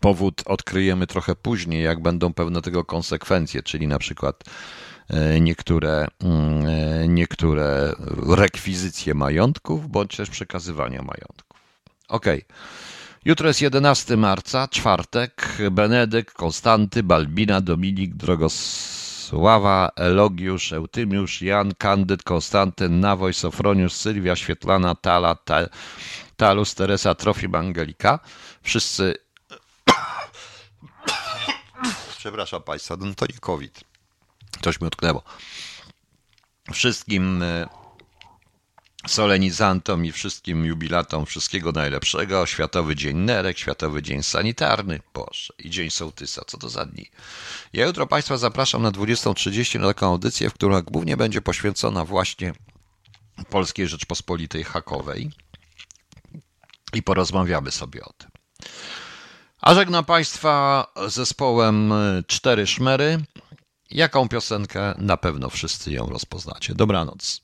powód 0.00 0.42
odkryjemy 0.46 1.06
trochę 1.06 1.36
później, 1.36 1.84
jak 1.84 2.02
będą 2.02 2.32
pewne 2.32 2.62
tego 2.62 2.84
konsekwencje, 2.84 3.62
czyli 3.62 3.88
na 3.88 3.98
przykład 3.98 4.44
e, 5.08 5.40
niektóre, 5.40 6.06
mm, 6.20 6.66
e, 6.66 7.08
niektóre 7.08 7.92
rekwizycje 8.36 9.14
majątków, 9.14 9.88
bądź 9.88 10.16
też 10.16 10.30
przekazywania 10.30 11.02
majątków. 11.02 11.60
Ok. 12.08 12.26
Jutro 13.24 13.48
jest 13.48 13.62
11 13.62 14.16
marca, 14.16 14.68
czwartek. 14.68 15.58
Benedykt, 15.70 16.34
Konstanty, 16.34 17.02
Balbina, 17.02 17.60
Dominik, 17.60 18.14
Drogosława, 18.14 19.90
Elogiusz, 19.96 20.72
Eutymiusz, 20.72 21.42
Jan, 21.42 21.74
Kandyd, 21.78 22.22
Konstantyn, 22.22 23.00
Nawoj, 23.00 23.34
Sofroniusz, 23.34 23.92
Sylwia, 23.92 24.36
Świetlana, 24.36 24.94
Tala, 24.94 25.36
Talus, 26.36 26.74
Teresa, 26.74 27.14
Trofim, 27.14 27.54
Angelika. 27.54 28.18
Wszyscy 28.62 29.14
Przepraszam 32.18 32.62
Państwa, 32.62 32.96
no 33.00 33.14
to 33.14 33.26
nie 33.26 33.38
COVID. 33.40 33.80
Coś 34.62 34.80
mi 34.80 34.86
utknęło. 34.86 35.22
Wszystkim, 36.72 37.42
e, 37.42 37.68
solenizantom 39.08 40.04
i 40.04 40.12
wszystkim 40.12 40.64
jubilatom 40.64 41.26
wszystkiego 41.26 41.72
najlepszego. 41.72 42.46
Światowy 42.46 42.96
Dzień 42.96 43.16
Nerek, 43.16 43.58
Światowy 43.58 44.02
Dzień 44.02 44.22
Sanitarny, 44.22 45.00
Boże, 45.14 45.54
i 45.58 45.70
Dzień 45.70 45.90
Sołtysa. 45.90 46.42
Co 46.46 46.58
to 46.58 46.68
za 46.68 46.86
dni? 46.86 47.10
Ja 47.72 47.86
jutro 47.86 48.06
Państwa 48.06 48.36
zapraszam 48.36 48.82
na 48.82 48.92
20.30 48.92 49.80
na 49.80 49.86
taką 49.86 50.06
audycję, 50.06 50.50
w 50.50 50.54
która 50.54 50.82
głównie 50.82 51.16
będzie 51.16 51.42
poświęcona 51.42 52.04
właśnie 52.04 52.52
Polskiej 53.50 53.88
Rzeczpospolitej 53.88 54.64
Hakowej 54.64 55.30
i 56.92 57.02
porozmawiamy 57.02 57.70
sobie 57.70 58.04
o 58.04 58.12
tym. 58.12 58.30
A 59.62 59.74
żegnam 59.74 60.04
Państwa 60.04 60.86
zespołem 61.06 61.92
Cztery 62.26 62.66
Szmery. 62.66 63.18
Jaką 63.90 64.28
piosenkę? 64.28 64.94
Na 64.98 65.16
pewno 65.16 65.50
wszyscy 65.50 65.92
ją 65.92 66.06
rozpoznacie. 66.06 66.74
Dobranoc. 66.74 67.42